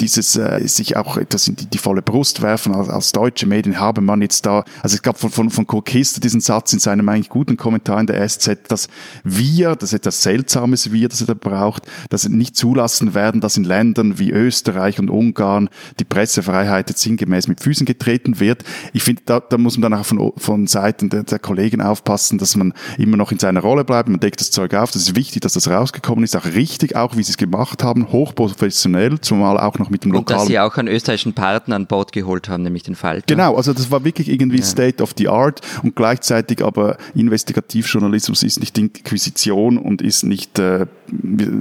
dieses 0.01 0.35
äh, 0.35 0.67
sich 0.67 0.97
auch 0.97 1.15
etwas 1.17 1.47
in 1.47 1.57
die, 1.57 1.67
die 1.67 1.77
volle 1.77 2.01
Brust 2.01 2.41
werfen 2.41 2.73
als, 2.73 2.89
als 2.89 3.11
deutsche 3.11 3.45
Medien, 3.45 3.79
habe 3.79 4.01
man 4.01 4.21
jetzt 4.23 4.47
da, 4.47 4.63
also 4.81 4.95
es 4.95 5.03
gab 5.03 5.19
von, 5.19 5.29
von, 5.29 5.51
von 5.51 5.67
Kurt 5.67 5.85
Kister 5.85 6.19
diesen 6.21 6.41
Satz 6.41 6.73
in 6.73 6.79
seinem 6.79 7.07
eigentlich 7.07 7.29
guten 7.29 7.55
Kommentar 7.55 7.99
in 7.99 8.07
der 8.07 8.27
SZ, 8.27 8.57
dass 8.67 8.87
wir, 9.23 9.75
das 9.75 9.93
ist 9.93 9.99
etwas 9.99 10.23
Seltsames 10.23 10.91
Wir, 10.91 11.07
das 11.07 11.21
er 11.21 11.27
da 11.27 11.33
braucht, 11.35 11.66
braucht, 11.67 11.83
dass 12.09 12.23
sie 12.23 12.29
nicht 12.29 12.55
zulassen 12.55 13.13
werden, 13.13 13.41
dass 13.41 13.57
in 13.57 13.63
Ländern 13.63 14.19
wie 14.19 14.31
Österreich 14.31 14.99
und 14.99 15.09
Ungarn 15.09 15.69
die 15.99 16.05
Pressefreiheit 16.05 16.89
jetzt 16.89 17.01
sinngemäß 17.01 17.47
mit 17.47 17.61
Füßen 17.61 17.85
getreten 17.85 18.39
wird. 18.39 18.63
Ich 18.93 19.03
finde, 19.03 19.23
da, 19.25 19.39
da 19.39 19.57
muss 19.57 19.77
man 19.77 19.91
dann 19.91 19.99
auch 19.99 20.05
von, 20.05 20.31
von 20.37 20.67
Seiten 20.67 21.09
der, 21.09 21.23
der 21.23 21.39
Kollegen 21.39 21.81
aufpassen, 21.81 22.37
dass 22.37 22.55
man 22.55 22.73
immer 22.97 23.17
noch 23.17 23.31
in 23.31 23.39
seiner 23.39 23.59
Rolle 23.59 23.83
bleibt, 23.83 24.09
man 24.09 24.19
deckt 24.19 24.39
das 24.39 24.51
Zeug 24.51 24.73
auf. 24.73 24.91
Das 24.91 25.03
ist 25.03 25.15
wichtig, 25.15 25.41
dass 25.41 25.53
das 25.53 25.67
rausgekommen 25.67 26.23
ist, 26.23 26.35
auch 26.35 26.45
richtig, 26.45 26.95
auch 26.95 27.17
wie 27.17 27.23
sie 27.23 27.31
es 27.31 27.37
gemacht 27.37 27.83
haben, 27.83 28.11
hochprofessionell, 28.11 29.19
zumal 29.19 29.59
auch 29.59 29.77
noch 29.79 29.89
mit 29.89 30.03
dem 30.03 30.11
lokalen... 30.11 30.39
Und 30.39 30.43
dass 30.43 30.47
sie 30.47 30.59
auch 30.59 30.77
einen 30.77 30.87
österreichischen 30.87 31.33
Partner 31.33 31.75
an 31.75 31.87
Bord 31.87 32.11
geholt 32.11 32.49
haben, 32.49 32.63
nämlich 32.63 32.83
den 32.83 32.95
Falter. 32.95 33.25
Genau, 33.27 33.55
also 33.55 33.73
das 33.73 33.91
war 33.91 34.03
wirklich 34.03 34.29
irgendwie 34.29 34.59
ja. 34.59 34.63
State 34.63 35.03
of 35.03 35.13
the 35.17 35.27
Art 35.27 35.61
und 35.83 35.95
gleichzeitig 35.95 36.63
aber 36.63 36.97
Investigativjournalismus 37.13 38.43
ist 38.43 38.59
nicht 38.59 38.77
Inquisition 38.77 39.77
und 39.77 40.01
ist 40.01 40.23
nicht 40.23 40.59
äh, 40.59 40.85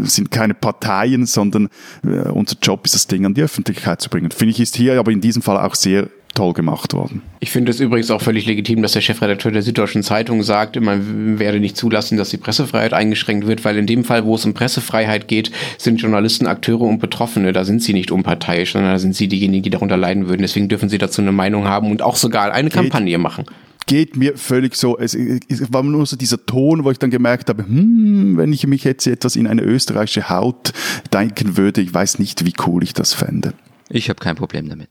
sind 0.04 0.30
keine 0.30 0.54
Parteien, 0.54 1.26
sondern 1.26 1.68
äh, 2.04 2.28
unser 2.28 2.56
Job 2.60 2.84
ist, 2.84 2.94
das 2.94 3.06
Ding 3.06 3.24
an 3.26 3.34
die 3.34 3.42
Öffentlichkeit 3.42 4.00
zu 4.00 4.10
bringen. 4.10 4.30
Finde 4.30 4.52
ich, 4.52 4.60
ist 4.60 4.76
hier 4.76 4.98
aber 4.98 5.12
in 5.12 5.20
diesem 5.20 5.42
Fall 5.42 5.58
auch 5.58 5.74
sehr 5.74 6.08
toll 6.36 6.52
gemacht 6.52 6.92
worden. 6.92 7.22
Ich 7.40 7.50
finde 7.50 7.70
es 7.70 7.80
übrigens 7.80 8.10
auch 8.10 8.20
völlig 8.20 8.46
legitim, 8.46 8.82
dass 8.82 8.92
der 8.92 9.00
Chefredakteur 9.00 9.50
der 9.50 9.62
Süddeutschen 9.62 10.02
Zeitung 10.02 10.42
sagt, 10.42 10.78
man 10.80 11.38
werde 11.38 11.58
nicht 11.58 11.76
zulassen, 11.76 12.18
dass 12.18 12.28
die 12.28 12.36
Pressefreiheit 12.36 12.92
eingeschränkt 12.92 13.46
wird, 13.46 13.64
weil 13.64 13.76
in 13.78 13.86
dem 13.86 14.04
Fall, 14.04 14.24
wo 14.24 14.34
es 14.34 14.44
um 14.44 14.54
Pressefreiheit 14.54 15.28
geht, 15.28 15.50
sind 15.78 16.00
Journalisten 16.00 16.46
Akteure 16.46 16.82
und 16.82 16.98
Betroffene. 16.98 17.52
Da 17.52 17.64
sind 17.64 17.82
sie 17.82 17.94
nicht 17.94 18.10
unparteiisch, 18.10 18.72
sondern 18.72 18.92
da 18.92 18.98
sind 18.98 19.16
sie 19.16 19.28
diejenigen, 19.28 19.62
die 19.62 19.70
darunter 19.70 19.96
leiden 19.96 20.28
würden. 20.28 20.42
Deswegen 20.42 20.68
dürfen 20.68 20.88
sie 20.88 20.98
dazu 20.98 21.22
eine 21.22 21.32
Meinung 21.32 21.66
haben 21.66 21.90
und 21.90 22.02
auch 22.02 22.16
sogar 22.16 22.52
eine 22.52 22.70
Kampagne 22.70 23.18
machen 23.18 23.46
geht 23.86 24.16
mir 24.16 24.36
völlig 24.36 24.74
so, 24.74 24.98
es, 24.98 25.16
war 25.16 25.82
nur 25.82 26.06
so 26.06 26.16
dieser 26.16 26.44
Ton, 26.44 26.84
wo 26.84 26.90
ich 26.90 26.98
dann 26.98 27.10
gemerkt 27.10 27.48
habe, 27.48 27.64
hm, 27.64 28.36
wenn 28.36 28.52
ich 28.52 28.66
mich 28.66 28.84
jetzt 28.84 29.06
etwas 29.06 29.36
in 29.36 29.46
eine 29.46 29.62
österreichische 29.62 30.28
Haut 30.28 30.72
denken 31.12 31.56
würde, 31.56 31.80
ich 31.80 31.94
weiß 31.94 32.18
nicht, 32.18 32.44
wie 32.44 32.52
cool 32.66 32.82
ich 32.82 32.92
das 32.92 33.14
fände. 33.14 33.54
Ich 33.88 34.08
habe 34.08 34.18
kein 34.18 34.34
Problem 34.34 34.68
damit. 34.68 34.88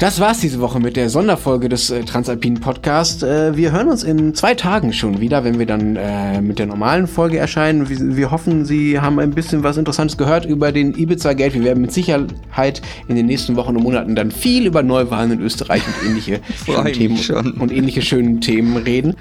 Das 0.00 0.18
war's 0.18 0.40
diese 0.40 0.60
Woche 0.60 0.80
mit 0.80 0.96
der 0.96 1.10
Sonderfolge 1.10 1.68
des 1.68 1.90
äh, 1.90 2.02
Transalpinen 2.02 2.58
Podcast. 2.58 3.22
Äh, 3.22 3.54
wir 3.54 3.70
hören 3.70 3.88
uns 3.88 4.02
in 4.02 4.34
zwei 4.34 4.54
Tagen 4.54 4.94
schon 4.94 5.20
wieder, 5.20 5.44
wenn 5.44 5.58
wir 5.58 5.66
dann 5.66 5.94
äh, 5.96 6.40
mit 6.40 6.58
der 6.58 6.64
normalen 6.64 7.06
Folge 7.06 7.36
erscheinen. 7.36 7.90
Wir, 7.90 8.16
wir, 8.16 8.30
hoffen, 8.30 8.64
Sie 8.64 8.98
haben 8.98 9.18
ein 9.18 9.32
bisschen 9.32 9.62
was 9.62 9.76
Interessantes 9.76 10.16
gehört 10.16 10.46
über 10.46 10.72
den 10.72 10.94
Ibiza-Geld. 10.94 11.52
Wir 11.52 11.64
werden 11.64 11.82
mit 11.82 11.92
Sicherheit 11.92 12.80
in 13.08 13.16
den 13.16 13.26
nächsten 13.26 13.56
Wochen 13.56 13.76
und 13.76 13.82
Monaten 13.82 14.14
dann 14.14 14.30
viel 14.30 14.64
über 14.64 14.82
Neuwahlen 14.82 15.32
in 15.32 15.42
Österreich 15.42 15.82
und 15.86 16.08
ähnliche 16.08 16.40
Themen 16.94 17.18
schon. 17.18 17.52
und 17.60 17.70
ähnliche 17.70 18.00
schönen 18.00 18.40
Themen 18.40 18.78
reden. 18.78 19.16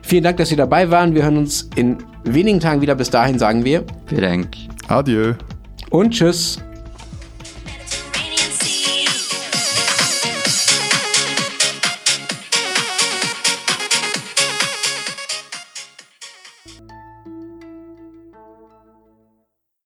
Vielen 0.00 0.24
Dank, 0.24 0.38
dass 0.38 0.48
Sie 0.48 0.56
dabei 0.56 0.90
waren. 0.90 1.14
Wir 1.14 1.24
hören 1.24 1.36
uns 1.36 1.68
in 1.76 1.98
wenigen 2.24 2.60
Tagen 2.60 2.80
wieder. 2.80 2.94
Bis 2.94 3.10
dahin 3.10 3.38
sagen 3.38 3.66
wir. 3.66 3.84
Vielen 4.06 4.22
Dank. 4.22 4.48
Adieu. 4.88 5.34
Und 5.90 6.12
tschüss. 6.12 6.60